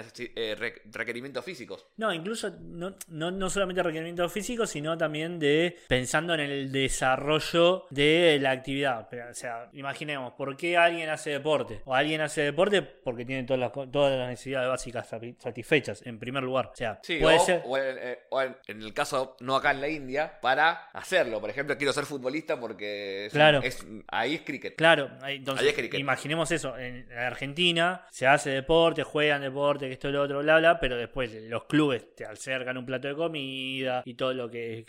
requerimientos 0.92 1.45
físicos. 1.45 1.87
No, 1.97 2.12
incluso 2.12 2.51
no, 2.61 2.95
no, 3.09 3.31
no 3.31 3.51
solamente 3.51 3.83
requerimientos 3.83 4.33
físicos, 4.33 4.71
sino 4.71 4.97
también 4.97 5.38
de 5.38 5.77
pensando 5.88 6.35
en 6.35 6.40
el 6.40 6.73
desarrollo 6.73 7.87
de 7.90 8.38
la 8.40 8.51
actividad. 8.53 9.09
O 9.31 9.35
sea, 9.35 9.69
imaginemos, 9.73 10.33
¿por 10.35 10.57
qué 10.57 10.77
alguien 10.77 11.09
hace 11.11 11.31
deporte? 11.31 11.83
O 11.85 11.95
alguien 11.95 12.21
hace 12.21 12.42
deporte 12.46 12.82
porque 12.82 13.24
tiene 13.24 13.44
todas 13.44 13.61
las, 13.61 13.90
todas 13.90 14.18
las 14.18 14.28
necesidades 14.28 14.68
básicas 14.68 15.09
satisfechas, 15.38 16.02
en 16.06 16.18
primer 16.18 16.42
lugar. 16.42 16.70
O 16.72 16.76
sea, 16.76 16.98
Sí, 17.02 17.18
puede 17.20 17.37
o, 17.37 17.40
ser. 17.40 17.62
o 17.64 17.76
en, 17.78 17.96
eh, 17.98 18.18
o 18.30 18.40
en- 18.42 18.56
en 18.66 18.82
el 18.82 18.92
caso 18.94 19.37
no 19.40 19.56
acá 19.56 19.70
en 19.72 19.80
la 19.80 19.88
India, 19.88 20.38
para 20.40 20.88
hacerlo. 20.92 21.40
Por 21.40 21.50
ejemplo, 21.50 21.76
quiero 21.76 21.92
ser 21.92 22.04
futbolista 22.04 22.59
porque 22.59 23.26
es- 23.26 23.32
Claro. 23.32 23.61
es- 23.62 23.87
ahí 24.09 24.35
es 24.37 24.40
cricket. 24.42 24.76
Claro, 24.76 25.11
ahí- 25.22 25.37
entonces 25.37 25.62
Ahí 25.62 25.68
es 25.70 25.74
cricket. 25.74 26.00
imaginemos 26.00 26.50
eso, 26.50 26.76
en 26.78 27.06
Argentina 27.12 28.06
se 28.11 28.26
hace 28.26 28.50
deporte, 28.50 29.02
juegan 29.02 29.42
deporte, 29.42 29.87
que 29.87 29.92
esto 29.92 30.09
y 30.09 30.12
lo 30.12 30.22
otro, 30.22 30.40
bla, 30.40 30.59
bla, 30.59 30.80
pero 30.80 30.96
después 30.96 31.32
los 31.48 31.64
clubes 31.64 32.14
te 32.14 32.24
acercan 32.24 32.76
un 32.76 32.87
plato 32.87 33.09
de 33.09 33.14
comida 33.14 34.02
y 34.04 34.14
todo 34.14 34.32
lo 34.35 34.50
que 34.50 34.85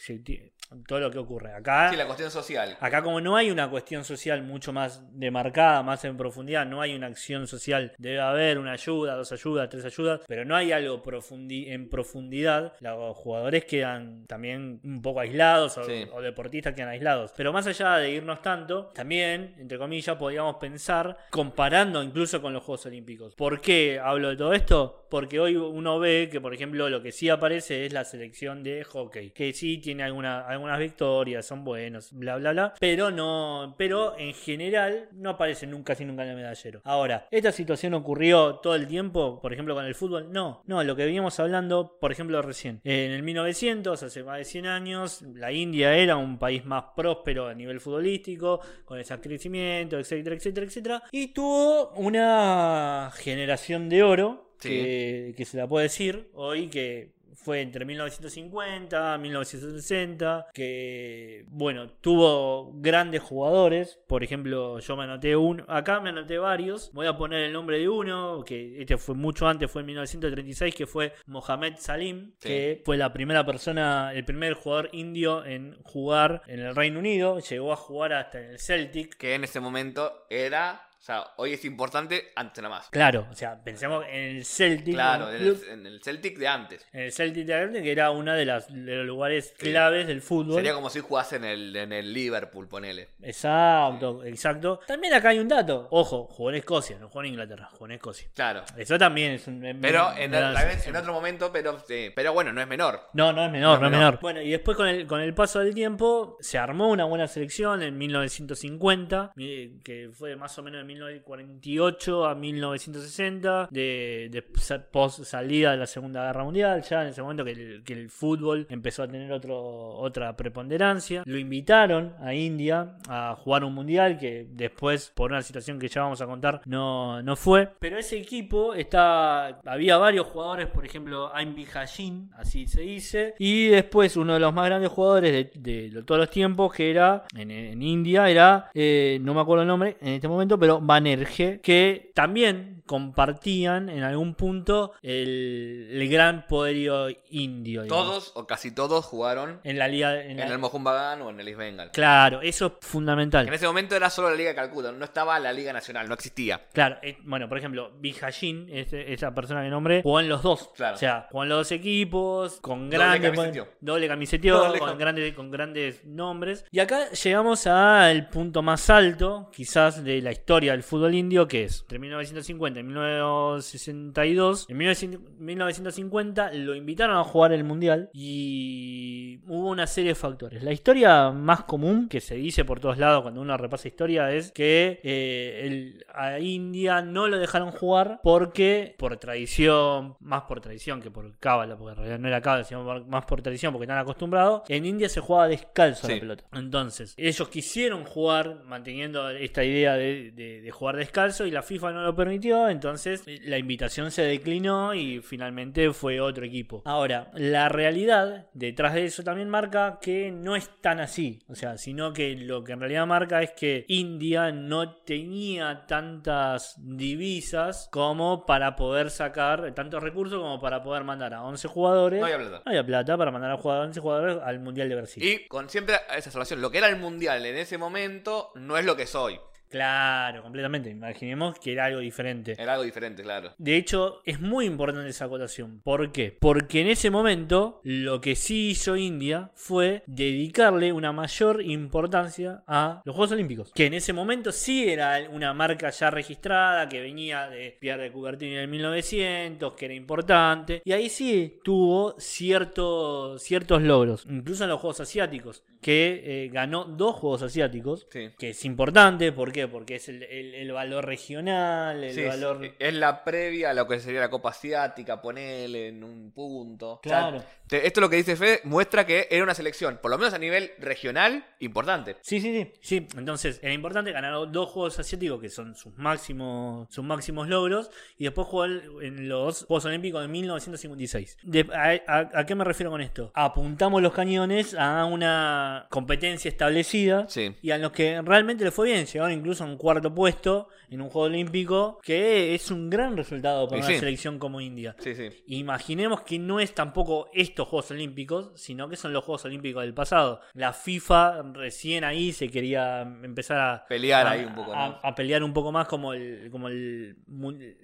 todo 0.88 1.00
lo 1.00 1.12
que 1.12 1.18
ocurre. 1.18 1.54
Acá 1.54 1.90
Sí, 1.90 1.96
la 1.96 2.06
cuestión 2.06 2.30
social. 2.32 2.78
Acá 2.80 3.02
como 3.02 3.22
no 3.22 3.36
hay 3.36 3.52
una 3.52 3.70
cuestión 3.70 4.04
social 4.04 4.42
mucho 4.44 4.74
más 4.74 5.02
demarcada, 5.18 5.82
más 5.84 6.04
en 6.06 6.18
profundidad, 6.18 6.66
no 6.66 6.82
hay 6.82 6.96
una 6.96 7.08
acción 7.08 7.48
social, 7.48 7.94
debe 7.98 8.20
haber 8.20 8.58
una 8.60 8.74
ayuda, 8.74 9.16
dos 9.16 9.32
ayudas, 9.32 9.70
tres 9.70 9.86
ayudas, 9.86 10.22
pero 10.28 10.46
no 10.46 10.56
hay 10.56 10.72
algo 10.72 11.02
profundi- 11.04 11.68
en 11.72 11.90
profundidad, 11.90 12.74
los 12.82 13.16
jugadores 13.18 13.66
quedan 13.66 14.26
también 14.28 14.80
un 14.84 15.02
poco 15.02 15.20
aislados 15.22 15.78
o, 15.78 15.84
Sí. 15.84 16.06
o 16.14 16.22
deportistas 16.22 16.74
quedan 16.74 16.90
aislados. 16.90 17.34
Pero 17.36 17.54
más 17.54 17.66
allá 17.68 17.96
de 17.98 18.12
irnos 18.12 18.42
tanto, 18.42 18.92
también, 18.94 19.56
entre 19.58 19.78
comillas, 19.78 20.16
podríamos 20.18 20.56
pensar 20.58 21.18
comparando 21.30 22.04
incluso 22.04 22.42
con 22.42 22.54
los 22.54 22.64
Juegos 22.64 22.86
Olímpicos. 22.86 23.36
¿Por 23.36 23.62
qué 23.62 24.00
hablo 24.04 24.30
de 24.30 24.36
todo 24.36 24.54
esto? 24.54 25.06
Porque 25.10 25.40
hoy 25.40 25.56
uno 25.56 26.00
ve 26.00 26.28
que, 26.32 26.42
por 26.42 26.54
ejemplo, 26.54 26.90
lo 26.90 27.02
que 27.02 27.12
sí 27.12 27.30
aparece 27.30 27.86
es 27.86 27.94
la 27.94 28.04
selección 28.04 28.64
de 28.64 28.84
hockey, 28.84 29.32
que 29.32 29.54
sí 29.54 29.78
tiene 29.78 30.04
alguna, 30.04 30.46
algunas 30.58 30.80
victorias, 30.80 31.46
son 31.46 31.64
buenos, 31.64 32.12
bla, 32.12 32.38
bla, 32.38 32.52
bla, 32.52 32.74
pero 32.80 33.12
no, 33.12 33.76
pero 33.78 34.18
en 34.18 34.34
general 34.34 35.10
no 35.14 35.32
aparece 35.32 35.66
nunca, 35.68 35.94
casi 35.94 36.06
nunca 36.06 36.24
en 36.24 36.30
el 36.30 36.36
medallero. 36.36 36.82
Ahora, 36.84 37.28
¿esta 37.32 37.52
situación 37.52 37.94
ocurrió 37.94 38.56
todo 38.56 38.76
el 38.76 38.88
tiempo, 38.88 39.40
por 39.42 39.54
ejemplo, 39.54 39.74
con 39.76 39.86
el 39.86 39.96
fútbol? 39.96 40.32
No, 40.32 40.64
no, 40.66 40.84
lo 40.84 40.96
que 40.96 41.06
veníamos 41.06 41.40
hablando, 41.40 41.98
por 42.00 42.12
ejemplo, 42.12 42.42
recién. 42.42 42.82
En 42.84 43.12
el 43.12 43.24
1900, 43.24 44.04
hace 44.04 44.24
más 44.24 44.38
de 44.40 44.46
100 44.46 44.66
años, 44.68 45.22
la 45.22 45.52
India 45.52 45.96
era 45.96 46.18
un 46.18 46.38
país 46.38 46.66
más 46.66 46.84
próspero 46.96 47.48
a 47.48 47.54
nivel 47.54 47.80
futbolístico, 47.80 48.60
con 48.86 49.00
ese 49.00 49.18
crecimiento, 49.20 49.98
etcétera, 49.98 50.36
etcétera, 50.36 50.66
etcétera, 50.66 51.04
y 51.12 51.28
tuvo 51.34 51.92
una 51.92 53.12
generación 53.16 53.90
de 53.90 54.04
oro 54.04 54.44
Sí. 54.60 54.70
que, 54.70 55.34
que 55.38 55.46
se 55.46 55.56
la 55.56 55.68
puede 55.68 55.84
decir 55.84 56.32
hoy 56.34 56.68
que 56.68 57.14
fue 57.48 57.62
entre 57.62 57.86
1950 57.86 59.18
1960 59.20 60.48
que 60.54 61.46
bueno 61.48 61.90
tuvo 62.02 62.74
grandes 62.76 63.22
jugadores 63.22 63.98
por 64.06 64.22
ejemplo 64.22 64.80
yo 64.80 64.98
me 64.98 65.04
anoté 65.06 65.38
uno 65.38 65.64
acá 65.70 66.02
me 66.02 66.10
anoté 66.10 66.38
varios 66.38 66.92
voy 66.92 67.08
a 67.08 67.16
poner 67.16 67.44
el 67.44 67.54
nombre 67.54 67.80
de 67.80 67.88
uno 67.88 68.44
que 68.46 68.82
este 68.82 68.98
fue 68.98 69.16
mucho 69.16 69.48
antes 69.48 69.72
fue 69.72 69.80
en 69.82 69.86
1936 69.86 70.76
que 70.76 70.88
fue 70.88 71.14
Mohamed 71.26 71.76
Salim 71.78 72.34
Sí. 72.40 72.50
que 72.50 72.82
fue 72.84 72.98
la 72.98 73.14
primera 73.14 73.46
persona 73.46 74.12
el 74.14 74.26
primer 74.26 74.54
jugador 74.54 74.90
indio 74.92 75.46
en 75.46 75.78
jugar 75.84 76.42
en 76.48 76.60
el 76.60 76.76
Reino 76.76 77.00
Unido 77.00 77.40
llegó 77.40 77.72
a 77.72 77.78
jugar 77.78 78.12
hasta 78.12 78.40
en 78.40 78.52
el 78.52 78.60
Celtic 78.60 79.16
Que 79.16 79.36
en 79.36 79.46
ese 79.46 79.62
momento 79.62 80.26
era. 80.30 80.82
O 81.00 81.04
sea, 81.08 81.26
hoy 81.38 81.54
es 81.54 81.64
importante, 81.64 82.32
antes 82.36 82.62
nada 82.62 82.76
más. 82.76 82.90
Claro, 82.90 83.28
o 83.32 83.36
sea, 83.36 83.64
pensemos 83.64 84.04
en 84.10 84.38
el 84.38 84.46
Celtic. 84.46 84.94
Claro, 84.96 85.32
en 85.32 85.36
el, 85.42 85.58
en 85.72 85.86
el 85.86 86.02
Celtic 86.04 86.38
de 86.38 86.48
antes. 86.48 86.86
en 86.92 87.02
el 87.02 87.12
Celtic 87.14 87.46
de 87.46 87.54
Argentina, 87.54 87.84
que 87.84 87.92
era 87.92 88.12
uno 88.12 88.34
de, 88.34 88.46
las, 88.46 88.68
de 88.68 88.96
los 88.98 89.06
lugares 89.06 89.54
claves 89.58 90.08
del 90.08 90.22
fútbol. 90.22 90.56
Sería 90.56 90.74
como 90.74 90.90
si 90.90 91.00
jugase 91.00 91.38
en 91.38 91.46
el, 91.46 91.76
en 91.76 91.94
el 91.94 92.12
Liverpool, 92.14 92.68
ponele. 92.68 93.10
Exacto, 93.22 94.24
exacto. 94.26 94.80
También 94.86 95.14
acá 95.14 95.30
hay 95.30 95.40
un 95.40 95.48
dato. 95.48 95.88
Ojo, 95.92 96.26
jugó 96.26 96.50
en 96.50 96.58
Escocia, 96.58 96.98
no 97.00 97.08
jugó 97.08 97.22
en 97.22 97.28
Inglaterra, 97.30 97.70
jugó 97.72 97.86
en 97.86 97.92
Escocia. 97.94 98.28
Claro. 98.34 98.64
Eso 98.76 98.98
también 98.98 99.34
es 99.34 99.48
un. 99.48 99.62
Pero 99.82 100.12
en, 100.18 100.32
vez 100.32 100.88
en 100.88 100.96
otro 100.96 101.14
momento, 101.14 101.52
pero 101.54 101.80
sí. 101.88 102.12
Pero 102.16 102.34
bueno, 102.34 102.52
no 102.52 102.60
es 102.62 102.68
menor. 102.68 103.02
No, 103.14 103.32
no 103.32 103.46
es 103.46 103.52
menor, 103.52 103.80
No 103.80 103.82
no, 103.82 103.86
es 103.88 103.92
menor. 103.92 104.06
menor. 104.14 104.20
Bueno, 104.22 104.42
y 104.42 104.50
después 104.52 104.76
con 104.76 104.88
el, 104.88 105.08
con 105.08 105.22
el 105.22 105.34
paso 105.34 105.60
del 105.60 105.74
tiempo 105.74 106.38
se 106.42 106.58
armó 106.58 106.90
una 106.90 107.06
buena 107.06 107.28
selección 107.28 107.82
en 107.82 107.98
1950, 107.98 109.32
mi- 109.36 109.80
que 109.84 110.10
fue 110.14 110.36
más 110.36 110.58
o 110.58 110.64
menos 110.64 110.80
de 110.82 110.87
1948 110.88 112.26
a 112.26 112.36
1960, 112.36 113.68
de, 113.72 114.44
post 114.92 115.24
salida 115.24 115.72
de 115.72 115.78
la 115.78 115.88
Segunda 115.88 116.26
Guerra 116.26 116.44
Mundial, 116.44 116.82
ya 116.82 117.02
en 117.04 117.10
ese 117.10 117.22
momento 117.22 117.44
que 117.44 117.52
el, 117.52 117.84
que 117.84 117.94
el 117.94 118.10
fútbol 118.10 118.66
empezó 118.70 119.04
a 119.04 119.08
tener 119.08 119.32
otro, 119.32 119.58
otra 119.58 120.36
preponderancia. 120.36 121.24
Lo 121.26 121.38
invitaron 121.38 122.14
a 122.20 122.34
India 122.34 122.98
a 123.08 123.36
jugar 123.36 123.64
un 123.64 123.74
mundial 123.74 124.18
que 124.18 124.48
después, 124.50 125.12
por 125.16 125.32
una 125.32 125.42
situación 125.42 125.80
que 125.80 125.88
ya 125.88 126.02
vamos 126.02 126.22
a 126.22 126.26
contar, 126.26 126.62
no, 126.66 127.22
no 127.22 127.36
fue. 127.36 127.70
Pero 127.80 127.98
ese 127.98 128.18
equipo 128.18 128.74
está. 128.74 129.60
Había 129.66 129.98
varios 129.98 130.28
jugadores, 130.28 130.68
por 130.68 130.86
ejemplo, 130.86 131.34
Aimbi 131.34 131.66
Hajin, 131.66 132.32
así 132.38 132.68
se 132.68 132.82
dice. 132.82 133.36
Y 133.40 133.68
después 133.68 134.18
uno 134.18 134.34
de 134.34 134.40
los 134.40 134.54
más 134.54 134.66
grandes 134.66 134.92
jugadores 134.92 135.50
de, 135.54 136.04
todos 136.06 136.20
los 136.20 136.30
tiempos, 136.30 136.74
que 136.74 136.90
era 136.90 137.26
en, 137.36 137.52
en 137.52 137.82
India, 137.82 138.30
era. 138.30 138.70
eh, 138.74 139.20
no 139.22 139.34
me 139.34 139.42
acuerdo 139.42 139.64
el 139.64 139.68
nombre 139.68 139.98
en 140.02 140.14
este 140.14 140.28
momento, 140.28 140.58
pero 140.58 140.77
Banerjee, 140.82 141.60
que 141.62 142.12
también 142.14 142.77
compartían 142.88 143.90
en 143.90 144.02
algún 144.04 144.34
punto 144.34 144.94
el, 145.04 145.90
el 145.92 146.10
gran 146.10 146.48
poderío 146.48 147.08
indio. 147.30 147.84
digamos, 147.84 148.06
Todos 148.06 148.32
o 148.36 148.48
casi 148.48 148.72
todos 148.72 149.06
jugaron 149.06 149.60
En 149.64 149.78
la 149.78 149.88
liga. 149.88 150.20
En 150.24 150.32
en 150.32 150.38
la- 150.38 150.48
el 150.48 150.58
Mohun 150.58 150.88
o 150.88 151.30
en 151.30 151.40
el 151.40 151.48
East 151.48 151.60
Bengal. 151.60 151.92
Claro, 151.92 152.42
eso 152.42 152.68
es 152.68 152.88
fundamental. 152.88 153.48
En 153.48 153.54
ese 153.54 153.68
momento 153.68 153.96
era 153.96 154.10
solo 154.10 154.30
la 154.30 154.36
Liga 154.36 154.50
de 154.50 154.56
Calcuta, 154.56 154.92
no 154.92 155.06
estaba 155.06 155.40
la 155.40 155.54
Liga 155.54 155.74
Nacional, 155.74 156.08
no 156.08 156.14
existía. 156.14 156.68
Claro, 156.74 156.98
eh, 157.04 157.18
bueno, 157.24 157.48
por 157.50 157.58
ejemplo, 157.58 157.92
Bijajin, 158.00 158.68
esa 158.72 159.34
persona 159.34 159.64
que 159.64 159.70
nombré, 159.70 160.02
jugó 160.02 160.20
en 160.20 160.30
los 160.30 160.42
dos. 160.42 160.72
Claro. 160.76 160.96
O 160.96 161.00
sea, 161.00 161.28
jugó 161.30 161.44
en 161.44 161.50
los 161.50 161.58
dos 161.60 161.72
equipos, 161.72 162.60
con 162.62 162.90
grandes. 162.90 163.34
Doble 163.82 164.08
camiseteo, 164.08 164.58
Doble 164.58 164.80
con, 164.80 164.98
grandes, 164.98 165.34
con 165.34 165.52
grandes 165.52 166.06
nombres. 166.06 166.66
Y 166.72 166.80
acá 166.80 167.10
llegamos 167.12 167.68
al 167.68 168.30
punto 168.30 168.62
más 168.62 168.90
alto, 168.90 169.50
quizás, 169.54 170.04
de 170.04 170.22
la 170.22 170.32
historia 170.32 170.72
del 170.72 170.84
fútbol 170.84 171.14
indio, 171.16 171.48
que 171.48 171.64
es 171.66 171.82
entre 171.82 172.00
1950 172.00 172.77
y 172.80 172.84
1962. 172.84 174.66
En 174.70 174.78
1900 174.78 175.32
1950 175.40 176.52
lo 176.54 176.76
invitaron 176.76 177.18
a 177.18 177.24
jugar 177.24 177.52
el 177.54 177.64
mundial 177.64 178.10
y 178.14 179.40
hubo 179.48 179.70
una 179.70 179.88
serie 179.88 180.12
de 180.12 180.16
factores. 180.16 180.64
La 180.64 180.72
historia 180.72 181.32
más 181.32 181.64
común 181.64 182.08
que 182.10 182.20
se 182.22 182.36
dice 182.36 182.66
por 182.66 182.80
todos 182.80 182.98
lados 182.98 183.22
cuando 183.22 183.42
uno 183.42 183.56
repasa 183.58 183.88
historia 183.88 184.32
es 184.32 184.52
que 184.52 185.00
eh, 185.04 185.62
el- 185.66 186.06
a 186.14 186.40
India 186.40 187.02
no 187.02 187.28
lo 187.28 187.38
dejaron 187.38 187.72
jugar 187.72 188.20
porque 188.24 188.96
por 188.98 189.16
tradición, 189.18 190.16
más 190.20 190.44
por 190.44 190.60
tradición 190.62 191.02
que 191.02 191.12
por 191.12 191.38
cábala, 191.40 191.78
porque 191.78 191.92
en 191.92 191.98
realidad 191.98 192.20
no 192.20 192.28
era 192.28 192.42
cábala, 192.42 192.64
sino 192.64 192.84
por- 192.84 193.06
más 193.08 193.26
por 193.26 193.42
tradición 193.42 193.72
porque 193.74 193.86
están 193.86 193.98
acostumbrados, 194.00 194.64
en 194.68 194.86
India 194.86 195.10
se 195.10 195.20
jugaba 195.22 195.48
descalzo 195.48 196.08
Sí. 196.08 196.14
la 196.16 196.20
pelota. 196.20 196.44
Entonces, 196.54 197.14
ellos 197.18 197.48
quisieron 197.50 198.04
jugar 198.04 198.64
manteniendo 198.66 199.30
esta 199.30 199.64
idea 199.64 199.94
de, 199.96 200.32
de- 200.32 200.62
de 200.62 200.72
jugar 200.72 200.98
descalzo 200.98 201.46
y 201.46 201.52
la 201.52 201.62
FIFA 201.62 201.92
no 201.92 202.04
lo 202.04 202.16
permitió, 202.16 202.67
entonces 202.70 203.24
la 203.44 203.58
invitación 203.58 204.12
se 204.12 204.24
declinó 204.24 204.94
y 204.94 205.22
finalmente 205.22 205.92
fue 205.94 206.20
otro 206.20 206.46
equipo. 206.46 206.82
Ahora, 206.86 207.32
la 207.34 207.70
realidad 207.70 208.48
detrás 208.54 208.94
de 208.94 209.06
eso 209.06 209.24
también 209.24 209.50
marca 209.50 210.00
que 210.02 210.32
no 210.32 210.56
es 210.56 210.70
tan 210.82 211.00
así. 211.00 211.40
O 211.48 211.56
sea, 211.56 211.78
sino 211.78 212.14
que 212.14 212.36
lo 212.36 212.64
que 212.64 212.74
en 212.74 212.80
realidad 212.80 213.06
marca 213.06 213.42
es 213.42 213.52
que 213.52 213.86
India 213.88 214.52
no 214.52 214.96
tenía 214.96 215.86
tantas 215.88 216.76
divisas 216.78 217.90
como 217.92 218.46
para 218.46 218.76
poder 218.76 219.10
sacar 219.10 219.74
tantos 219.74 220.04
recursos 220.04 220.40
como 220.40 220.60
para 220.60 220.84
poder 220.84 221.04
mandar 221.04 221.34
a 221.34 221.44
11 221.44 221.68
jugadores. 221.68 222.20
No 222.20 222.26
había 222.26 222.38
plata. 222.38 222.62
No 222.66 222.72
había 222.72 222.86
plata 222.86 223.18
para 223.18 223.32
mandar 223.32 223.52
a 223.52 223.58
jugadores, 223.58 223.88
11 223.90 224.00
jugadores 224.00 224.38
al 224.44 224.60
Mundial 224.60 224.90
de 224.90 224.96
Brasil. 224.96 225.24
Y 225.24 225.48
con 225.48 225.70
siempre 225.70 225.96
esa 226.16 226.30
relación, 226.32 226.62
lo 226.62 226.72
que 226.72 226.78
era 226.78 226.88
el 226.88 226.98
mundial 226.98 227.46
en 227.46 227.58
ese 227.58 227.78
momento 227.78 228.52
no 228.56 228.78
es 228.78 228.86
lo 228.86 228.96
que 228.96 229.04
es 229.04 229.16
hoy. 229.16 229.40
Claro, 229.70 230.42
completamente. 230.44 230.90
Imaginemos 230.90 231.60
que 231.60 231.74
era 231.74 231.86
algo 231.86 232.00
diferente. 232.00 232.56
Era 232.58 232.74
algo 232.74 232.84
diferente, 232.84 233.24
claro. 233.24 233.54
De 233.58 233.76
hecho, 233.78 234.22
es 234.26 234.40
muy 234.40 234.66
importante 234.66 235.10
esa 235.10 235.26
acotación. 235.26 235.82
¿Por 235.84 236.12
qué? 236.12 236.36
Porque 236.40 236.82
en 236.82 236.88
ese 236.88 237.10
momento 237.10 237.82
lo 237.84 238.22
que 238.22 238.36
sí 238.36 238.70
hizo 238.70 238.96
India 238.96 239.52
fue 239.56 240.04
dedicarle 240.08 240.92
una 240.94 241.12
mayor 241.12 241.62
importancia 241.62 242.64
a 242.68 243.02
los 243.06 243.16
Juegos 243.16 243.32
Olímpicos. 243.34 243.72
Que 243.74 243.86
en 243.88 243.94
ese 243.94 244.14
momento 244.14 244.52
sí 244.52 244.88
era 244.90 245.20
una 245.30 245.54
marca 245.54 245.90
ya 245.90 246.10
registrada, 246.10 246.88
que 246.90 247.02
venía 247.02 247.48
de 247.50 247.78
Pierre 247.80 248.04
de 248.04 248.12
Coubertin 248.12 248.50
en 248.54 248.60
el 248.60 248.68
1900, 248.68 249.74
que 249.74 249.86
era 249.86 249.94
importante. 249.94 250.82
Y 250.86 250.92
ahí 250.92 251.10
sí 251.10 251.60
tuvo 251.64 252.16
cierto- 252.20 253.38
ciertos 253.40 253.82
logros. 253.82 254.26
Incluso 254.30 254.64
en 254.64 254.70
los 254.70 254.80
Juegos 254.80 255.00
Asiáticos, 255.02 255.64
que 255.82 256.22
eh, 256.46 256.50
ganó 256.52 256.86
dos 256.86 257.16
Juegos 257.16 257.42
Asiáticos. 257.44 258.08
Sí. 258.12 258.30
Que 258.38 258.50
es 258.52 258.66
importante, 258.66 259.32
¿por 259.32 259.52
qué? 259.62 259.68
Porque 259.68 259.96
es 259.96 260.10
el, 260.10 260.24
el- 260.24 260.56
el 260.56 260.72
valor 260.72 261.06
regional, 261.06 262.04
el 262.04 262.14
Sí, 262.14 262.24
valor... 262.24 262.76
Es 262.80 262.94
la 262.94 263.24
previa 263.24 263.72
a 263.72 263.74
lo 263.74 263.88
que 263.88 264.00
sería 264.00 264.20
la 264.22 264.30
Copa 264.30 264.50
Asiática, 264.50 265.22
ponele 265.22 265.90
en 265.90 266.04
un 266.04 266.32
punto. 266.32 266.94
O 266.94 267.00
sea, 267.04 267.30
Claro. 267.30 267.44
te- 267.68 267.86
esto 267.88 268.02
lo 268.02 268.10
que 268.10 268.16
dice 268.18 268.36
Fede 268.36 268.62
muestra 268.64 269.06
que 269.06 269.28
era 269.30 269.44
una 269.44 269.54
selección, 269.54 270.00
por 270.02 270.12
lo 270.12 270.18
menos 270.18 270.34
a 270.34 270.38
nivel 270.38 270.72
regional, 270.80 271.46
importante. 271.60 272.16
Sí, 272.22 272.40
sí, 272.40 272.54
sí, 272.54 272.72
sí. 272.82 273.08
Entonces 273.18 273.60
era 273.64 273.74
importante 273.74 274.12
ganar 274.12 274.34
dos 274.52 274.70
juegos 274.70 275.00
asiáticos 275.00 275.40
que 275.42 275.50
son 275.50 275.76
sus 275.76 275.98
máximos, 275.98 276.88
sus 276.90 277.04
máximos 277.04 277.48
logros 277.48 277.90
y 278.18 278.26
después 278.26 278.48
jugar 278.48 278.70
en 279.02 279.28
los 279.30 279.66
Juegos 279.66 279.86
Olímpicos 279.86 280.22
de 280.22 280.28
1956. 280.28 281.38
De- 281.44 281.68
a, 281.74 282.02
a- 282.14 282.30
¿a 282.40 282.46
qué 282.46 282.56
me 282.56 282.64
refiero 282.64 282.92
con 282.92 283.02
esto? 283.02 283.32
Apuntamos 283.34 284.02
los 284.02 284.14
cañones 284.14 284.74
a 284.74 285.06
una 285.06 285.88
competencia 285.90 286.50
establecida 286.50 287.26
Sí. 287.28 287.56
y 287.62 287.72
a 287.72 287.78
los 287.78 287.92
que 287.92 288.22
realmente 288.22 288.64
le 288.64 288.72
fue 288.72 288.88
bien. 288.88 289.06
Llegaron 289.06 289.32
incluso 289.32 289.47
a 289.62 289.66
un 289.66 289.78
cuarto 289.78 290.14
puesto 290.14 290.70
en 290.90 291.02
un 291.02 291.10
Juego 291.10 291.28
Olímpico 291.28 292.00
que 292.04 292.54
es 292.56 292.72
un 292.72 292.90
gran 292.90 293.16
resultado 293.18 293.68
para 293.68 293.80
una 293.82 293.88
sí. 293.88 293.98
selección 294.00 294.40
como 294.40 294.62
India. 294.62 294.96
Sí. 295.00 295.14
Imaginemos 295.48 296.22
que 296.22 296.40
no 296.40 296.60
es 296.60 296.74
tampoco 296.74 297.30
estos 297.34 297.68
Juegos 297.68 297.92
Olímpicos, 297.92 298.52
sino 298.56 298.88
que 298.90 298.96
son 298.96 299.14
los 299.14 299.24
Juegos 299.24 299.46
Olímpicos 299.46 299.84
del 299.84 299.94
pasado. 299.94 300.42
La 300.54 300.74
FIFA 300.74 301.44
recién 301.54 302.04
ahí 302.04 302.32
se 302.32 302.50
quería 302.50 303.02
empezar 303.02 303.58
a 303.60 303.86
Pelear 303.88 304.28
a- 304.28 304.32
ahí 304.32 304.46
un 304.46 304.56
poco, 304.56 304.74
¿no? 304.76 305.00
a 305.02 305.16
pelear 305.16 305.44
un 305.44 305.54
poco 305.54 305.72
más 305.72 305.88
como 305.88 306.14
el, 306.14 306.50
como 306.52 306.68
el, 306.68 307.16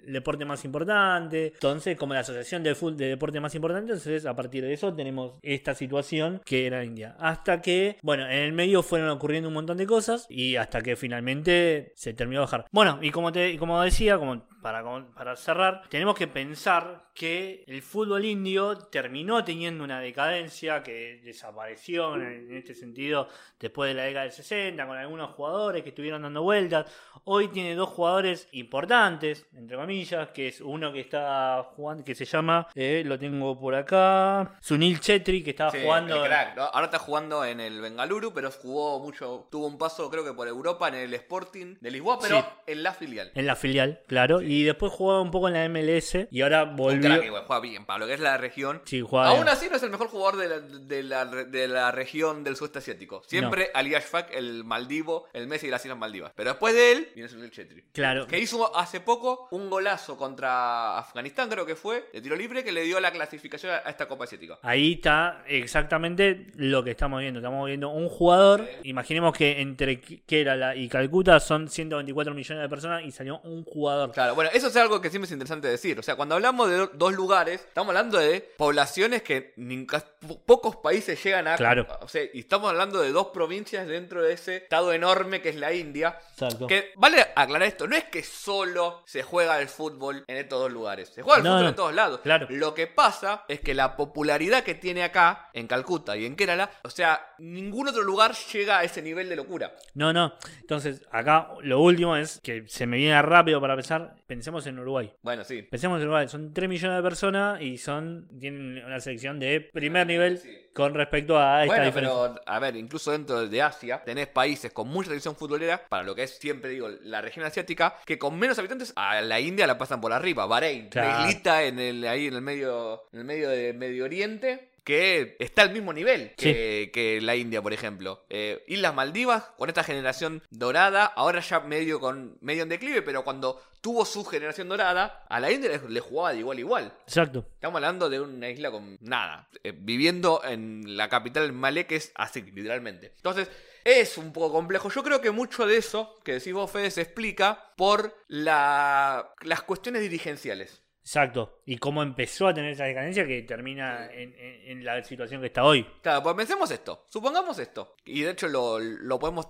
deporte 0.06 0.44
más 0.44 0.64
importante. 0.64 1.46
Entonces, 1.54 1.96
como 1.96 2.14
la 2.14 2.20
asociación 2.20 2.62
de, 2.62 2.74
fut- 2.76 2.94
de 2.96 3.08
deporte 3.08 3.40
más 3.40 3.54
importante, 3.54 3.92
entonces 3.92 4.26
a 4.26 4.34
partir 4.34 4.64
de 4.64 4.72
eso 4.72 4.92
tenemos 4.94 5.32
esta 5.42 5.74
situación 5.74 6.40
que 6.44 6.66
era 6.66 6.84
India. 6.84 7.16
Hasta 7.18 7.60
que, 7.60 7.96
bueno, 8.02 8.24
en 8.26 8.38
el 8.38 8.52
medio 8.52 8.82
fueron 8.82 9.08
ocurriendo 9.10 9.48
un 9.48 9.54
montón 9.54 9.76
de 9.76 9.86
cosas 9.86 10.26
y 10.28 10.56
hasta 10.56 10.82
que 10.82 10.96
finalmente 10.96 11.53
se 11.94 12.14
terminó 12.14 12.40
de 12.40 12.46
bajar. 12.46 12.66
Bueno, 12.72 12.98
y 13.02 13.10
como, 13.10 13.32
te, 13.32 13.58
como 13.58 13.80
decía, 13.82 14.18
como 14.18 14.46
para, 14.64 14.82
para 15.14 15.36
cerrar, 15.36 15.82
tenemos 15.90 16.16
que 16.16 16.26
pensar 16.26 17.10
que 17.12 17.64
el 17.66 17.82
fútbol 17.82 18.24
indio 18.24 18.78
terminó 18.78 19.44
teniendo 19.44 19.84
una 19.84 20.00
decadencia 20.00 20.82
que 20.82 21.20
desapareció 21.22 22.14
en, 22.16 22.22
en 22.50 22.56
este 22.56 22.74
sentido 22.74 23.28
después 23.60 23.90
de 23.90 23.94
la 23.94 24.04
década 24.04 24.22
del 24.24 24.32
60, 24.32 24.86
con 24.86 24.96
algunos 24.96 25.30
jugadores 25.32 25.82
que 25.82 25.90
estuvieron 25.90 26.22
dando 26.22 26.42
vueltas. 26.42 26.90
Hoy 27.24 27.48
tiene 27.48 27.74
dos 27.74 27.90
jugadores 27.90 28.48
importantes, 28.52 29.46
entre 29.54 29.76
comillas, 29.76 30.30
que 30.30 30.48
es 30.48 30.60
uno 30.62 30.92
que 30.94 31.00
está 31.00 31.62
jugando, 31.76 32.02
que 32.02 32.14
se 32.14 32.24
llama, 32.24 32.66
eh, 32.74 33.02
lo 33.04 33.18
tengo 33.18 33.60
por 33.60 33.74
acá, 33.74 34.56
Sunil 34.62 34.98
Chetri, 34.98 35.42
que 35.44 35.50
estaba 35.50 35.70
Sí, 35.72 35.78
jugando... 35.82 36.16
el 36.22 36.28
crack, 36.28 36.56
¿no? 36.56 36.62
Ahora 36.64 36.86
está 36.86 36.98
jugando 36.98 37.44
en 37.44 37.60
el 37.60 37.80
Bengaluru, 37.82 38.32
pero 38.32 38.50
jugó 38.50 38.98
mucho, 39.00 39.46
tuvo 39.50 39.66
un 39.66 39.76
paso 39.76 40.10
creo 40.10 40.24
que 40.24 40.32
por 40.32 40.48
Europa 40.48 40.88
en 40.88 40.94
el 40.94 41.12
Sporting 41.14 41.76
de 41.80 41.90
Lisboa, 41.90 42.18
pero 42.20 42.38
Sí. 42.38 42.44
en 42.68 42.82
la 42.82 42.92
filial. 42.94 43.30
En 43.34 43.46
la 43.46 43.56
filial, 43.56 44.00
claro. 44.06 44.40
Y 44.42 44.53
después 44.62 44.92
jugaba 44.92 45.20
un 45.20 45.30
poco 45.30 45.48
en 45.48 45.54
la 45.54 45.68
MLS. 45.68 46.28
Y 46.30 46.42
ahora 46.42 46.64
Un 46.64 46.76
volvió. 46.76 47.00
crack 47.10 47.24
igual, 47.24 47.44
juega 47.46 47.60
bien, 47.60 47.84
para 47.84 47.98
lo 47.98 48.06
que 48.06 48.14
es 48.14 48.20
la 48.20 48.36
región. 48.36 48.80
Sí, 48.84 49.00
Aún 49.00 49.36
bien. 49.44 49.48
así 49.48 49.68
no 49.68 49.76
es 49.76 49.82
el 49.82 49.90
mejor 49.90 50.08
jugador 50.08 50.36
de 50.36 50.48
la, 50.48 50.60
de 50.60 51.02
la, 51.02 51.24
de 51.24 51.68
la 51.68 51.90
región 51.90 52.44
del 52.44 52.56
sudeste 52.56 52.78
asiático. 52.78 53.22
Siempre 53.26 53.70
Ali 53.74 53.94
Ashfaq, 53.94 54.32
el 54.34 54.64
Maldivo, 54.64 55.26
el 55.32 55.46
Messi 55.46 55.66
de 55.66 55.72
las 55.72 55.84
Islas 55.84 55.98
Maldivas. 55.98 56.32
Pero 56.36 56.50
después 56.50 56.74
de 56.74 56.92
él 56.92 57.08
viene 57.14 57.28
Sunil 57.28 57.50
Chetri. 57.50 57.82
Claro. 57.92 58.26
Que 58.26 58.38
hizo 58.38 58.76
hace 58.76 59.00
poco 59.00 59.48
un 59.50 59.68
golazo 59.70 60.16
contra 60.16 60.98
Afganistán, 60.98 61.48
creo 61.48 61.66
que 61.66 61.74
fue, 61.74 62.08
de 62.12 62.20
tiro 62.20 62.36
libre, 62.36 62.62
que 62.62 62.72
le 62.72 62.82
dio 62.82 63.00
la 63.00 63.10
clasificación 63.12 63.72
a 63.72 63.88
esta 63.90 64.06
Copa 64.06 64.24
Asiática. 64.24 64.58
Ahí 64.62 64.92
está 64.94 65.42
exactamente 65.46 66.46
lo 66.56 66.84
que 66.84 66.90
estamos 66.92 67.20
viendo. 67.20 67.40
Estamos 67.40 67.66
viendo 67.66 67.88
un 67.90 68.08
jugador. 68.08 68.68
Imaginemos 68.84 69.36
que 69.36 69.60
entre 69.60 70.00
Kerala 70.00 70.76
y 70.76 70.88
Calcuta 70.88 71.40
son 71.40 71.68
124 71.68 72.34
millones 72.34 72.62
de 72.62 72.68
personas 72.68 73.02
y 73.04 73.10
salió 73.10 73.40
un 73.40 73.64
jugador. 73.64 74.12
Claro, 74.12 74.34
bueno, 74.34 74.43
eso 74.52 74.68
es 74.68 74.76
algo 74.76 75.00
que 75.00 75.10
siempre 75.10 75.26
es 75.26 75.32
interesante 75.32 75.68
decir. 75.68 75.98
O 75.98 76.02
sea, 76.02 76.16
cuando 76.16 76.34
hablamos 76.34 76.68
de 76.68 76.76
do- 76.76 76.90
dos 76.94 77.12
lugares, 77.14 77.60
estamos 77.60 77.88
hablando 77.94 78.18
de 78.18 78.40
poblaciones 78.56 79.22
que 79.22 79.52
ni- 79.56 79.86
ca- 79.86 80.04
po- 80.26 80.40
pocos 80.44 80.76
países 80.76 81.22
llegan 81.22 81.46
a. 81.48 81.56
Claro. 81.56 81.86
O 82.00 82.08
sea, 82.08 82.22
y 82.32 82.40
estamos 82.40 82.70
hablando 82.70 83.00
de 83.00 83.12
dos 83.12 83.28
provincias 83.28 83.86
dentro 83.86 84.22
de 84.22 84.32
ese 84.34 84.56
estado 84.56 84.92
enorme 84.92 85.40
que 85.42 85.50
es 85.50 85.56
la 85.56 85.72
India. 85.72 86.18
Exacto. 86.32 86.66
Que 86.66 86.92
vale 86.96 87.20
aclarar 87.36 87.68
esto, 87.68 87.86
no 87.86 87.96
es 87.96 88.04
que 88.04 88.22
solo 88.22 89.02
se 89.06 89.22
juega 89.22 89.60
el 89.60 89.68
fútbol 89.68 90.24
en 90.26 90.36
estos 90.36 90.60
dos 90.60 90.72
lugares, 90.72 91.08
se 91.08 91.22
juega 91.22 91.38
el 91.38 91.44
No, 91.44 91.50
fútbol 91.50 91.62
no. 91.64 91.68
en 91.70 91.74
todos 91.76 91.94
lados. 91.94 92.20
Claro. 92.22 92.46
Lo 92.50 92.74
que 92.74 92.86
pasa 92.86 93.44
es 93.48 93.60
que 93.60 93.74
la 93.74 93.96
popularidad 93.96 94.62
que 94.64 94.74
tiene 94.74 95.02
acá, 95.04 95.50
en 95.52 95.66
Calcuta 95.66 96.16
y 96.16 96.26
en 96.26 96.36
Kerala, 96.36 96.70
o 96.82 96.90
sea, 96.90 97.34
ningún 97.38 97.88
otro 97.88 98.02
lugar 98.02 98.34
llega 98.52 98.78
a 98.78 98.84
ese 98.84 99.02
nivel 99.02 99.28
de 99.28 99.36
locura. 99.36 99.74
No, 99.94 100.12
no. 100.12 100.34
Entonces, 100.60 101.02
acá 101.10 101.48
lo 101.62 101.80
último 101.80 102.16
es 102.16 102.40
que 102.42 102.64
se 102.68 102.86
me 102.86 102.96
viene 102.96 103.20
rápido 103.22 103.60
para 103.60 103.74
pensar. 103.76 104.14
Pensemos 104.34 104.66
en 104.66 104.78
Uruguay. 104.80 105.12
Bueno, 105.22 105.44
sí. 105.44 105.62
Pensemos 105.62 105.98
en 106.00 106.04
Uruguay. 106.08 106.28
Son 106.28 106.52
3 106.52 106.68
millones 106.68 106.96
de 106.96 107.02
personas 107.02 107.60
y 107.62 107.78
son 107.78 108.28
tienen 108.40 108.84
una 108.84 108.98
selección 108.98 109.38
de 109.38 109.60
primer 109.60 110.06
nivel 110.06 110.40
con 110.74 110.92
respecto 110.92 111.38
a 111.38 111.62
esta 111.62 111.66
Bueno, 111.72 111.84
diferencia. 111.86 112.18
pero 112.34 112.40
a 112.44 112.58
ver, 112.58 112.74
incluso 112.74 113.12
dentro 113.12 113.46
de 113.48 113.62
Asia 113.62 114.02
tenés 114.04 114.26
países 114.26 114.72
con 114.72 114.88
mucha 114.88 115.08
tradición 115.10 115.36
futbolera, 115.36 115.86
para 115.88 116.02
lo 116.02 116.14
que 116.16 116.24
es 116.24 116.36
siempre 116.38 116.70
digo 116.70 116.88
la 117.02 117.20
región 117.20 117.44
asiática, 117.46 117.94
que 118.04 118.18
con 118.18 118.36
menos 118.36 118.58
habitantes 118.58 118.92
a 118.96 119.20
la 119.20 119.38
India 119.38 119.66
la 119.68 119.78
pasan 119.78 120.00
por 120.00 120.12
arriba. 120.12 120.46
Bahrein, 120.46 120.88
Claro. 120.88 121.30
en 121.60 121.78
el, 121.78 122.04
ahí 122.06 122.26
en 122.26 122.34
el 122.34 122.42
medio, 122.42 123.04
en 123.12 123.20
el 123.20 123.24
medio 123.24 123.48
de 123.50 123.72
Medio 123.72 124.04
Oriente. 124.04 124.70
Que 124.84 125.36
está 125.40 125.62
al 125.62 125.72
mismo 125.72 125.92
nivel 125.94 126.34
que, 126.36 126.90
que 126.92 127.20
la 127.22 127.34
India, 127.36 127.62
por 127.62 127.72
ejemplo. 127.72 128.26
Eh, 128.28 128.62
Islas 128.68 128.94
Maldivas, 128.94 129.44
con 129.56 129.68
esta 129.70 129.82
generación 129.82 130.42
dorada, 130.50 131.06
ahora 131.06 131.40
ya 131.40 131.60
medio 131.60 132.00
con 132.00 132.36
medio 132.42 132.64
en 132.64 132.68
declive, 132.68 133.00
pero 133.00 133.24
cuando 133.24 133.62
tuvo 133.80 134.04
su 134.04 134.24
generación 134.24 134.68
dorada, 134.68 135.24
a 135.28 135.40
la 135.40 135.50
India 135.50 135.70
le, 135.70 135.88
le 135.88 136.00
jugaba 136.00 136.32
de 136.32 136.38
igual 136.40 136.58
a 136.58 136.60
igual. 136.60 136.92
Exacto. 137.06 137.46
Estamos 137.54 137.76
hablando 137.76 138.08
de 138.10 138.20
una 138.20 138.50
isla 138.50 138.70
con 138.70 138.98
nada, 139.00 139.48
eh, 139.62 139.72
viviendo 139.74 140.42
en 140.44 140.96
la 140.98 141.08
capital 141.08 141.52
Malé, 141.52 141.86
que 141.86 141.96
es 141.96 142.12
así, 142.14 142.42
literalmente. 142.42 143.12
Entonces, 143.16 143.48
es 143.84 144.16
un 144.18 144.32
poco 144.32 144.52
complejo. 144.52 144.90
Yo 144.90 145.02
creo 145.02 145.20
que 145.22 145.30
mucho 145.30 145.66
de 145.66 145.76
eso 145.78 146.18
que 146.24 146.32
decís 146.34 146.52
vos, 146.52 146.70
Fede, 146.70 146.90
se 146.90 147.02
explica 147.02 147.72
por 147.76 148.14
la- 148.28 149.30
las 149.42 149.62
cuestiones 149.62 150.02
dirigenciales. 150.02 150.82
Exacto. 151.04 151.60
Y 151.66 151.76
cómo 151.76 152.02
empezó 152.02 152.48
a 152.48 152.54
tener 152.54 152.72
esa 152.72 152.84
decadencia 152.84 153.26
que 153.26 153.42
termina 153.42 154.06
en, 154.10 154.34
en- 154.38 154.70
en 154.70 154.84
la 154.84 155.02
situación 155.04 155.40
que 155.42 155.48
está 155.48 155.62
hoy. 155.62 155.86
Claro, 156.02 156.22
pues 156.22 156.34
pensemos 156.34 156.70
esto, 156.70 157.04
supongamos 157.10 157.58
esto. 157.58 157.94
Y 158.06 158.22
de 158.22 158.30
hecho 158.30 158.48
lo, 158.48 158.78
lo 158.78 159.18
podemos 159.18 159.46